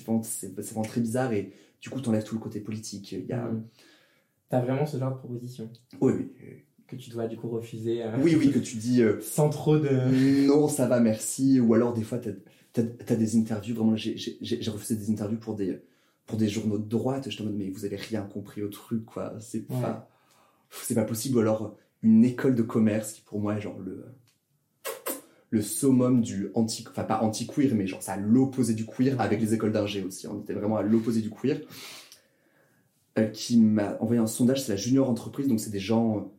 vraiment, 0.04 0.22
vraiment 0.56 0.82
très 0.82 1.00
bizarre 1.00 1.32
et 1.32 1.52
du 1.80 1.90
coup 1.90 2.00
t'enlèves 2.00 2.24
tout 2.24 2.34
le 2.34 2.40
côté 2.40 2.60
politique. 2.60 3.12
Il 3.12 3.26
y 3.26 3.32
a... 3.32 3.46
Hmm. 3.46 3.64
T'as 4.48 4.60
vraiment 4.60 4.86
ce 4.86 4.98
genre 4.98 5.12
de 5.12 5.18
proposition? 5.18 5.70
Oui, 6.00 6.12
oui, 6.12 6.32
que 6.86 6.96
tu 6.96 7.10
dois 7.10 7.26
du 7.26 7.36
coup 7.36 7.48
refuser 7.48 8.02
euh, 8.02 8.16
Oui, 8.20 8.36
oui, 8.36 8.52
que 8.52 8.58
tu 8.58 8.76
dis 8.76 9.02
sans 9.20 9.48
trop 9.48 9.78
de. 9.78 10.46
non, 10.46 10.68
ça 10.68 10.86
va, 10.86 11.00
merci. 11.00 11.60
Ou 11.60 11.74
alors, 11.74 11.94
des 11.94 12.02
fois, 12.02 12.18
t'as 12.18 12.82
as, 12.82 13.16
des 13.16 13.36
interviews. 13.36 13.74
Vraiment, 13.74 13.96
j'ai- 13.96 14.16
refusé 14.68 14.96
des 14.96 15.10
interviews 15.10 15.38
pour 15.38 15.54
des, 15.54 15.80
pour 16.26 16.38
des 16.38 16.48
journaux 16.48 16.78
de 16.78 16.88
droite. 16.88 17.30
Je 17.30 17.36
te 17.36 17.42
demande, 17.42 17.58
mais 17.58 17.70
vous 17.70 17.84
avez 17.84 17.96
rien 17.96 18.22
compris 18.22 18.62
au 18.62 18.68
truc, 18.68 19.04
quoi. 19.06 19.34
C'est 19.40 19.68
Ouais. 19.70 19.80
pas, 19.80 20.08
c'est 20.70 20.94
pas 20.94 21.04
possible. 21.04 21.38
Ou 21.38 21.40
alors, 21.40 21.76
une 22.04 22.24
école 22.24 22.54
de 22.54 22.62
commerce 22.62 23.12
qui, 23.14 23.22
pour 23.22 23.40
moi, 23.40 23.56
est 23.56 23.60
genre 23.60 23.78
le, 23.80 24.04
le 25.50 25.62
summum 25.62 26.20
du 26.20 26.50
anti, 26.54 26.84
enfin, 26.88 27.02
pas 27.04 27.20
anti-queer, 27.22 27.74
mais 27.74 27.86
genre, 27.86 28.02
c'est 28.02 28.12
à 28.12 28.16
l'opposé 28.16 28.74
du 28.74 28.86
queer, 28.86 29.20
avec 29.20 29.40
les 29.40 29.54
écoles 29.54 29.72
d'ingé 29.72 30.02
aussi. 30.04 30.26
On 30.28 30.40
était 30.40 30.54
vraiment 30.54 30.76
à 30.76 30.82
l'opposé 30.82 31.20
du 31.20 31.30
queer. 31.30 31.60
Euh, 33.18 33.26
qui 33.28 33.56
m'a 33.58 33.96
envoyé 34.00 34.20
un 34.20 34.26
sondage, 34.26 34.64
c'est 34.64 34.72
la 34.72 34.76
junior 34.76 35.08
entreprise, 35.08 35.46
donc 35.46 35.60
c'est 35.60 35.70
des 35.70 35.78
gens, 35.78 36.32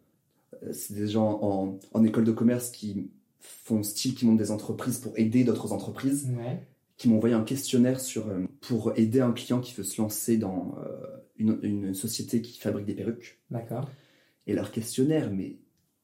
euh, 0.64 0.74
c'est 0.74 0.94
des 0.94 1.08
gens 1.08 1.40
en, 1.42 1.80
en 1.94 2.04
école 2.04 2.26
de 2.26 2.34
commerce 2.34 2.70
qui 2.70 3.10
font 3.40 3.82
style, 3.82 4.14
qui 4.14 4.26
montent 4.26 4.38
des 4.38 4.52
entreprises 4.52 4.98
pour 4.98 5.18
aider 5.18 5.46
d'autres 5.46 5.72
entreprises, 5.72 6.30
Ouais. 6.38 6.68
qui 6.98 7.08
m'ont 7.08 7.16
envoyé 7.18 7.34
un 7.34 7.44
questionnaire 7.44 8.02
sur, 8.02 8.28
euh, 8.28 8.46
pour 8.60 8.92
aider 8.98 9.22
un 9.22 9.32
client 9.32 9.62
qui 9.62 9.74
veut 9.74 9.84
se 9.86 10.02
lancer 10.02 10.36
dans 10.38 10.76
une, 11.38 11.60
une 11.64 11.94
société 11.94 12.42
qui 12.42 12.60
fabrique 12.60 12.86
des 12.86 12.94
perruques. 12.96 13.40
D'accord. 13.52 13.90
Et 14.48 14.54
leur 14.54 14.72
questionnaire, 14.72 15.32
mais 15.32 15.58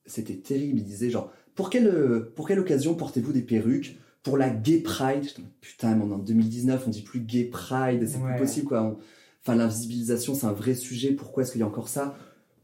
c'était 0.06 0.36
terrible. 0.38 0.80
Ils 0.80 0.84
disaient 0.86 1.10
genre, 1.10 1.32
pour 1.56 1.70
quelle, 1.70 1.88
euh, 1.88 2.32
pour 2.36 2.48
quelle 2.48 2.60
occasion 2.60 2.96
portez-vous 2.96 3.34
des 3.34 3.42
perruques 3.44 3.98
Pour 4.24 4.38
la 4.38 4.50
Gay 4.50 4.80
Pride? 4.80 5.28
Putain, 5.62 5.96
mais 5.96 6.04
on 6.06 6.12
est 6.12 6.14
en 6.16 6.20
2019, 6.20 6.84
on 6.88 6.90
dit 6.90 7.02
plus 7.04 7.20
Gay 7.22 7.46
Pride, 7.46 8.08
c'est 8.08 8.18
Ouais. 8.18 8.32
plus 8.36 8.40
possible 8.40 8.68
quoi. 8.68 8.84
On- 8.84 8.98
Enfin, 9.44 9.56
l'invisibilisation, 9.56 10.36
c'est 10.36 10.46
un 10.46 10.52
vrai 10.54 10.76
sujet. 10.76 11.14
Pourquoi 11.14 11.42
est-ce 11.42 11.52
qu'il 11.52 11.62
y 11.62 11.64
a 11.64 11.68
encore 11.68 11.88
ça? 11.90 12.16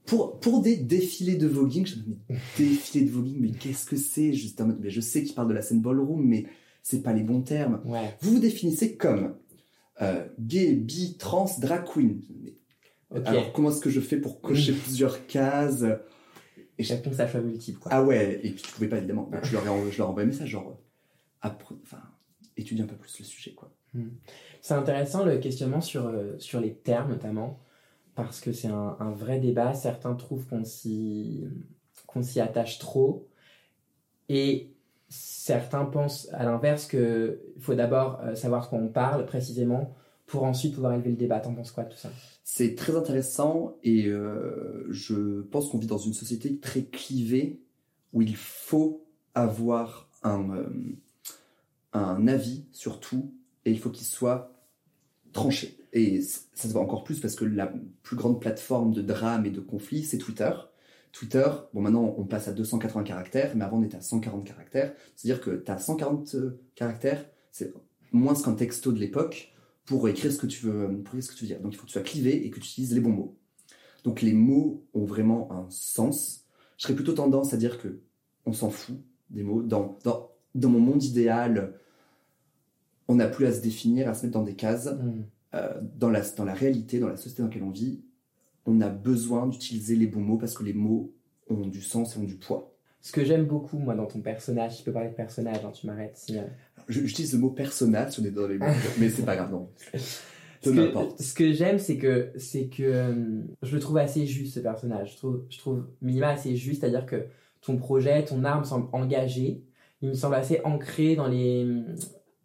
Pour, 0.05 0.39
pour 0.39 0.61
des 0.61 0.77
défilés 0.77 1.35
de 1.35 1.47
voguing, 1.47 1.87
je 1.87 1.95
me 1.95 2.01
dis, 2.03 2.17
mais 2.29 2.35
défilés 2.57 3.05
de 3.05 3.09
voguing, 3.11 3.37
mais 3.39 3.49
qu'est-ce 3.51 3.85
que 3.87 3.95
c'est? 3.95 4.31
Juste 4.33 4.61
en 4.61 4.67
mode, 4.67 4.77
mais 4.79 4.91
je 4.91 5.01
sais 5.01 5.23
qu'ils 5.23 5.33
parlent 5.33 5.47
de 5.49 5.55
la 5.55 5.63
scène 5.63 5.81
ballroom, 5.81 6.23
mais 6.23 6.45
c'est 6.83 7.01
pas 7.01 7.13
les 7.13 7.23
bons 7.23 7.41
termes. 7.41 7.81
Ouais. 7.83 8.15
Vous 8.21 8.33
vous 8.33 8.39
définissez 8.39 8.95
comme 8.95 9.33
euh, 10.03 10.23
gay, 10.39 10.73
bi, 10.73 11.17
trans, 11.17 11.49
drag 11.59 11.83
queen. 11.91 12.21
Mais 12.43 12.53
Alors, 13.25 13.53
comment 13.53 13.69
est-ce 13.69 13.81
que 13.81 13.89
je 13.89 14.01
fais 14.01 14.17
pour 14.17 14.41
cocher 14.41 14.73
plusieurs 14.73 15.25
cases 15.27 15.83
Et 16.77 16.83
je- 16.83 16.93
Réponse 16.93 17.19
à 17.19 17.27
choix 17.27 17.41
multiple 17.41 17.79
quoi. 17.79 17.91
Ah 17.93 18.03
ouais, 18.03 18.39
et 18.43 18.51
puis 18.51 18.61
tu 18.61 18.71
pouvais 18.71 18.87
pas 18.87 18.97
évidemment. 18.97 19.23
Donc 19.31 19.43
je 19.45 19.53
leur 19.53 19.65
ai, 19.65 19.69
en- 19.69 19.89
je 19.89 19.97
leur 19.97 20.07
ai 20.07 20.09
envoyé 20.11 20.27
un 20.27 20.31
message 20.31 20.49
genre, 20.49 20.77
euh, 21.45 21.49
enfin, 21.83 22.01
étudie 22.57 22.81
un 22.81 22.85
peu 22.87 22.95
plus 22.95 23.17
le 23.19 23.25
sujet 23.25 23.53
quoi. 23.53 23.71
C'est 24.61 24.73
intéressant 24.75 25.23
le 25.25 25.37
questionnement 25.39 25.81
sur, 25.81 26.05
euh, 26.07 26.37
sur 26.37 26.59
les 26.59 26.75
termes 26.75 27.09
notamment, 27.09 27.59
parce 28.13 28.41
que 28.41 28.51
c'est 28.51 28.67
un, 28.67 28.95
un 28.99 29.11
vrai 29.11 29.39
débat. 29.39 29.73
Certains 29.73 30.13
trouvent 30.13 30.45
qu'on 30.45 30.63
s'y 30.63 31.45
qu'on 32.05 32.21
s'y 32.21 32.39
attache 32.39 32.77
trop, 32.77 33.27
et 34.29 34.71
certains 35.09 35.85
pensent 35.85 36.29
à 36.33 36.43
l'inverse 36.43 36.85
qu'il 36.87 37.39
faut 37.59 37.73
d'abord 37.75 38.19
euh, 38.23 38.35
savoir 38.35 38.65
de 38.65 38.69
quoi 38.69 38.79
on 38.79 38.89
parle 38.89 39.25
précisément 39.25 39.95
pour 40.25 40.43
ensuite 40.43 40.75
pouvoir 40.75 40.93
élever 40.93 41.11
le 41.11 41.15
débat. 41.15 41.39
T'en 41.39 41.55
penses 41.55 41.71
quoi 41.71 41.85
de 41.85 41.89
tout 41.91 41.97
ça? 41.97 42.09
C'est 42.49 42.75
très 42.75 42.95
intéressant 42.95 43.77
et 43.83 44.07
euh, 44.07 44.85
je 44.89 45.41
pense 45.41 45.67
qu'on 45.67 45.79
vit 45.79 45.85
dans 45.85 45.97
une 45.97 46.13
société 46.13 46.57
très 46.59 46.85
clivée 46.85 47.59
où 48.13 48.21
il 48.21 48.37
faut 48.37 49.05
avoir 49.35 50.09
un, 50.23 50.51
euh, 50.51 50.69
un 51.91 52.25
avis 52.25 52.63
sur 52.71 53.01
tout 53.01 53.33
et 53.65 53.71
il 53.71 53.77
faut 53.77 53.89
qu'il 53.89 54.07
soit 54.07 54.53
tranché. 55.33 55.77
Et 55.91 56.21
ça 56.21 56.69
se 56.69 56.71
voit 56.71 56.81
encore 56.81 57.03
plus 57.03 57.19
parce 57.19 57.35
que 57.35 57.43
la 57.43 57.69
plus 58.01 58.15
grande 58.15 58.39
plateforme 58.39 58.93
de 58.93 59.01
drame 59.01 59.45
et 59.45 59.51
de 59.51 59.59
conflit, 59.59 60.05
c'est 60.05 60.17
Twitter. 60.17 60.51
Twitter, 61.11 61.49
bon 61.73 61.81
maintenant 61.81 62.15
on 62.17 62.23
passe 62.23 62.47
à 62.47 62.53
280 62.53 63.03
caractères, 63.03 63.57
mais 63.57 63.65
avant 63.65 63.79
on 63.79 63.83
était 63.83 63.97
à 63.97 64.01
140 64.01 64.45
caractères. 64.45 64.93
C'est-à-dire 65.17 65.43
que 65.43 65.51
tu 65.51 65.69
as 65.69 65.79
140 65.79 66.37
caractères, 66.75 67.25
c'est 67.51 67.73
moins 68.13 68.35
qu'un 68.35 68.53
texto 68.53 68.93
de 68.93 68.99
l'époque 68.99 69.53
pour 69.87 70.07
écrire 70.07 70.31
ce 70.31 70.37
que 70.37 70.45
tu 70.45 70.65
veux, 70.65 71.01
pour 71.03 71.15
écrire 71.15 71.23
ce 71.23 71.31
que 71.31 71.35
tu 71.35 71.45
veux 71.45 71.47
dire. 71.47 71.61
Donc 71.61 71.73
il 71.73 71.77
faut 71.77 71.83
que 71.83 71.87
tu 71.87 71.93
sois 71.93 72.03
clivé 72.03 72.45
et 72.45 72.51
que 72.51 72.59
tu 72.59 72.67
utilises 72.67 72.93
les 72.93 72.99
bons 72.99 73.11
mots. 73.11 73.37
Donc 74.03 74.21
les 74.21 74.33
mots 74.33 74.85
ont 74.93 75.05
vraiment 75.05 75.51
un 75.51 75.65
sens. 75.71 76.45
Je 76.77 76.83
serais 76.83 76.93
plutôt 76.93 77.13
tendance 77.13 77.53
à 77.53 77.57
dire 77.57 77.79
que 77.79 78.01
on 78.45 78.53
s'en 78.53 78.69
fout 78.69 78.97
des 79.31 79.43
mots. 79.43 79.63
Dans, 79.63 79.97
dans, 80.03 80.29
dans 80.53 80.69
mon 80.69 80.79
monde 80.79 81.03
idéal, 81.03 81.73
on 83.07 83.15
n'a 83.15 83.27
plus 83.27 83.45
à 83.47 83.53
se 83.53 83.61
définir, 83.61 84.07
à 84.07 84.13
se 84.13 84.25
mettre 84.25 84.37
dans 84.37 84.45
des 84.45 84.55
cases. 84.55 84.87
Mm. 84.87 85.23
Euh, 85.55 85.79
dans, 85.95 86.09
la, 86.09 86.21
dans 86.31 86.43
la 86.43 86.53
réalité, 86.53 86.99
dans 86.99 87.07
la 87.07 87.15
société 87.15 87.41
dans 87.41 87.47
laquelle 87.47 87.63
on 87.63 87.71
vit, 87.71 88.03
on 88.65 88.81
a 88.81 88.89
besoin 88.89 89.47
d'utiliser 89.47 89.95
les 89.95 90.05
bons 90.05 90.19
mots 90.19 90.37
parce 90.37 90.53
que 90.53 90.63
les 90.63 90.73
mots 90.73 91.13
ont 91.49 91.65
du 91.65 91.81
sens 91.81 92.15
et 92.15 92.19
ont 92.19 92.23
du 92.23 92.35
poids. 92.35 92.73
Ce 92.99 93.13
que 93.13 93.23
j'aime 93.23 93.45
beaucoup, 93.45 93.77
moi, 93.77 93.95
dans 93.95 94.07
ton 94.07 94.19
personnage, 94.19 94.79
je 94.79 94.83
peux 94.83 94.91
parler 94.91 95.09
de 95.09 95.15
personnage, 95.15 95.63
hein, 95.63 95.71
tu 95.71 95.87
m'arrêtes. 95.87 96.17
Si. 96.17 96.37
J'utilise 96.87 97.33
le 97.33 97.39
mot 97.39 97.49
personnage 97.49 98.13
si 98.13 98.19
on 98.21 98.25
est 98.25 98.31
dans 98.31 98.47
les 98.47 98.57
mots, 98.57 98.65
mais 98.99 99.09
c'est 99.09 99.25
pas 99.25 99.35
grave, 99.35 99.51
non. 99.51 99.69
Ce 100.63 100.69
que, 100.69 101.23
ce 101.23 101.33
que 101.33 101.53
j'aime, 101.53 101.79
c'est 101.79 101.97
que, 101.97 102.31
c'est 102.37 102.67
que 102.67 102.83
euh, 102.83 103.41
je 103.61 103.75
le 103.75 103.79
trouve 103.79 103.97
assez 103.97 104.25
juste, 104.25 104.55
ce 104.55 104.59
personnage. 104.59 105.13
Je 105.13 105.17
trouve, 105.17 105.45
je 105.49 105.57
trouve 105.57 105.87
Minima 106.01 106.29
assez 106.29 106.55
juste, 106.55 106.81
c'est-à-dire 106.81 107.05
que 107.05 107.27
ton 107.61 107.77
projet, 107.77 108.23
ton 108.25 108.43
arme 108.43 108.63
semble 108.63 108.87
engagé. 108.91 109.63
Il 110.01 110.09
me 110.09 110.13
semble 110.13 110.35
assez 110.35 110.61
ancré 110.63 111.15
dans 111.15 111.27
les, 111.27 111.67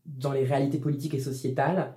dans 0.06 0.32
les 0.32 0.44
réalités 0.44 0.78
politiques 0.78 1.14
et 1.14 1.20
sociétales. 1.20 1.94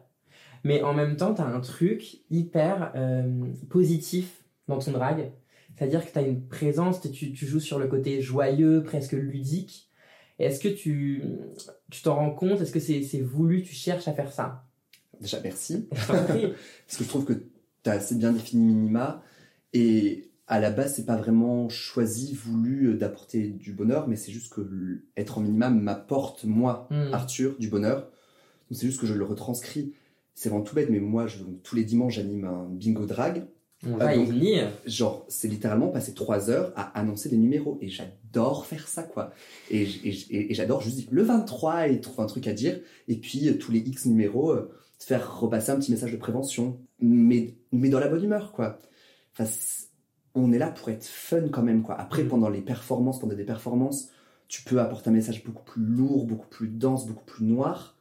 Mais 0.64 0.82
en 0.82 0.94
même 0.94 1.16
temps, 1.16 1.34
tu 1.34 1.42
as 1.42 1.46
un 1.46 1.60
truc 1.60 2.22
hyper 2.30 2.92
euh, 2.96 3.46
positif 3.70 4.44
dans 4.68 4.80
ton 4.80 4.92
drag. 4.92 5.32
C'est-à-dire 5.76 6.06
que 6.06 6.12
tu 6.12 6.18
as 6.18 6.22
une 6.22 6.48
présence, 6.48 7.02
tu, 7.02 7.34
tu, 7.34 7.46
joues 7.46 7.60
sur 7.60 7.78
le 7.78 7.88
côté 7.88 8.22
joyeux, 8.22 8.82
presque 8.84 9.12
ludique. 9.12 9.85
Est-ce 10.40 10.60
que 10.60 10.68
tu 10.68 11.24
tu 11.90 12.02
t'en 12.02 12.16
rends 12.16 12.32
compte? 12.32 12.62
Est-ce 12.62 12.72
que 12.72 12.80
c'est 12.80 13.22
voulu? 13.22 13.64
Tu 13.64 13.74
cherches 13.74 14.08
à 14.08 14.14
faire 14.14 14.32
ça? 14.32 14.66
Déjà, 15.22 15.40
merci. 15.42 15.88
Parce 16.08 16.98
que 16.98 17.04
je 17.04 17.10
trouve 17.10 17.26
que 17.26 17.34
tu 17.34 17.90
as 17.90 17.94
assez 17.94 18.16
bien 18.16 18.34
défini 18.34 18.66
minima. 18.66 19.24
Et 19.74 20.30
à 20.48 20.60
la 20.60 20.72
base, 20.72 20.96
c'est 20.96 21.06
pas 21.06 21.16
vraiment 21.16 21.70
choisi, 21.70 22.34
voulu 22.34 22.88
euh, 22.88 22.94
d'apporter 22.96 23.48
du 23.48 23.74
bonheur, 23.74 24.08
mais 24.08 24.16
c'est 24.16 24.32
juste 24.32 24.54
que 24.54 25.02
être 25.18 25.38
en 25.38 25.42
minima 25.42 25.70
m'apporte, 25.70 26.44
moi, 26.44 26.88
hmm. 26.92 27.14
Arthur, 27.14 27.56
du 27.58 27.70
bonheur. 27.70 28.02
Donc 28.70 28.80
c'est 28.80 28.86
juste 28.86 29.00
que 29.00 29.08
je 29.08 29.14
le 29.14 29.24
retranscris. 29.24 29.94
C'est 30.34 30.50
vraiment 30.50 30.64
tout 30.64 30.76
bête, 30.76 30.90
mais 30.90 31.00
moi, 31.00 31.28
je, 31.28 31.44
tous 31.64 31.76
les 31.76 31.84
dimanches, 31.84 32.16
j'anime 32.16 32.46
un 32.46 32.68
bingo 32.70 33.06
drag. 33.06 33.46
On 33.88 33.98
va 33.98 34.16
y 34.16 34.26
venir. 34.26 34.72
Genre, 34.86 35.26
c'est 35.28 35.48
littéralement 35.48 35.90
passer 35.90 36.14
trois 36.14 36.50
heures 36.50 36.72
à 36.76 36.98
annoncer 36.98 37.30
des 37.30 37.38
numéros. 37.38 37.78
Et 37.82 37.90
j'adore 37.90 38.66
faire 38.66 38.88
ça, 38.88 39.04
quoi. 39.04 39.32
Et, 39.70 39.84
et, 39.84 40.52
et 40.52 40.54
j'adore 40.54 40.82
juste 40.82 40.98
dire 40.98 41.08
le 41.12 41.24
23 41.24 41.90
et 41.90 42.02
trouver 42.02 42.24
un 42.24 42.28
truc 42.28 42.48
à 42.48 42.54
dire. 42.54 42.80
Et 43.08 43.16
puis, 43.16 43.50
euh, 43.50 43.58
tous 43.58 43.72
les 43.72 43.80
X 43.80 44.06
numéros, 44.06 44.52
euh, 44.52 44.72
faire 45.00 45.40
repasser 45.40 45.72
un 45.72 45.78
petit 45.78 45.92
message 45.92 46.12
de 46.12 46.18
prévention. 46.18 46.80
Mais, 47.00 47.56
mais 47.72 47.90
dans 47.90 48.00
la 48.00 48.08
bonne 48.08 48.24
humeur, 48.24 48.52
quoi. 48.52 48.82
Enfin, 49.34 49.50
on 50.34 50.52
est 50.52 50.58
là 50.58 50.70
pour 50.70 50.90
être 50.90 51.06
fun 51.06 51.50
quand 51.50 51.64
même, 51.64 51.82
quoi. 51.82 52.00
Après, 52.00 52.24
mm. 52.24 52.30
pendant 52.30 52.50
les 52.50 52.62
performances, 52.62 53.20
pendant 53.20 53.36
des 53.36 53.46
performances, 53.46 54.10
tu 54.48 54.64
peux 54.64 54.80
apporter 54.80 55.10
un 55.10 55.14
message 55.14 55.44
beaucoup 55.44 55.64
plus 55.64 55.84
lourd, 55.84 56.26
beaucoup 56.26 56.48
plus 56.48 56.68
dense, 56.68 57.08
beaucoup 57.08 57.26
plus 57.26 57.46
noir. 57.46 57.98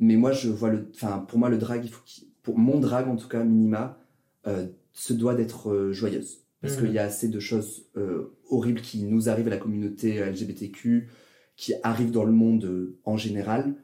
Mais 0.00 0.16
moi, 0.16 0.32
je 0.32 0.48
vois 0.48 0.70
le, 0.70 0.90
enfin, 0.94 1.24
pour 1.28 1.38
moi, 1.38 1.48
le 1.48 1.58
drag, 1.58 1.84
il 1.84 1.90
faut 1.90 2.02
pour 2.42 2.58
mon 2.58 2.78
drag, 2.78 3.08
en 3.08 3.16
tout 3.16 3.28
cas, 3.28 3.44
minima, 3.44 3.98
euh, 4.46 4.68
se 4.98 5.12
doit 5.12 5.34
d'être 5.34 5.70
euh, 5.70 5.92
joyeuse. 5.92 6.44
Parce 6.60 6.76
mm. 6.76 6.80
qu'il 6.80 6.92
y 6.92 6.98
a 6.98 7.04
assez 7.04 7.28
de 7.28 7.38
choses 7.38 7.86
euh, 7.96 8.36
horribles 8.50 8.80
qui 8.80 9.04
nous 9.04 9.28
arrivent 9.28 9.46
à 9.46 9.50
la 9.50 9.58
communauté 9.58 10.18
LGBTQ, 10.18 11.08
qui 11.56 11.74
arrivent 11.84 12.10
dans 12.10 12.24
le 12.24 12.32
monde 12.32 12.94
en 13.04 13.16
général, 13.16 13.76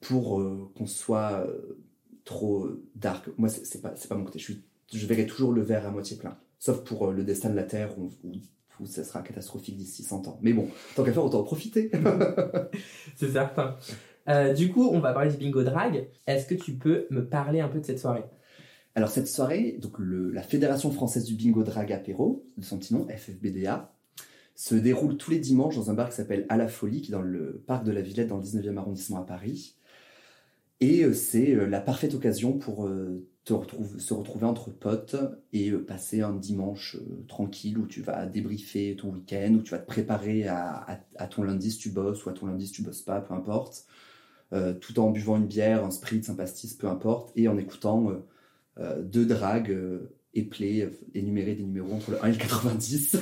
pour 0.00 0.42
qu'on 0.74 0.86
soit 0.86 1.46
trop 2.24 2.68
dark. 2.94 3.28
Moi, 3.38 3.48
c'est 3.48 3.80
pas, 3.80 3.90
pas 3.90 4.14
mon 4.16 4.24
côté. 4.24 4.38
Je, 4.38 4.44
suis, 4.44 4.64
je 4.92 5.06
verrai 5.06 5.26
toujours 5.26 5.52
le 5.52 5.62
verre 5.62 5.86
à 5.86 5.90
moitié 5.90 6.16
plein. 6.16 6.36
Sauf 6.58 6.84
pour 6.84 7.10
le 7.10 7.24
destin 7.24 7.48
de 7.48 7.54
la 7.54 7.62
Terre, 7.62 7.98
où, 7.98 8.10
où, 8.24 8.86
ça 8.86 9.02
sera 9.02 9.22
catastrophique 9.22 9.76
d'ici 9.76 10.02
100 10.02 10.28
ans. 10.28 10.38
Mais 10.42 10.52
bon, 10.52 10.68
tant 10.94 11.04
qu'à 11.04 11.12
faire, 11.12 11.24
autant 11.24 11.40
en 11.40 11.44
profiter. 11.44 11.90
c'est 13.16 13.30
certain. 13.30 13.76
du 14.54 14.70
coup, 14.70 14.88
on 14.92 15.00
va 15.00 15.12
parler 15.12 15.30
du 15.30 15.38
bingo 15.38 15.62
drag. 15.62 16.08
Est-ce 16.26 16.46
que 16.46 16.54
tu 16.54 16.74
peux 16.74 17.06
me 17.10 17.26
parler 17.26 17.60
un 17.60 17.68
peu 17.68 17.80
de 17.80 17.86
cette 17.86 18.00
soirée? 18.00 18.24
Alors 18.94 19.10
cette 19.10 19.26
soirée, 19.26 19.78
donc 19.80 19.96
la 19.98 20.42
Fédération 20.42 20.90
française 20.92 21.24
du 21.24 21.34
bingo 21.34 21.64
drag 21.64 21.92
apéro, 21.92 22.46
de 22.56 22.64
son 22.64 22.78
petit 22.78 22.94
nom, 22.94 23.06
FFBDA, 23.08 23.92
se 24.54 24.76
déroule 24.76 25.16
tous 25.16 25.32
les 25.32 25.40
dimanches 25.40 25.74
dans 25.74 25.90
un 25.90 25.94
bar 25.94 26.10
qui 26.10 26.16
s'appelle 26.16 26.46
À 26.48 26.56
la 26.56 26.68
Folie, 26.68 27.02
qui 27.02 27.10
est 27.10 27.12
dans 27.12 27.22
le 27.22 27.62
parc 27.66 27.84
de 27.84 27.90
la 27.90 28.00
Villette, 28.00 28.28
dans 28.28 28.36
le 28.36 28.44
19e 28.44 28.76
arrondissement 28.76 29.18
à 29.18 29.24
Paris. 29.24 29.74
Et 30.80 31.02
euh, 31.02 31.12
c'est 31.12 31.54
euh, 31.54 31.66
la 31.66 31.80
parfaite 31.80 32.14
occasion 32.14 32.58
pour 32.58 32.86
euh, 32.86 33.26
se 33.44 34.14
retrouver 34.14 34.46
entre 34.46 34.70
potes 34.70 35.16
et 35.52 35.70
passer 35.72 36.22
un 36.22 36.32
dimanche 36.32 36.96
tranquille 37.28 37.78
où 37.78 37.86
tu 37.86 38.00
vas 38.00 38.26
débriefer 38.26 38.96
ton 38.96 39.10
week-end, 39.10 39.54
où 39.54 39.62
tu 39.62 39.72
vas 39.72 39.78
te 39.78 39.86
préparer 39.86 40.46
à, 40.48 40.98
ton 41.30 41.42
lundi 41.42 41.70
si 41.70 41.78
tu 41.78 41.90
bosses 41.90 42.24
ou 42.24 42.30
à 42.30 42.32
ton 42.32 42.46
lundi 42.46 42.68
si 42.68 42.72
tu 42.72 42.82
bosses 42.82 43.02
pas, 43.02 43.20
peu 43.20 43.34
importe. 43.34 43.84
tout 44.80 44.98
en 44.98 45.10
buvant 45.10 45.36
une 45.36 45.46
bière, 45.46 45.84
un 45.84 45.90
spritz, 45.90 46.30
un 46.30 46.34
pastis, 46.34 46.72
peu 46.72 46.88
importe, 46.88 47.32
et 47.36 47.46
en 47.46 47.58
écoutant 47.58 48.12
de 48.78 49.24
drague 49.24 49.70
euh, 49.70 50.12
éplé, 50.34 50.88
énumérer 51.14 51.54
des 51.54 51.62
numéros 51.62 51.92
entre 51.94 52.12
le 52.12 52.24
1 52.24 52.28
et 52.28 52.32
le 52.32 52.38
90 52.38 53.18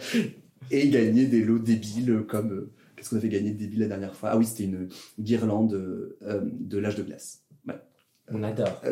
et 0.70 0.88
gagner 0.88 1.26
des 1.26 1.42
lots 1.42 1.58
débiles 1.58 2.24
comme 2.28 2.52
euh, 2.52 2.72
qu'est-ce 2.96 3.10
qu'on 3.10 3.16
avait 3.16 3.28
gagné 3.28 3.50
de 3.50 3.58
débile 3.58 3.80
la 3.80 3.88
dernière 3.88 4.14
fois? 4.14 4.30
Ah 4.30 4.38
oui, 4.38 4.44
c'était 4.44 4.64
une 4.64 4.88
guirlande 5.18 5.72
de 6.22 6.78
l'âge 6.78 6.96
de 6.96 7.02
glace. 7.02 7.44
On 8.32 8.42
adore. 8.42 8.82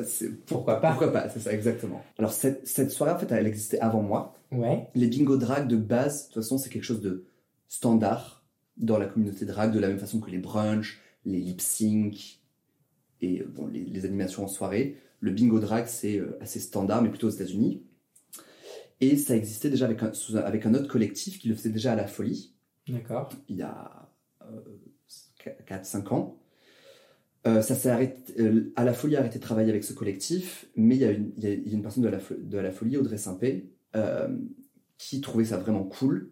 Pourquoi 0.47 0.81
pas? 0.81 0.91
Pourquoi 0.91 1.13
pas, 1.13 1.29
c'est 1.31 1.41
ça, 1.41 1.53
exactement. 1.53 2.05
Alors, 2.19 2.33
cette, 2.33 2.67
cette, 2.67 2.91
soirée, 2.91 3.13
en 3.13 3.19
fait, 3.19 3.33
elle 3.33 3.47
existait 3.47 3.81
avant 3.81 4.03
moi. 4.03 4.35
Ouais. 4.51 4.89
Les 4.95 5.07
bingo 5.07 5.39
drag 5.39 5.69
de 5.69 5.77
base, 5.77 6.29
de 6.29 6.35
toute 6.35 6.43
façon, 6.43 6.59
c'est 6.59 6.69
quelque 6.69 6.85
chose 6.85 7.01
de 7.01 7.25
standard 7.69 8.45
dans 8.77 8.99
la 8.99 9.07
communauté 9.07 9.47
drag, 9.47 9.73
de 9.73 9.79
la 9.79 9.89
même 9.89 9.99
façon 9.99 10.21
que 10.21 10.31
les 10.31 10.39
brunchs, 10.39 11.01
les 11.25 11.39
lip 11.39 11.63
sync 11.63 12.41
et 13.23 13.43
bon, 13.43 13.69
les, 13.69 13.85
les 13.85 14.05
animations 14.05 14.45
en 14.45 14.49
soirée. 14.49 14.99
Le 15.23 15.31
bingo 15.31 15.61
drag, 15.61 15.87
c'est 15.87 16.19
euh, 16.19 16.37
assez 16.41 16.59
standard, 16.59 17.01
mais 17.01 17.09
plutôt 17.09 17.29
aux 17.29 17.31
États-Unis. 17.31 17.81
Et 19.01 19.17
ça 19.17 19.37
existait 19.37 19.71
déjà 19.71 19.85
avec 19.85 20.03
un, 20.03 20.11
avec 20.39 20.67
un 20.67 20.75
autre 20.75 20.89
collectif 20.89 21.39
qui 21.39 21.49
le 21.49 21.55
faisait 21.55 21.71
déjà 21.71 21.93
à 21.93 21.97
la 21.97 22.09
folie. 22.09 22.55
D'accord. 22.89 23.31
Il 23.49 23.57
y 23.57 23.63
a 23.63 24.11
4-5 25.69 26.07
euh, 26.07 26.11
ans. 26.11 26.39
Euh, 27.47 27.63
ça 27.63 27.77
s'est 27.77 27.89
arrêté, 27.89 28.35
à 28.75 28.85
la 28.85 28.93
folie 28.93 29.15
a 29.15 29.21
arrêté 29.21 29.39
de 29.39 29.43
travailler 29.45 29.71
avec 29.71 29.85
ce 29.85 29.93
collectif, 29.93 30.67
mais 30.75 30.97
il 30.97 31.01
y 31.01 31.05
a 31.05 31.13
une, 31.13 31.33
il 31.39 31.45
y 31.45 31.71
a 31.71 31.73
une 31.73 31.83
personne 31.83 32.03
de 32.03 32.09
la, 32.09 32.19
de 32.39 32.59
la 32.59 32.73
folie, 32.73 32.97
Audrey 32.97 33.17
Simpé, 33.17 33.71
qui 34.99 35.21
trouvait 35.21 35.45
ça 35.45 35.57
vraiment 35.57 35.85
cool. 35.85 36.31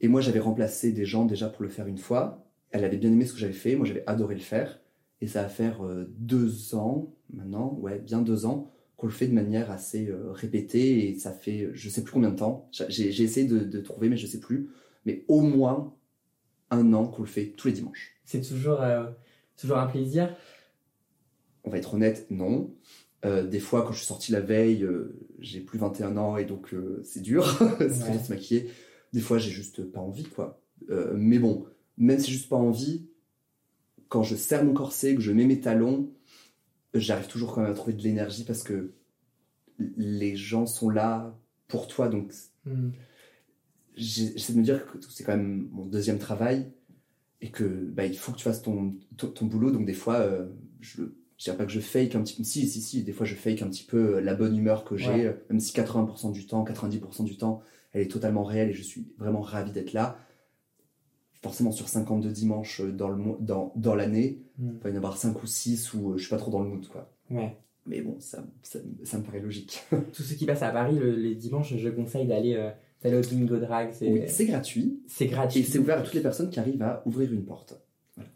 Et 0.00 0.08
moi, 0.08 0.20
j'avais 0.20 0.40
remplacé 0.40 0.92
des 0.92 1.06
gens 1.06 1.24
déjà 1.24 1.48
pour 1.48 1.62
le 1.62 1.70
faire 1.70 1.86
une 1.86 1.98
fois. 1.98 2.46
Elle 2.70 2.84
avait 2.84 2.98
bien 2.98 3.10
aimé 3.10 3.24
ce 3.24 3.32
que 3.32 3.38
j'avais 3.38 3.52
fait, 3.52 3.74
moi 3.74 3.86
j'avais 3.86 4.04
adoré 4.06 4.34
le 4.34 4.40
faire. 4.40 4.80
Et 5.22 5.26
ça 5.26 5.42
va 5.42 5.48
faire 5.48 5.80
deux 6.08 6.74
ans, 6.74 7.14
maintenant, 7.32 7.74
ouais, 7.80 7.98
bien 7.98 8.22
deux 8.22 8.46
ans, 8.46 8.70
qu'on 8.96 9.06
le 9.06 9.12
fait 9.12 9.26
de 9.26 9.34
manière 9.34 9.70
assez 9.70 10.08
euh, 10.08 10.30
répétée 10.32 11.08
et 11.08 11.18
ça 11.18 11.32
fait 11.32 11.70
je 11.72 11.88
sais 11.88 12.02
plus 12.02 12.12
combien 12.12 12.30
de 12.30 12.36
temps. 12.36 12.68
J'ai 12.88 13.22
essayé 13.22 13.46
de, 13.46 13.80
trouver, 13.80 14.08
mais 14.08 14.16
je 14.16 14.26
sais 14.26 14.40
plus. 14.40 14.70
Mais 15.06 15.24
au 15.28 15.40
moins 15.40 15.94
un 16.70 16.92
an 16.92 17.06
qu'on 17.06 17.22
le 17.22 17.28
fait 17.28 17.46
tous 17.56 17.68
les 17.68 17.74
dimanches. 17.74 18.14
C'est 18.24 18.40
toujours, 18.40 18.80
euh, 18.80 19.10
toujours 19.56 19.78
un 19.78 19.86
plaisir? 19.86 20.34
On 21.64 21.70
va 21.70 21.78
être 21.78 21.94
honnête, 21.94 22.26
non. 22.30 22.74
Euh, 23.24 23.46
des 23.46 23.60
fois, 23.60 23.82
quand 23.82 23.92
je 23.92 23.98
suis 23.98 24.06
sorti 24.06 24.32
la 24.32 24.40
veille, 24.40 24.86
j'ai 25.38 25.60
plus 25.60 25.78
21 25.78 26.16
ans 26.16 26.36
et 26.36 26.44
donc 26.44 26.74
c'est 27.02 27.20
dur, 27.20 27.44
c'est 27.78 28.24
se 28.24 28.32
maquiller. 28.32 28.70
Des 29.12 29.20
fois, 29.20 29.38
j'ai 29.38 29.50
juste 29.50 29.84
pas 29.84 30.00
envie, 30.00 30.24
quoi. 30.24 30.60
mais 31.14 31.38
bon, 31.38 31.66
même 31.98 32.18
si 32.18 32.26
j'ai 32.26 32.38
juste 32.38 32.48
pas 32.48 32.56
envie, 32.56 33.06
quand 34.08 34.22
je 34.22 34.36
serre 34.36 34.64
mon 34.64 34.74
corset, 34.74 35.14
que 35.14 35.20
je 35.20 35.32
mets 35.32 35.46
mes 35.46 35.60
talons, 35.60 36.10
j'arrive 36.94 37.26
toujours 37.26 37.54
quand 37.54 37.62
même 37.62 37.70
à 37.70 37.74
trouver 37.74 37.94
de 37.94 38.02
l'énergie 38.02 38.44
parce 38.44 38.62
que 38.62 38.92
les 39.96 40.36
gens 40.36 40.66
sont 40.66 40.90
là 40.90 41.36
pour 41.68 41.88
toi. 41.88 42.08
Donc, 42.08 42.32
hmm. 42.66 42.90
j'essaie 43.96 44.52
de 44.52 44.58
me 44.58 44.64
dire 44.64 44.86
que 44.86 44.98
c'est 45.08 45.24
quand 45.24 45.36
même 45.36 45.68
mon 45.72 45.86
deuxième 45.86 46.18
travail 46.18 46.70
et 47.40 47.50
que 47.50 47.64
bah, 47.64 48.06
il 48.06 48.16
faut 48.16 48.32
que 48.32 48.36
tu 48.36 48.44
fasses 48.44 48.62
ton, 48.62 48.94
ton, 49.16 49.46
boulot. 49.46 49.70
Donc, 49.70 49.86
des 49.86 49.94
fois, 49.94 50.16
euh, 50.16 50.46
je 50.80 51.02
ne 51.02 51.08
dirais 51.38 51.56
pas 51.56 51.66
que 51.66 51.72
je 51.72 51.80
fake 51.80 52.14
un 52.14 52.22
petit 52.22 52.36
peu. 52.36 52.44
Si, 52.44 52.68
si, 52.68 52.80
si, 52.80 53.02
des 53.02 53.12
fois, 53.12 53.26
je 53.26 53.34
fake 53.34 53.62
un 53.62 53.68
petit 53.68 53.84
peu 53.84 54.20
la 54.20 54.34
bonne 54.34 54.56
humeur 54.56 54.84
que 54.84 54.96
j'ai, 54.96 55.26
euh, 55.26 55.32
même 55.50 55.60
si 55.60 55.72
80% 55.72 56.32
du 56.32 56.46
temps, 56.46 56.64
90% 56.64 57.24
du 57.24 57.36
temps, 57.36 57.62
elle 57.92 58.02
est 58.02 58.10
totalement 58.10 58.44
réelle 58.44 58.70
et 58.70 58.74
je 58.74 58.82
suis 58.82 59.06
vraiment 59.18 59.40
ravi 59.40 59.72
d'être 59.72 59.92
là 59.92 60.18
forcément 61.42 61.72
sur 61.72 61.88
52 61.88 62.30
dimanches 62.30 62.80
euh, 62.80 62.92
dans 62.92 63.08
le 63.08 63.22
dans, 63.40 63.72
dans 63.76 63.94
l'année, 63.94 64.38
mm. 64.58 64.70
il 64.76 64.80
va 64.82 64.90
y 64.90 64.92
en 64.92 64.96
avoir 64.96 65.16
5 65.16 65.42
ou 65.42 65.46
6 65.46 65.94
où 65.94 66.12
euh, 66.12 66.16
je 66.16 66.22
suis 66.22 66.30
pas 66.30 66.38
trop 66.38 66.50
dans 66.50 66.62
le 66.62 66.68
mood 66.68 66.86
quoi. 66.88 67.10
Ouais. 67.30 67.56
Mais 67.86 68.00
bon, 68.00 68.14
ça, 68.20 68.44
ça, 68.62 68.78
ça 69.02 69.18
me 69.18 69.24
paraît 69.24 69.40
logique. 69.40 69.82
Tous 70.12 70.22
ceux 70.22 70.36
qui 70.36 70.46
passent 70.46 70.62
à 70.62 70.70
Paris 70.70 70.96
le, 70.98 71.10
les 71.16 71.34
dimanches, 71.34 71.74
je 71.76 71.88
conseille 71.88 72.26
d'aller 72.26 72.54
euh, 72.54 72.70
d'aller 73.02 73.16
au 73.16 73.28
bingo 73.28 73.56
drag. 73.58 73.90
C'est 73.92 74.08
Oui, 74.08 74.20
gratuit 74.46 75.00
c'est 75.08 75.26
gratuit. 75.26 75.60
et 75.60 75.64
c'est 75.64 75.78
ouvert 75.78 75.98
à 75.98 76.02
toutes 76.02 76.14
les 76.14 76.20
personnes 76.20 76.48
qui 76.50 76.60
arrivent 76.60 76.82
à 76.82 77.02
ouvrir 77.06 77.32
une 77.32 77.44
porte. 77.44 77.74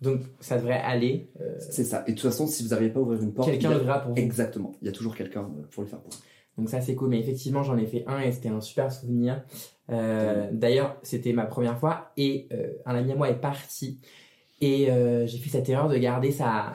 Donc 0.02 0.20
ça 0.40 0.56
devrait 0.56 0.80
aller. 0.80 1.28
euh, 1.40 1.54
C'est 1.60 1.84
ça. 1.84 2.02
Et 2.08 2.12
de 2.12 2.16
toute 2.16 2.28
façon, 2.28 2.46
si 2.46 2.62
vous 2.64 2.70
n'arrivez 2.70 2.90
pas 2.90 2.98
à 2.98 3.02
ouvrir 3.02 3.22
une 3.22 3.32
porte, 3.32 3.48
Quelqu'un 3.50 3.70
a- 3.88 3.98
pour 4.00 4.14
vous. 4.14 4.18
Exactement. 4.20 4.72
Il 4.82 4.86
y 4.86 4.88
a 4.88 4.92
toujours 4.92 5.14
quelqu'un 5.14 5.48
pour 5.70 5.82
le 5.84 5.88
faire 5.88 6.00
pour 6.00 6.10
vous. 6.12 6.18
Donc 6.58 6.70
ça 6.70 6.80
c'est 6.80 6.94
cool, 6.94 7.10
mais 7.10 7.20
effectivement 7.20 7.62
j'en 7.62 7.76
ai 7.76 7.86
fait 7.86 8.04
un 8.06 8.20
et 8.20 8.32
c'était 8.32 8.48
un 8.48 8.60
super 8.60 8.90
souvenir. 8.92 9.42
Euh, 9.90 10.48
D'ailleurs 10.52 10.96
c'était 11.02 11.32
ma 11.32 11.44
première 11.44 11.78
fois 11.78 12.12
et 12.16 12.48
euh, 12.52 12.72
un 12.86 12.94
ami 12.94 13.12
à 13.12 13.14
moi 13.14 13.28
est 13.28 13.40
parti. 13.40 14.00
Et 14.60 14.90
euh, 14.90 15.26
j'ai 15.26 15.38
fait 15.38 15.50
cette 15.50 15.68
erreur 15.68 15.88
de 15.88 15.96
garder 15.98 16.30
sa 16.30 16.72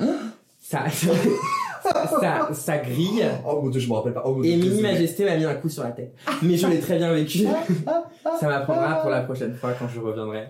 sa, 0.62 0.86
sa, 0.90 2.54
sa 2.54 2.78
grille 2.78 3.24
Oh 3.48 3.62
mon 3.64 3.70
dieu, 3.70 3.82
je 3.82 3.88
me 3.90 3.94
rappelle 3.94 4.14
pas. 4.14 4.22
Oh 4.26 4.36
mon 4.36 4.44
et 4.44 4.56
Mini. 4.56 4.82
Majesté 4.82 5.26
m'a 5.26 5.36
mis 5.36 5.46
un 5.46 5.56
coup 5.56 5.70
sur 5.70 5.84
la 5.84 5.92
tête. 5.92 6.14
Mais 6.44 6.56
je 6.56 6.68
l'ai 6.68 6.80
très 6.80 6.98
bien 6.98 7.12
vécu. 7.14 7.40
Ça 8.40 8.48
m'apprendra 8.48 9.02
pour 9.02 9.10
la 9.10 9.22
prochaine 9.22 9.56
fois 9.56 9.74
quand 9.78 9.88
je 9.88 10.00
reviendrai. 10.00 10.48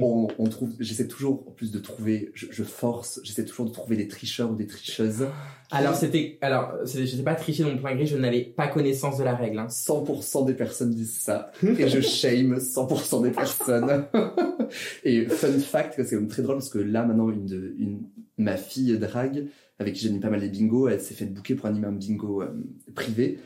On, 0.00 0.26
on 0.38 0.44
trouve, 0.48 0.70
j'essaie 0.80 1.06
toujours, 1.06 1.44
en 1.46 1.52
plus 1.52 1.70
de 1.70 1.78
trouver, 1.78 2.30
je, 2.34 2.46
je 2.50 2.64
force, 2.64 3.20
j'essaie 3.22 3.44
toujours 3.44 3.66
de 3.66 3.70
trouver 3.72 3.96
des 3.96 4.08
tricheurs 4.08 4.50
ou 4.50 4.54
des 4.56 4.66
tricheuses. 4.66 5.26
Alors 5.70 5.94
c'était 5.96 6.38
alors 6.42 6.72
sais 6.84 7.04
pas 7.24 7.34
tricher 7.34 7.64
dans 7.64 7.70
mon 7.70 7.78
plein 7.78 7.94
gré, 7.96 8.06
je 8.06 8.16
n'avais 8.16 8.42
pas 8.42 8.68
connaissance 8.68 9.18
de 9.18 9.24
la 9.24 9.34
règle. 9.34 9.58
hein. 9.58 9.66
100% 9.68 10.46
des 10.46 10.54
personnes 10.54 10.90
disent 10.90 11.18
ça. 11.20 11.50
Et 11.62 11.88
je 11.88 12.00
shame 12.00 12.56
100% 12.58 13.22
des 13.22 13.30
personnes. 13.30 14.04
Et 15.04 15.26
fun 15.26 15.52
fact, 15.60 15.94
c'est 15.96 16.10
quand 16.10 16.20
même 16.22 16.28
très 16.28 16.42
drôle 16.42 16.56
parce 16.56 16.68
que 16.70 16.78
là, 16.78 17.04
maintenant, 17.04 17.30
une, 17.30 17.46
de- 17.46 17.74
une, 17.78 18.00
ma 18.38 18.56
fille 18.56 18.98
drague, 18.98 19.46
avec 19.78 19.94
qui 19.94 20.00
j'anime 20.04 20.20
pas 20.20 20.30
mal 20.30 20.40
les 20.40 20.48
bingos, 20.48 20.88
elle 20.88 21.00
s'est 21.00 21.14
fait 21.14 21.24
booker 21.26 21.54
pour 21.54 21.66
animer 21.66 21.86
un 21.86 21.92
bingo 21.92 22.42
euh, 22.42 22.48
privé. 22.94 23.38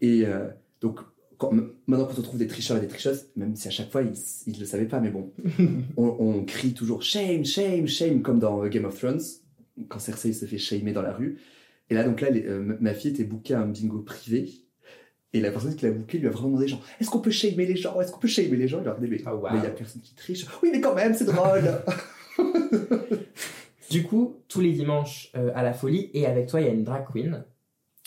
Et 0.00 0.26
euh, 0.26 0.48
donc, 0.80 1.00
quand, 1.38 1.52
maintenant, 1.52 2.06
quand 2.06 2.18
on 2.18 2.22
trouve 2.22 2.38
des 2.38 2.46
tricheurs 2.46 2.76
et 2.76 2.80
des 2.80 2.86
tricheuses, 2.88 3.26
même 3.36 3.54
si 3.56 3.68
à 3.68 3.70
chaque 3.70 3.90
fois, 3.90 4.02
ils, 4.02 4.12
ils 4.46 4.58
le 4.58 4.66
savaient 4.66 4.86
pas, 4.86 5.00
mais 5.00 5.10
bon, 5.10 5.32
on, 5.96 6.06
on 6.18 6.44
crie 6.44 6.72
toujours 6.74 7.02
shame, 7.02 7.44
shame, 7.44 7.86
shame, 7.88 8.22
comme 8.22 8.38
dans 8.38 8.64
euh, 8.64 8.68
Game 8.68 8.84
of 8.84 8.98
Thrones, 8.98 9.20
quand 9.88 9.98
Cersei 9.98 10.32
se 10.32 10.44
fait 10.46 10.58
shamer 10.58 10.92
dans 10.92 11.02
la 11.02 11.12
rue. 11.12 11.38
Et 11.90 11.94
là, 11.94 12.04
donc 12.04 12.20
là, 12.20 12.30
les- 12.30 12.46
euh, 12.46 12.76
ma 12.80 12.94
fille 12.94 13.10
était 13.10 13.24
bookée 13.24 13.54
à 13.54 13.60
un 13.60 13.66
bingo 13.66 13.98
privé. 14.00 14.50
Et 15.34 15.40
la 15.40 15.50
personne 15.50 15.74
qui 15.74 15.86
l'a 15.86 15.92
booké 15.92 16.18
lui 16.18 16.26
a 16.26 16.30
vraiment 16.30 16.48
demandé 16.48 16.68
genre, 16.68 16.84
est-ce 17.00 17.08
qu'on 17.08 17.20
peut 17.20 17.30
shamer 17.30 17.64
les 17.64 17.76
gens? 17.76 17.98
Est-ce 18.00 18.12
qu'on 18.12 18.20
peut 18.20 18.28
shamer 18.28 18.56
les 18.56 18.68
gens? 18.68 18.80
Il 18.80 18.84
leur 18.84 18.98
a 18.98 19.00
dit, 19.00 19.08
mais 19.08 19.20
Oh, 19.26 19.30
wow. 19.30 19.48
mais 19.52 19.58
il 19.58 19.64
y 19.64 19.66
a 19.66 19.70
personne 19.70 20.02
qui 20.02 20.14
triche. 20.14 20.46
Oui, 20.62 20.68
mais 20.72 20.80
quand 20.82 20.94
même, 20.94 21.14
c'est 21.14 21.24
drôle. 21.24 21.62
Du 23.92 24.02
coup, 24.04 24.36
tous 24.48 24.60
les 24.60 24.72
dimanches 24.72 25.30
euh, 25.36 25.52
à 25.54 25.62
la 25.62 25.72
folie, 25.72 26.10
et 26.14 26.26
avec 26.26 26.48
toi, 26.48 26.60
il 26.60 26.66
y 26.66 26.70
a 26.70 26.72
une 26.72 26.84
drag 26.84 27.04
queen 27.12 27.44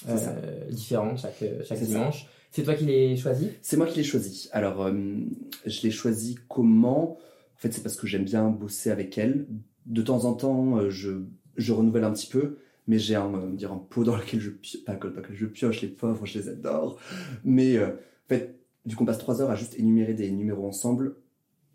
euh, 0.09 0.69
différente 0.71 1.19
chaque, 1.19 1.39
chaque 1.39 1.77
C'est 1.77 1.85
ça. 1.85 1.85
dimanche. 1.85 2.27
C'est 2.51 2.63
toi 2.63 2.73
qui 2.73 2.85
l'ai 2.85 3.15
choisi 3.17 3.49
c'est 3.61 3.77
moi 3.77 3.85
qui 3.85 3.97
l'ai 3.97 4.03
choisi. 4.03 4.49
Alors, 4.51 4.81
euh, 4.83 4.93
je 5.65 5.81
l'ai 5.83 5.91
choisi 5.91 6.37
comment? 6.47 7.17
En 7.55 7.57
fait, 7.57 7.71
c'est 7.71 7.81
parce 7.83 7.95
que 7.95 8.07
j'aime 8.07 8.23
bien 8.25 8.49
bosser 8.49 8.91
avec 8.91 9.17
elle. 9.17 9.45
De 9.85 10.01
temps 10.01 10.25
en 10.25 10.33
temps, 10.33 10.77
euh, 10.77 10.89
je, 10.89 11.11
je 11.57 11.73
renouvelle 11.73 12.03
un 12.03 12.11
petit 12.13 12.27
peu, 12.27 12.57
mais 12.87 12.97
j'ai 12.97 13.15
un, 13.15 13.33
euh, 13.33 13.51
dire 13.53 13.71
un 13.71 13.77
pot 13.77 14.03
dans 14.03 14.15
lequel 14.15 14.39
je, 14.39 14.49
pio- 14.51 14.83
pas, 14.85 14.95
pas 14.95 15.21
que 15.21 15.33
je 15.33 15.45
pioche, 15.45 15.81
les 15.81 15.87
pauvres, 15.89 16.25
je 16.25 16.39
les 16.39 16.49
adore. 16.49 16.97
Mais 17.43 17.77
euh, 17.77 17.89
en 17.89 18.29
fait, 18.29 18.59
vu 18.85 18.95
qu'on 18.95 19.05
passe 19.05 19.17
trois 19.19 19.41
heures 19.41 19.51
à 19.51 19.55
juste 19.55 19.77
énumérer 19.77 20.13
des 20.13 20.31
numéros 20.31 20.67
ensemble, 20.67 21.15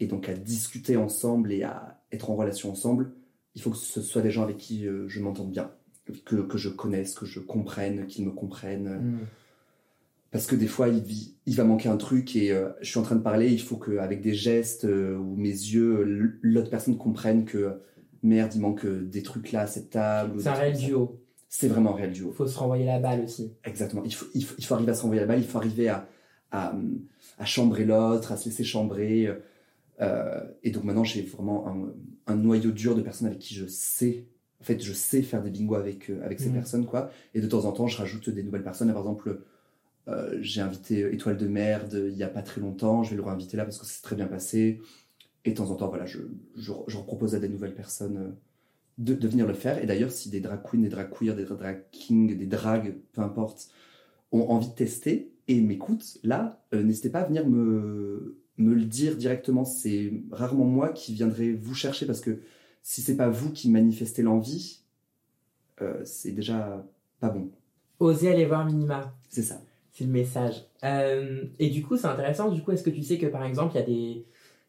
et 0.01 0.07
donc 0.07 0.29
à 0.29 0.35
discuter 0.35 0.97
ensemble 0.97 1.53
et 1.53 1.63
à 1.63 2.03
être 2.11 2.31
en 2.31 2.37
relation 2.37 2.71
ensemble, 2.71 3.13
il 3.55 3.63
faut 3.63 3.71
que 3.71 3.77
ce 3.77 4.01
soit 4.03 4.23
des 4.23 4.31
gens 4.31 4.43
avec 4.43 4.57
qui 4.59 4.87
euh, 4.87 5.09
je 5.09 5.21
m'entende 5.21 5.51
bien, 5.51 5.71
que, 6.25 6.37
que 6.37 6.59
je 6.59 6.69
connaisse, 6.69 7.15
que 7.15 7.27
je 7.27 7.41
comprenne, 7.41 8.07
qu'ils 8.07 8.25
me 8.27 8.31
comprennent. 8.33 9.01
Parce 10.31 10.47
que 10.47 10.55
des 10.55 10.69
fois, 10.69 10.89
il, 10.89 11.03
vi- 11.03 11.35
il 11.47 11.57
va 11.57 11.65
manquer 11.65 11.89
un 11.89 11.97
truc 11.97 12.37
et 12.37 12.53
euh, 12.53 12.69
je 12.81 12.89
suis 12.89 13.01
en 13.01 13.03
train 13.03 13.17
de 13.17 13.23
parler, 13.23 13.51
il 13.51 13.61
faut 13.61 13.77
qu'avec 13.77 14.21
des 14.21 14.35
gestes 14.35 14.85
euh, 14.85 15.17
ou 15.17 15.35
mes 15.35 15.49
yeux, 15.49 16.05
l'autre 16.43 16.71
personne 16.71 16.97
comprenne 16.97 17.45
que 17.45 17.81
merde, 18.23 18.53
il 18.55 18.61
manque 18.61 18.87
des 18.87 19.23
trucs 19.25 19.51
là 19.51 19.63
à 19.63 19.67
cette 19.67 19.91
table. 19.91 20.41
C'est 20.41 20.49
un 20.49 20.53
réel 20.53 20.77
duo. 20.77 21.21
C'est 21.49 21.67
vraiment 21.67 21.95
un 21.95 21.97
réel 21.97 22.13
duo. 22.13 22.29
Il 22.33 22.37
faut 22.37 22.47
se 22.47 22.57
renvoyer 22.57 22.85
la 22.85 23.01
balle 23.01 23.25
aussi. 23.25 23.53
Exactement. 23.65 24.03
Il 24.05 24.15
faut, 24.15 24.27
il, 24.35 24.45
faut, 24.45 24.55
il 24.57 24.65
faut 24.65 24.75
arriver 24.75 24.93
à 24.93 24.95
se 24.95 25.03
renvoyer 25.03 25.21
la 25.21 25.27
balle, 25.27 25.41
il 25.41 25.47
faut 25.47 25.59
arriver 25.59 25.89
à, 25.89 26.07
à, 26.53 26.77
à 27.39 27.45
chambrer 27.45 27.85
l'autre, 27.85 28.31
à 28.31 28.37
se 28.37 28.49
laisser 28.49 28.63
chambrer. 28.63 29.29
Et 30.63 30.71
donc 30.71 30.85
maintenant, 30.85 31.03
j'ai 31.05 31.23
vraiment 31.23 31.67
un, 31.67 31.93
un 32.31 32.37
noyau 32.37 32.71
dur 32.71 32.95
de 32.95 33.03
personnes 33.03 33.27
avec 33.27 33.39
qui 33.41 33.55
je 33.55 33.67
sais. 33.67 34.27
En 34.61 34.65
fait, 34.65 34.83
je 34.83 34.93
sais 34.93 35.23
faire 35.23 35.43
des 35.43 35.51
bingos 35.51 35.75
avec, 35.77 36.11
euh, 36.11 36.23
avec 36.23 36.39
ces 36.41 36.49
Mhm. 36.49 36.55
personnes, 36.55 36.87
quoi. 36.87 37.11
Et 37.35 37.41
de 37.41 37.47
temps 37.47 37.65
en 37.65 37.73
temps, 37.73 37.87
je 37.87 37.97
rajoute 37.97 38.29
des 38.31 38.43
nouvelles 38.43 38.63
personnes. 38.63 38.89
Par 38.93 38.99
exemple, 39.03 39.41
euh, 40.09 40.39
j'ai 40.41 40.61
invité 40.61 41.13
Étoile 41.15 41.37
de 41.39 41.47
Merde 41.47 42.09
il 42.09 42.17
y 42.17 42.23
a 42.23 42.29
pas 42.29 42.43
très 42.43 42.61
longtemps. 42.61 43.03
Je 43.03 43.11
vais 43.11 43.17
le 43.17 43.23
réinviter 43.23 43.57
là 43.57 43.65
parce 43.65 43.79
que 43.79 43.87
c'est 43.87 44.03
très 44.03 44.17
bien 44.17 44.27
passé. 44.27 44.81
Et 45.47 45.53
de 45.53 45.57
temps 45.57 45.71
en 45.71 45.77
temps, 45.77 45.89
voilà, 45.89 46.05
je, 46.07 46.19
je, 46.57 46.73
je 46.87 46.99
propose 46.99 47.35
à 47.35 47.39
des 47.39 47.49
nouvelles 47.49 47.75
personnes 47.75 48.17
euh, 48.19 48.31
de, 48.99 49.15
de 49.15 49.29
venir 49.29 49.47
le 49.47 49.55
faire. 49.55 49.83
Et 49.83 49.87
d'ailleurs, 49.87 50.11
si 50.11 50.29
des 50.29 50.41
drag 50.41 50.61
queens, 50.63 50.83
des 50.83 50.91
drag 50.91 51.09
queers, 51.11 51.35
des 51.35 51.45
drag 51.45 51.85
kings, 51.91 52.37
des 52.37 52.47
drags, 52.47 52.95
peu 53.13 53.23
importe, 53.23 53.71
ont 54.33 54.49
envie 54.51 54.69
de 54.69 54.75
tester 54.75 55.33
et 55.49 55.61
m'écoutent, 55.63 56.19
là, 56.23 56.63
n'hésitez 56.73 57.09
pas 57.11 57.21
à 57.21 57.25
venir 57.25 57.49
me, 57.49 58.39
me 58.61 58.75
le 58.75 58.85
dire 58.85 59.17
directement. 59.17 59.65
C'est 59.65 60.13
rarement 60.31 60.65
moi 60.65 60.91
qui 60.91 61.15
viendrai 61.15 61.53
vous 61.53 61.75
chercher 61.75 62.07
parce 62.07 62.21
que 62.21 62.41
si 62.83 63.03
c'est 63.03 63.17
pas 63.17 63.29
vous 63.29 63.51
qui 63.53 63.71
manifestez 63.71 64.23
l'envie, 64.23 64.81
euh, 65.83 66.01
c'est 66.05 66.33
déjà 66.33 66.85
pas 67.21 67.31
bon. 67.31 67.49
Osez 67.99 68.31
aller 68.31 68.47
voir 68.47 68.65
Minima. 68.65 69.13
C'est 69.29 69.43
ça. 69.43 69.61
C'est 69.93 70.05
le 70.05 70.11
message. 70.11 70.65
Euh, 70.85 71.45
et 71.59 71.69
du 71.71 71.83
coup, 71.83 71.97
c'est 71.97 72.07
intéressant. 72.07 72.51
Du 72.51 72.63
coup, 72.63 72.71
est-ce 72.73 72.83
que 72.83 72.91
tu 72.91 73.03
sais 73.03 73.19
que 73.19 73.27
par 73.27 73.45
exemple, 73.45 73.75
il 73.75 73.79
y 73.79 73.83
a 73.83 73.87
des, 73.87 74.25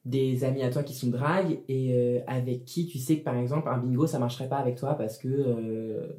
des 0.05 0.43
amis 0.43 0.63
à 0.63 0.69
toi 0.69 0.83
qui 0.83 0.93
sont 0.93 1.07
drag 1.07 1.59
et 1.69 1.93
euh, 1.93 2.19
avec 2.27 2.65
qui 2.65 2.87
tu 2.87 2.97
sais 2.97 3.19
que 3.19 3.23
par 3.23 3.37
exemple, 3.37 3.69
un 3.69 3.77
bingo 3.77 4.07
ça 4.07 4.19
marcherait 4.19 4.49
pas 4.49 4.57
avec 4.57 4.75
toi 4.77 4.95
parce 4.95 5.17
que 5.17 6.09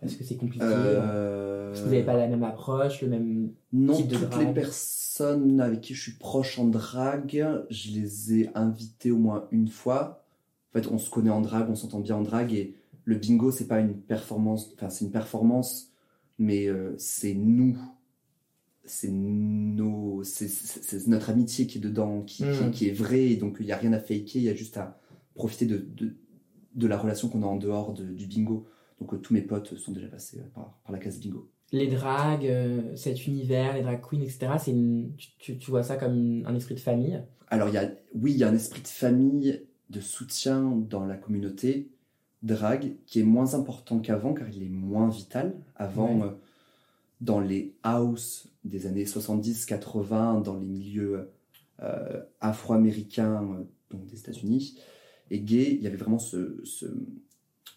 parce 0.00 0.14
que 0.14 0.24
c'est 0.24 0.36
compliqué 0.36 0.64
Parce 0.64 1.80
que 1.80 1.84
vous 1.84 1.90
n'avez 1.90 2.04
pas 2.04 2.14
la 2.16 2.28
même 2.28 2.44
approche, 2.44 3.02
le 3.02 3.08
même. 3.08 3.50
Non, 3.72 3.94
type 3.94 4.08
de 4.08 4.16
toutes 4.16 4.28
drague? 4.30 4.48
les 4.48 4.54
personnes 4.54 4.72
avec 5.20 5.80
qui 5.80 5.94
je 5.94 6.02
suis 6.02 6.12
proche 6.18 6.58
en 6.58 6.66
drague, 6.66 7.46
je 7.70 7.90
les 7.92 8.34
ai 8.40 8.50
invitées 8.54 9.10
au 9.10 9.18
moins 9.18 9.46
une 9.50 9.68
fois. 9.68 10.24
En 10.74 10.78
fait, 10.80 10.88
on 10.88 10.98
se 10.98 11.08
connaît 11.10 11.30
en 11.30 11.40
drague, 11.40 11.70
on 11.70 11.74
s'entend 11.74 12.00
bien 12.00 12.16
en 12.16 12.22
drague 12.22 12.52
et 12.52 12.74
le 13.04 13.16
bingo, 13.16 13.50
c'est 13.50 13.66
pas 13.68 13.80
une 13.80 13.94
performance, 13.94 14.72
enfin, 14.74 14.90
c'est 14.90 15.04
une 15.04 15.10
performance, 15.12 15.92
mais 16.38 16.66
euh, 16.68 16.94
c'est 16.98 17.34
nous. 17.34 17.76
C'est 18.88 19.10
nos, 19.10 20.22
c'est- 20.22 21.08
notre 21.08 21.30
amitié 21.30 21.66
qui 21.66 21.78
est 21.78 21.80
dedans, 21.80 22.22
qui, 22.22 22.44
qui- 22.52 22.70
qui 22.70 22.88
est 22.88 22.92
vraie, 22.92 23.30
et 23.30 23.36
donc 23.36 23.56
il 23.58 23.66
n'y 23.66 23.72
a 23.72 23.76
rien 23.76 23.92
à 23.92 23.98
faker, 23.98 24.36
il 24.36 24.42
y 24.42 24.48
a 24.48 24.54
juste 24.54 24.76
à 24.76 25.00
profiter 25.34 25.66
de, 25.66 25.78
de, 25.78 26.14
de 26.74 26.86
la 26.86 26.96
relation 26.96 27.28
qu'on 27.28 27.42
a 27.42 27.46
en 27.46 27.56
dehors 27.56 27.94
de- 27.94 28.04
du 28.04 28.26
bingo. 28.26 28.66
Donc 29.00 29.12
euh, 29.12 29.18
tous 29.18 29.34
mes 29.34 29.42
potes 29.42 29.76
sont 29.76 29.90
déjà 29.92 30.06
passés 30.08 30.38
euh, 30.38 30.48
par, 30.54 30.78
par 30.84 30.92
la 30.92 30.98
case 30.98 31.18
bingo. 31.18 31.50
Les 31.72 31.88
dragues, 31.88 32.46
euh, 32.46 32.94
cet 32.96 33.26
univers, 33.26 33.74
les 33.74 33.82
drag 33.82 34.00
queens, 34.00 34.20
etc. 34.22 34.48
C'est 34.62 34.70
une... 34.70 35.12
tu, 35.38 35.56
vois 35.68 35.82
ça 35.82 35.96
comme 35.96 36.14
une- 36.14 36.46
un 36.46 36.54
esprit 36.54 36.74
de 36.74 36.80
famille? 36.80 37.20
Alors, 37.48 37.68
il 37.68 37.74
y 37.74 37.78
a, 37.78 37.90
oui, 38.14 38.32
il 38.32 38.38
y 38.38 38.44
a 38.44 38.48
un 38.48 38.54
esprit 38.54 38.82
de 38.82 38.88
famille, 38.88 39.62
de 39.90 40.00
soutien 40.00 40.62
dans 40.88 41.04
la 41.06 41.16
communauté 41.16 41.88
drague 42.42 42.94
qui 43.06 43.20
est 43.20 43.24
moins 43.24 43.54
important 43.54 43.98
qu'avant 43.98 44.34
car 44.34 44.48
il 44.48 44.62
est 44.62 44.68
moins 44.68 45.08
vital. 45.08 45.54
Avant, 45.74 46.14
Ouais. 46.20 46.26
euh, 46.26 46.30
dans 47.20 47.40
les 47.40 47.74
house 47.82 48.48
des 48.64 48.86
années 48.86 49.04
70-80, 49.04 50.42
dans 50.42 50.56
les 50.58 50.66
milieux 50.66 51.30
euh, 51.82 52.22
afro-américains, 52.40 53.42
euh, 53.42 53.64
donc 53.90 54.06
des 54.06 54.18
États-Unis, 54.18 54.78
et 55.30 55.40
gays, 55.40 55.74
il 55.74 55.82
y 55.82 55.86
avait 55.86 55.96
vraiment 55.96 56.18
ce, 56.18 56.60
ce, 56.64 56.86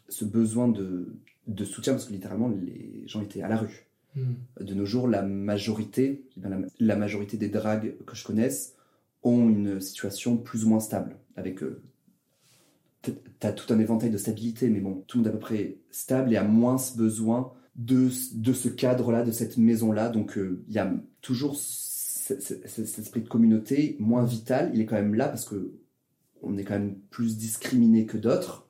ce 0.09 0.25
besoin 0.25 0.67
de, 0.67 1.15
de 1.47 1.65
soutien 1.65 1.93
parce 1.93 2.05
que 2.05 2.13
littéralement 2.13 2.49
les 2.49 3.03
gens 3.07 3.21
étaient 3.21 3.41
à 3.41 3.47
la 3.47 3.57
rue 3.57 3.85
de 4.59 4.73
nos 4.73 4.85
jours, 4.85 5.07
la 5.07 5.21
majorité, 5.21 6.23
la, 6.35 6.57
la 6.79 6.95
majorité 6.95 7.37
des 7.37 7.49
dragues 7.49 7.95
que 8.05 8.15
je 8.15 8.23
connaisse 8.23 8.73
ont 9.23 9.47
une 9.49 9.79
situation 9.79 10.35
plus 10.37 10.65
ou 10.65 10.69
moins 10.69 10.79
stable. 10.79 11.15
Avec, 11.35 11.61
euh, 11.63 11.81
t'as 13.39 13.51
tout 13.53 13.71
un 13.73 13.79
éventail 13.79 14.09
de 14.09 14.17
stabilité, 14.17 14.69
mais 14.69 14.79
bon, 14.81 15.03
tout 15.07 15.17
le 15.17 15.23
monde 15.23 15.27
est 15.27 15.29
à 15.29 15.33
peu 15.33 15.39
près 15.39 15.77
stable 15.91 16.33
et 16.33 16.37
a 16.37 16.43
moins 16.43 16.77
ce 16.77 16.97
besoin 16.97 17.53
de, 17.75 18.09
de 18.33 18.53
ce 18.53 18.67
cadre-là, 18.67 19.23
de 19.23 19.31
cette 19.31 19.57
maison-là. 19.57 20.09
Donc, 20.09 20.37
euh, 20.37 20.63
il 20.67 20.73
y 20.73 20.79
a 20.79 20.91
toujours 21.21 21.55
ce- 21.55 22.39
ce- 22.39 22.55
ce- 22.67 22.85
cet 22.85 22.99
esprit 22.99 23.21
de 23.21 23.29
communauté 23.29 23.95
moins 23.99 24.23
vital. 24.25 24.71
Il 24.73 24.81
est 24.81 24.85
quand 24.85 24.95
même 24.97 25.13
là 25.15 25.29
parce 25.29 25.45
que 25.45 25.71
on 26.41 26.57
est 26.57 26.63
quand 26.63 26.73
même 26.79 26.95
plus 27.09 27.37
discriminé 27.37 28.05
que 28.05 28.17
d'autres. 28.17 28.68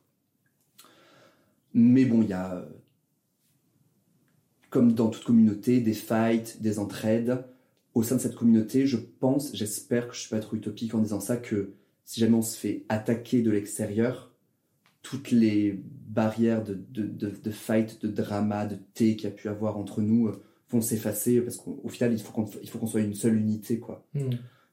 Mais 1.74 2.06
bon, 2.06 2.22
il 2.22 2.30
y 2.30 2.34
a 2.34 2.56
euh, 2.56 2.66
comme 4.70 4.94
dans 4.94 5.10
toute 5.10 5.24
communauté, 5.24 5.82
des 5.82 5.94
fights, 5.94 6.62
des 6.62 6.80
entraides. 6.80 7.46
Au 7.96 8.04
sein 8.04 8.16
de 8.16 8.22
cette 8.22 8.36
communauté, 8.36 8.86
je 8.86 8.98
pense, 8.98 9.56
j'espère 9.56 10.08
que 10.08 10.14
je 10.14 10.20
ne 10.20 10.22
suis 10.22 10.30
pas 10.30 10.40
trop 10.40 10.56
utopique 10.56 10.94
en 10.94 11.00
disant 11.00 11.20
ça, 11.20 11.38
que 11.38 11.74
si 12.06 12.20
jamais 12.20 12.36
on 12.36 12.42
se 12.42 12.58
fait 12.58 12.86
attaquer 12.90 13.42
de 13.42 13.52
l'extérieur, 13.52 14.32
toutes 15.02 15.32
les 15.32 15.82
barrières 16.08 16.64
de, 16.64 16.80
de, 16.90 17.04
de, 17.04 17.30
de 17.30 17.52
fight, 17.52 18.02
de 18.02 18.10
drama, 18.12 18.66
de 18.66 18.78
thé 18.94 19.16
qu'il 19.16 19.30
y 19.30 19.32
a 19.32 19.36
pu 19.36 19.48
avoir 19.48 19.78
entre 19.78 20.02
nous 20.02 20.28
euh, 20.28 20.44
vont 20.70 20.82
s'effacer 20.82 21.42
parce 21.42 21.58
qu'au 21.58 21.88
final, 21.88 22.14
il 22.14 22.22
faut 22.22 22.32
qu'on 22.80 22.88
soit 22.88 23.02
une 23.02 23.16
seule 23.16 23.38
unité, 23.38 23.80
quoi. 23.80 24.06
Hmm. 24.14 24.30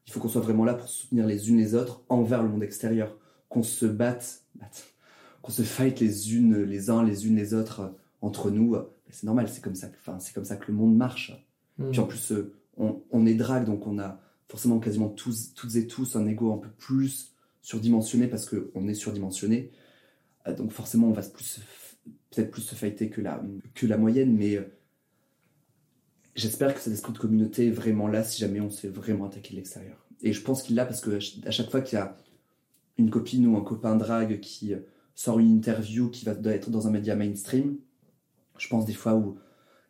Il 0.06 0.12
faut 0.12 0.20
qu'on 0.20 0.28
soit 0.28 0.40
vraiment 0.40 0.64
là 0.64 0.74
pour 0.74 0.88
soutenir 0.88 1.26
les 1.26 1.50
unes 1.50 1.56
les 1.56 1.74
autres 1.74 2.04
envers 2.08 2.42
le 2.42 2.48
monde 2.48 2.62
extérieur. 2.62 3.16
Qu'on 3.48 3.62
se 3.62 3.86
batte, 3.86 4.44
batte, 4.54 4.84
qu'on 5.46 5.52
se 5.52 5.62
fight 5.62 6.00
les 6.00 6.34
unes, 6.34 6.62
les 6.64 6.90
uns, 6.90 7.04
les 7.04 7.26
unes 7.26 7.36
les 7.36 7.54
autres 7.54 7.80
euh, 7.80 7.88
entre 8.20 8.50
nous. 8.50 8.74
euh, 8.74 8.92
C'est 9.10 9.24
normal, 9.24 9.48
c'est 9.48 9.62
comme 9.62 9.76
ça 9.76 9.88
que, 9.88 9.96
enfin, 9.96 10.18
c'est 10.18 10.34
comme 10.34 10.44
ça 10.44 10.56
que 10.56 10.70
le 10.70 10.76
monde 10.76 10.96
marche. 10.96 11.32
Hmm. 11.78 11.90
Puis 11.90 12.00
en 12.00 12.06
plus, 12.06 12.32
euh, 12.32 12.52
on, 12.76 13.02
on 13.10 13.26
est 13.26 13.34
drague, 13.34 13.64
donc 13.64 13.86
on 13.86 13.98
a 13.98 14.20
forcément 14.48 14.80
quasiment 14.80 15.08
tous, 15.08 15.54
toutes 15.54 15.76
et 15.76 15.86
tous 15.86 16.16
un 16.16 16.26
ego 16.26 16.52
un 16.52 16.58
peu 16.58 16.68
plus 16.68 17.32
surdimensionné 17.62 18.26
parce 18.26 18.48
qu'on 18.48 18.88
est 18.88 18.94
surdimensionné. 18.94 19.70
Donc 20.56 20.70
forcément, 20.70 21.08
on 21.08 21.12
va 21.12 21.22
plus, 21.22 21.60
peut-être 22.30 22.52
plus 22.52 22.62
se 22.62 22.76
fighter 22.76 23.10
que 23.10 23.20
la, 23.20 23.42
que 23.74 23.86
la 23.86 23.98
moyenne, 23.98 24.36
mais 24.36 24.60
j'espère 26.36 26.72
que 26.74 26.78
cet 26.80 26.92
esprit 26.92 27.12
de 27.12 27.18
communauté 27.18 27.66
est 27.66 27.72
vraiment 27.72 28.06
là 28.06 28.22
si 28.22 28.38
jamais 28.40 28.60
on 28.60 28.70
se 28.70 28.80
fait 28.82 28.88
vraiment 28.88 29.24
attaquer 29.26 29.50
de 29.50 29.56
l'extérieur. 29.56 30.06
Et 30.22 30.32
je 30.32 30.40
pense 30.42 30.62
qu'il 30.62 30.76
l'a 30.76 30.86
parce 30.86 31.00
que 31.00 31.18
à 31.44 31.50
chaque 31.50 31.68
fois 31.68 31.80
qu'il 31.80 31.98
y 31.98 32.00
a 32.00 32.16
une 32.98 33.10
copine 33.10 33.48
ou 33.48 33.56
un 33.56 33.62
copain 33.62 33.96
drague 33.96 34.38
qui 34.38 34.74
sort 35.16 35.40
une 35.40 35.50
interview 35.50 36.10
qui 36.10 36.24
va 36.24 36.32
être 36.44 36.70
dans 36.70 36.86
un 36.86 36.90
média 36.92 37.16
mainstream, 37.16 37.78
je 38.58 38.68
pense 38.68 38.86
des 38.86 38.94
fois 38.94 39.14
où 39.16 39.38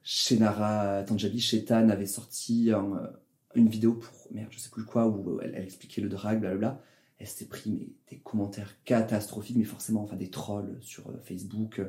Shenara 0.02 1.02
Tanjabi, 1.04 1.40
Shetan 1.40 1.88
avait 1.90 2.06
sorti 2.06 2.70
un, 2.72 2.96
euh, 2.96 3.06
une 3.54 3.68
vidéo 3.68 3.94
pour, 3.94 4.12
merde, 4.30 4.48
je 4.50 4.58
sais 4.58 4.70
plus 4.70 4.84
quoi, 4.84 5.06
où 5.08 5.40
elle, 5.42 5.52
elle 5.54 5.64
expliquait 5.64 6.00
le 6.00 6.08
drag, 6.08 6.40
blablabla. 6.40 6.80
Elle 7.18 7.26
s'était 7.26 7.46
pris 7.46 7.70
mais, 7.70 7.88
des 8.10 8.18
commentaires 8.20 8.76
catastrophiques, 8.84 9.56
mais 9.56 9.64
forcément, 9.64 10.02
enfin 10.04 10.16
des 10.16 10.30
trolls 10.30 10.78
sur 10.80 11.08
euh, 11.10 11.18
Facebook. 11.24 11.82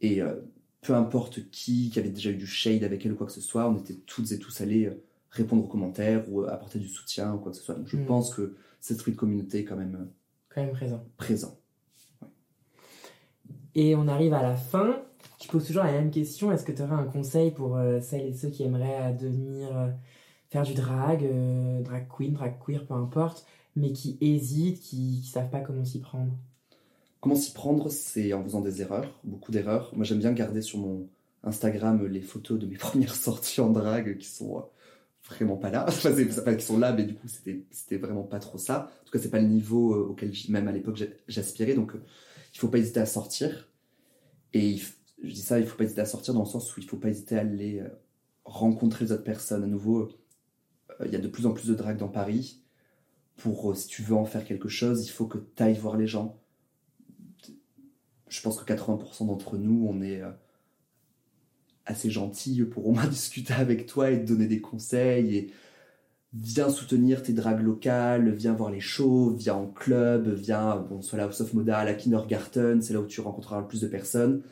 Et 0.00 0.20
euh, 0.22 0.34
peu 0.82 0.94
importe 0.94 1.50
qui, 1.50 1.90
qui 1.90 1.98
avait 1.98 2.10
déjà 2.10 2.30
eu 2.30 2.36
du 2.36 2.46
shade 2.46 2.84
avec 2.84 3.04
elle 3.06 3.12
ou 3.12 3.16
quoi 3.16 3.26
que 3.26 3.32
ce 3.32 3.40
soit, 3.40 3.68
on 3.70 3.78
était 3.78 3.94
toutes 4.06 4.32
et 4.32 4.38
tous 4.38 4.60
allés 4.60 4.90
répondre 5.30 5.64
aux 5.64 5.68
commentaires 5.68 6.24
ou 6.30 6.42
apporter 6.42 6.78
du 6.78 6.88
soutien 6.88 7.32
ou 7.34 7.38
quoi 7.38 7.52
que 7.52 7.58
ce 7.58 7.62
soit. 7.64 7.74
Donc 7.76 7.86
je 7.86 7.96
Mm. 7.96 8.06
pense 8.06 8.34
que 8.34 8.56
cet 8.80 8.96
esprit 8.96 9.12
de 9.12 9.16
communauté 9.16 9.60
est 9.60 9.64
quand 9.64 9.76
même 9.76 10.10
Quand 10.48 10.62
même 10.62 10.72
présent. 10.72 11.04
présent. 11.16 11.59
Et 13.74 13.94
on 13.94 14.08
arrive 14.08 14.34
à 14.34 14.42
la 14.42 14.54
fin. 14.56 14.96
Je 15.42 15.48
pose 15.48 15.66
toujours 15.66 15.84
la 15.84 15.92
même 15.92 16.10
question. 16.10 16.52
Est-ce 16.52 16.64
que 16.64 16.72
tu 16.72 16.82
aurais 16.82 16.94
un 16.94 17.04
conseil 17.04 17.50
pour 17.50 17.76
euh, 17.76 18.00
celles 18.00 18.26
et 18.26 18.34
ceux 18.34 18.48
qui 18.50 18.62
aimeraient 18.62 19.14
devenir, 19.14 19.76
euh, 19.76 19.88
faire 20.50 20.62
du 20.64 20.74
drag, 20.74 21.24
euh, 21.24 21.80
drag 21.82 22.06
queen, 22.08 22.32
drag 22.34 22.54
queer, 22.64 22.84
peu 22.86 22.94
importe, 22.94 23.46
mais 23.76 23.92
qui 23.92 24.18
hésitent, 24.20 24.80
qui, 24.80 25.20
qui 25.22 25.28
savent 25.28 25.50
pas 25.50 25.60
comment 25.60 25.84
s'y 25.84 26.00
prendre? 26.00 26.32
Comment 27.20 27.34
s'y 27.36 27.52
prendre 27.52 27.90
C'est 27.90 28.32
en 28.32 28.42
faisant 28.42 28.60
des 28.60 28.80
erreurs, 28.82 29.18
beaucoup 29.24 29.52
d'erreurs. 29.52 29.92
Moi, 29.94 30.04
j'aime 30.04 30.18
bien 30.18 30.32
garder 30.32 30.62
sur 30.62 30.78
mon 30.78 31.06
Instagram 31.44 32.06
les 32.06 32.20
photos 32.22 32.58
de 32.58 32.66
mes 32.66 32.76
premières 32.78 33.14
sorties 33.14 33.60
en 33.60 33.70
drague 33.70 34.18
qui 34.18 34.26
sont 34.26 34.64
vraiment 35.28 35.56
pas 35.56 35.70
là. 35.70 35.84
Enfin, 35.88 36.12
c'est- 36.14 36.44
pas 36.44 36.54
qui 36.54 36.64
sont 36.64 36.78
là, 36.78 36.92
mais 36.92 37.04
du 37.04 37.14
coup, 37.14 37.28
c'était 37.28 37.96
vraiment 37.98 38.24
pas 38.24 38.38
trop 38.40 38.58
ça. 38.58 38.90
En 39.02 39.04
tout 39.04 39.12
cas, 39.12 39.18
c'est 39.18 39.30
pas 39.30 39.38
le 39.40 39.46
niveau 39.48 39.94
auquel, 39.94 40.32
même 40.48 40.66
à 40.68 40.72
l'époque, 40.72 40.96
j'a- 40.96 41.06
j'aspirais. 41.28 41.74
Donc, 41.74 41.92
il 42.54 42.58
faut 42.58 42.68
pas 42.68 42.78
hésiter 42.78 43.00
à 43.00 43.06
sortir. 43.06 43.68
Et 44.52 44.78
je 45.22 45.32
dis 45.32 45.42
ça, 45.42 45.60
il 45.60 45.66
faut 45.66 45.76
pas 45.76 45.84
hésiter 45.84 46.00
à 46.00 46.06
sortir 46.06 46.34
dans 46.34 46.40
le 46.40 46.48
sens 46.48 46.76
où 46.76 46.80
il 46.80 46.86
faut 46.86 46.96
pas 46.96 47.08
hésiter 47.08 47.36
à 47.36 47.40
aller 47.40 47.80
euh, 47.80 47.88
rencontrer 48.44 49.04
les 49.04 49.12
autres 49.12 49.24
personnes. 49.24 49.64
À 49.64 49.66
nouveau, 49.66 50.10
euh, 51.00 51.06
il 51.06 51.12
y 51.12 51.16
a 51.16 51.20
de 51.20 51.28
plus 51.28 51.46
en 51.46 51.52
plus 51.52 51.68
de 51.68 51.74
drague 51.74 51.98
dans 51.98 52.08
Paris. 52.08 52.62
Pour, 53.36 53.70
euh, 53.70 53.74
si 53.74 53.88
tu 53.88 54.02
veux 54.02 54.16
en 54.16 54.24
faire 54.24 54.44
quelque 54.44 54.68
chose, 54.68 55.06
il 55.06 55.10
faut 55.10 55.26
que 55.26 55.38
tu 55.38 55.62
ailles 55.62 55.78
voir 55.78 55.96
les 55.96 56.06
gens 56.06 56.36
je 58.28 58.40
pense 58.42 58.62
que 58.62 58.72
80% 58.72 59.26
d'entre 59.26 59.58
nous, 59.58 59.86
on 59.88 60.00
est 60.02 60.22
assez 61.84 62.10
gentils 62.10 62.62
pour 62.62 62.86
au 62.86 62.92
moins 62.92 63.06
discuter 63.08 63.52
avec 63.52 63.86
toi 63.86 64.10
et 64.10 64.20
te 64.24 64.28
donner 64.28 64.46
des 64.46 64.60
conseils. 64.60 65.52
Viens 66.32 66.70
soutenir 66.70 67.22
tes 67.22 67.32
dragues 67.32 67.62
locales, 67.62 68.30
viens 68.34 68.52
voir 68.52 68.70
les 68.70 68.80
shows, 68.80 69.30
viens 69.30 69.54
en 69.54 69.66
club, 69.66 70.28
viens, 70.28 70.76
bon, 70.76 71.02
soit 71.02 71.18
la 71.18 71.24
House 71.24 71.40
of 71.40 71.54
Moda, 71.54 71.78
à 71.78 71.84
la 71.84 71.94
Kindergarten, 71.94 72.82
c'est 72.82 72.94
là 72.94 73.00
où 73.00 73.06
tu 73.06 73.20
rencontreras 73.20 73.60
le 73.60 73.66
plus 73.66 73.80
de 73.80 73.88
personnes. 73.88 74.42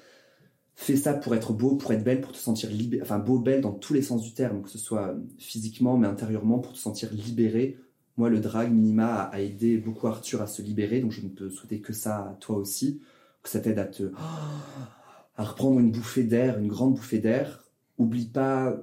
Fais 0.74 0.96
ça 0.96 1.14
pour 1.14 1.34
être 1.34 1.52
beau, 1.52 1.76
pour 1.76 1.92
être 1.92 2.04
belle, 2.04 2.20
pour 2.20 2.32
te 2.32 2.38
sentir 2.38 2.70
libéré, 2.70 3.02
enfin 3.02 3.18
beau, 3.18 3.38
belle 3.38 3.60
dans 3.60 3.72
tous 3.72 3.94
les 3.94 4.02
sens 4.02 4.22
du 4.22 4.32
terme, 4.32 4.62
que 4.62 4.70
ce 4.70 4.78
soit 4.78 5.16
physiquement, 5.38 5.96
mais 5.96 6.06
intérieurement, 6.06 6.58
pour 6.58 6.72
te 6.72 6.78
sentir 6.78 7.12
libéré. 7.12 7.78
Moi, 8.16 8.30
le 8.30 8.40
drag 8.40 8.72
minima 8.72 9.14
a, 9.14 9.22
a 9.34 9.40
aidé 9.40 9.78
beaucoup 9.78 10.06
Arthur 10.06 10.42
à 10.42 10.46
se 10.46 10.62
libérer, 10.62 11.00
donc 11.00 11.12
je 11.12 11.22
ne 11.22 11.28
peux 11.28 11.50
souhaiter 11.50 11.80
que 11.80 11.92
ça 11.92 12.30
à 12.30 12.36
toi 12.40 12.56
aussi 12.56 13.00
que 13.42 13.48
ça 13.48 13.60
t'aide 13.60 13.78
à 13.78 13.84
te 13.84 14.12
à 15.36 15.44
reprendre 15.44 15.78
une 15.78 15.92
bouffée 15.92 16.24
d'air, 16.24 16.58
une 16.58 16.68
grande 16.68 16.94
bouffée 16.94 17.18
d'air. 17.18 17.64
Oublie 17.96 18.26
pas 18.26 18.76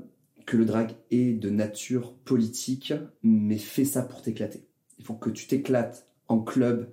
que 0.46 0.58
le 0.58 0.66
drag 0.66 0.96
est 1.12 1.34
de 1.34 1.50
nature 1.50 2.14
politique, 2.14 2.94
mais 3.24 3.58
fais 3.58 3.86
ça 3.86 4.02
pour 4.02 4.22
t'éclater. 4.22 4.68
Il 5.00 5.06
faut 5.06 5.16
que 5.16 5.30
tu 5.30 5.48
t'éclates 5.48 6.08
en 6.28 6.40
club, 6.40 6.90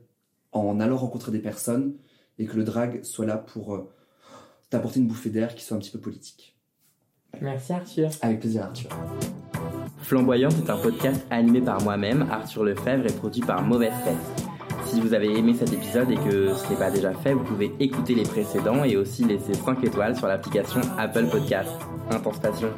en 0.53 0.81
allant 0.81 0.97
rencontrer 0.97 1.33
des 1.33 1.39
personnes, 1.39 1.95
et 2.39 2.47
que 2.47 2.57
le 2.57 2.65
drag 2.65 3.03
soit 3.05 3.27
là 3.27 3.37
pour 3.37 3.75
euh, 3.75 3.91
t'apporter 4.71 5.01
une 5.01 5.07
bouffée 5.07 5.31
d'air 5.31 5.55
qui 5.55 5.65
soit 5.65 5.77
un 5.77 5.81
petit 5.81 5.91
peu 5.91 6.01
politique. 6.01 6.57
Merci 7.41 7.73
Arthur. 7.73 8.11
Avec 8.21 8.41
plaisir, 8.41 8.65
Arthur. 8.65 8.91
Flamboyante 9.99 10.55
est 10.59 10.71
un 10.71 10.77
podcast 10.77 11.25
animé 11.31 11.61
par 11.61 11.83
moi-même, 11.83 12.29
Arthur 12.31 12.65
Lefebvre, 12.65 13.07
et 13.07 13.13
produit 13.13 13.43
par 13.43 13.63
Mauvaise 13.63 13.95
Tête. 14.05 14.47
Si 14.87 15.01
vous 15.01 15.15
avez 15.15 15.39
aimé 15.39 15.55
cet 15.55 15.73
épisode 15.73 16.11
et 16.11 16.17
que 16.17 16.55
ce 16.55 16.69
n'est 16.69 16.79
pas 16.79 16.91
déjà 16.91 17.15
fait, 17.15 17.33
vous 17.33 17.45
pouvez 17.45 17.73
écouter 17.81 18.15
les 18.15 18.25
précédents 18.25 18.85
et 18.85 18.97
aussi 18.97 19.25
laisser 19.25 19.55
5 19.55 19.83
étoiles 19.85 20.17
sur 20.17 20.27
l'application 20.27 20.81
Apple 20.99 21.29
Podcast. 21.31 21.71
Intense 22.11 22.41
passion. 22.41 22.69